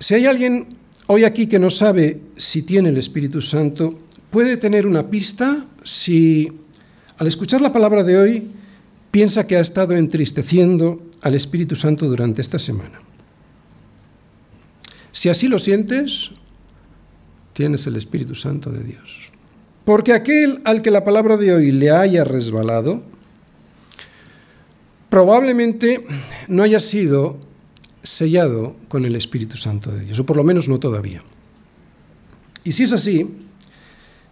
Si 0.00 0.14
hay 0.14 0.26
alguien 0.26 0.68
hoy 1.06 1.24
aquí 1.24 1.46
que 1.46 1.58
no 1.58 1.70
sabe 1.70 2.20
si 2.36 2.62
tiene 2.62 2.88
el 2.88 2.96
Espíritu 2.96 3.40
Santo, 3.40 3.98
puede 4.30 4.56
tener 4.56 4.86
una 4.86 5.08
pista 5.08 5.66
si 5.82 6.52
al 7.18 7.26
escuchar 7.26 7.60
la 7.60 7.72
palabra 7.72 8.02
de 8.02 8.18
hoy 8.18 8.50
piensa 9.10 9.46
que 9.46 9.56
ha 9.56 9.60
estado 9.60 9.94
entristeciendo 9.94 11.02
al 11.26 11.34
Espíritu 11.34 11.74
Santo 11.74 12.06
durante 12.06 12.40
esta 12.40 12.58
semana. 12.58 13.00
Si 15.10 15.28
así 15.28 15.48
lo 15.48 15.58
sientes, 15.58 16.30
tienes 17.52 17.84
el 17.88 17.96
Espíritu 17.96 18.36
Santo 18.36 18.70
de 18.70 18.84
Dios. 18.84 19.32
Porque 19.84 20.12
aquel 20.12 20.60
al 20.64 20.82
que 20.82 20.92
la 20.92 21.04
palabra 21.04 21.36
de 21.36 21.52
hoy 21.52 21.72
le 21.72 21.90
haya 21.90 22.22
resbalado, 22.22 23.02
probablemente 25.10 26.06
no 26.46 26.62
haya 26.62 26.78
sido 26.78 27.40
sellado 28.04 28.76
con 28.86 29.04
el 29.04 29.16
Espíritu 29.16 29.56
Santo 29.56 29.90
de 29.90 30.04
Dios, 30.04 30.20
o 30.20 30.26
por 30.26 30.36
lo 30.36 30.44
menos 30.44 30.68
no 30.68 30.78
todavía. 30.78 31.22
Y 32.62 32.70
si 32.70 32.84
es 32.84 32.92
así, 32.92 33.34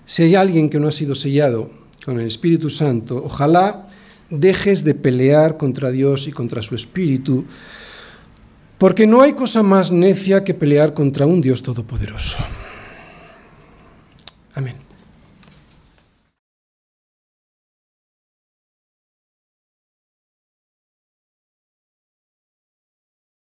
si 0.06 0.22
hay 0.22 0.36
alguien 0.36 0.70
que 0.70 0.78
no 0.78 0.86
ha 0.86 0.92
sido 0.92 1.16
sellado 1.16 1.72
con 2.04 2.20
el 2.20 2.28
Espíritu 2.28 2.70
Santo, 2.70 3.16
ojalá 3.24 3.86
dejes 4.30 4.84
de 4.84 4.94
pelear 4.94 5.56
contra 5.56 5.90
Dios 5.90 6.26
y 6.26 6.32
contra 6.32 6.62
su 6.62 6.74
Espíritu, 6.74 7.44
porque 8.78 9.06
no 9.06 9.22
hay 9.22 9.32
cosa 9.32 9.62
más 9.62 9.90
necia 9.90 10.44
que 10.44 10.54
pelear 10.54 10.94
contra 10.94 11.26
un 11.26 11.40
Dios 11.40 11.62
todopoderoso. 11.62 12.38
Amén. 14.54 14.83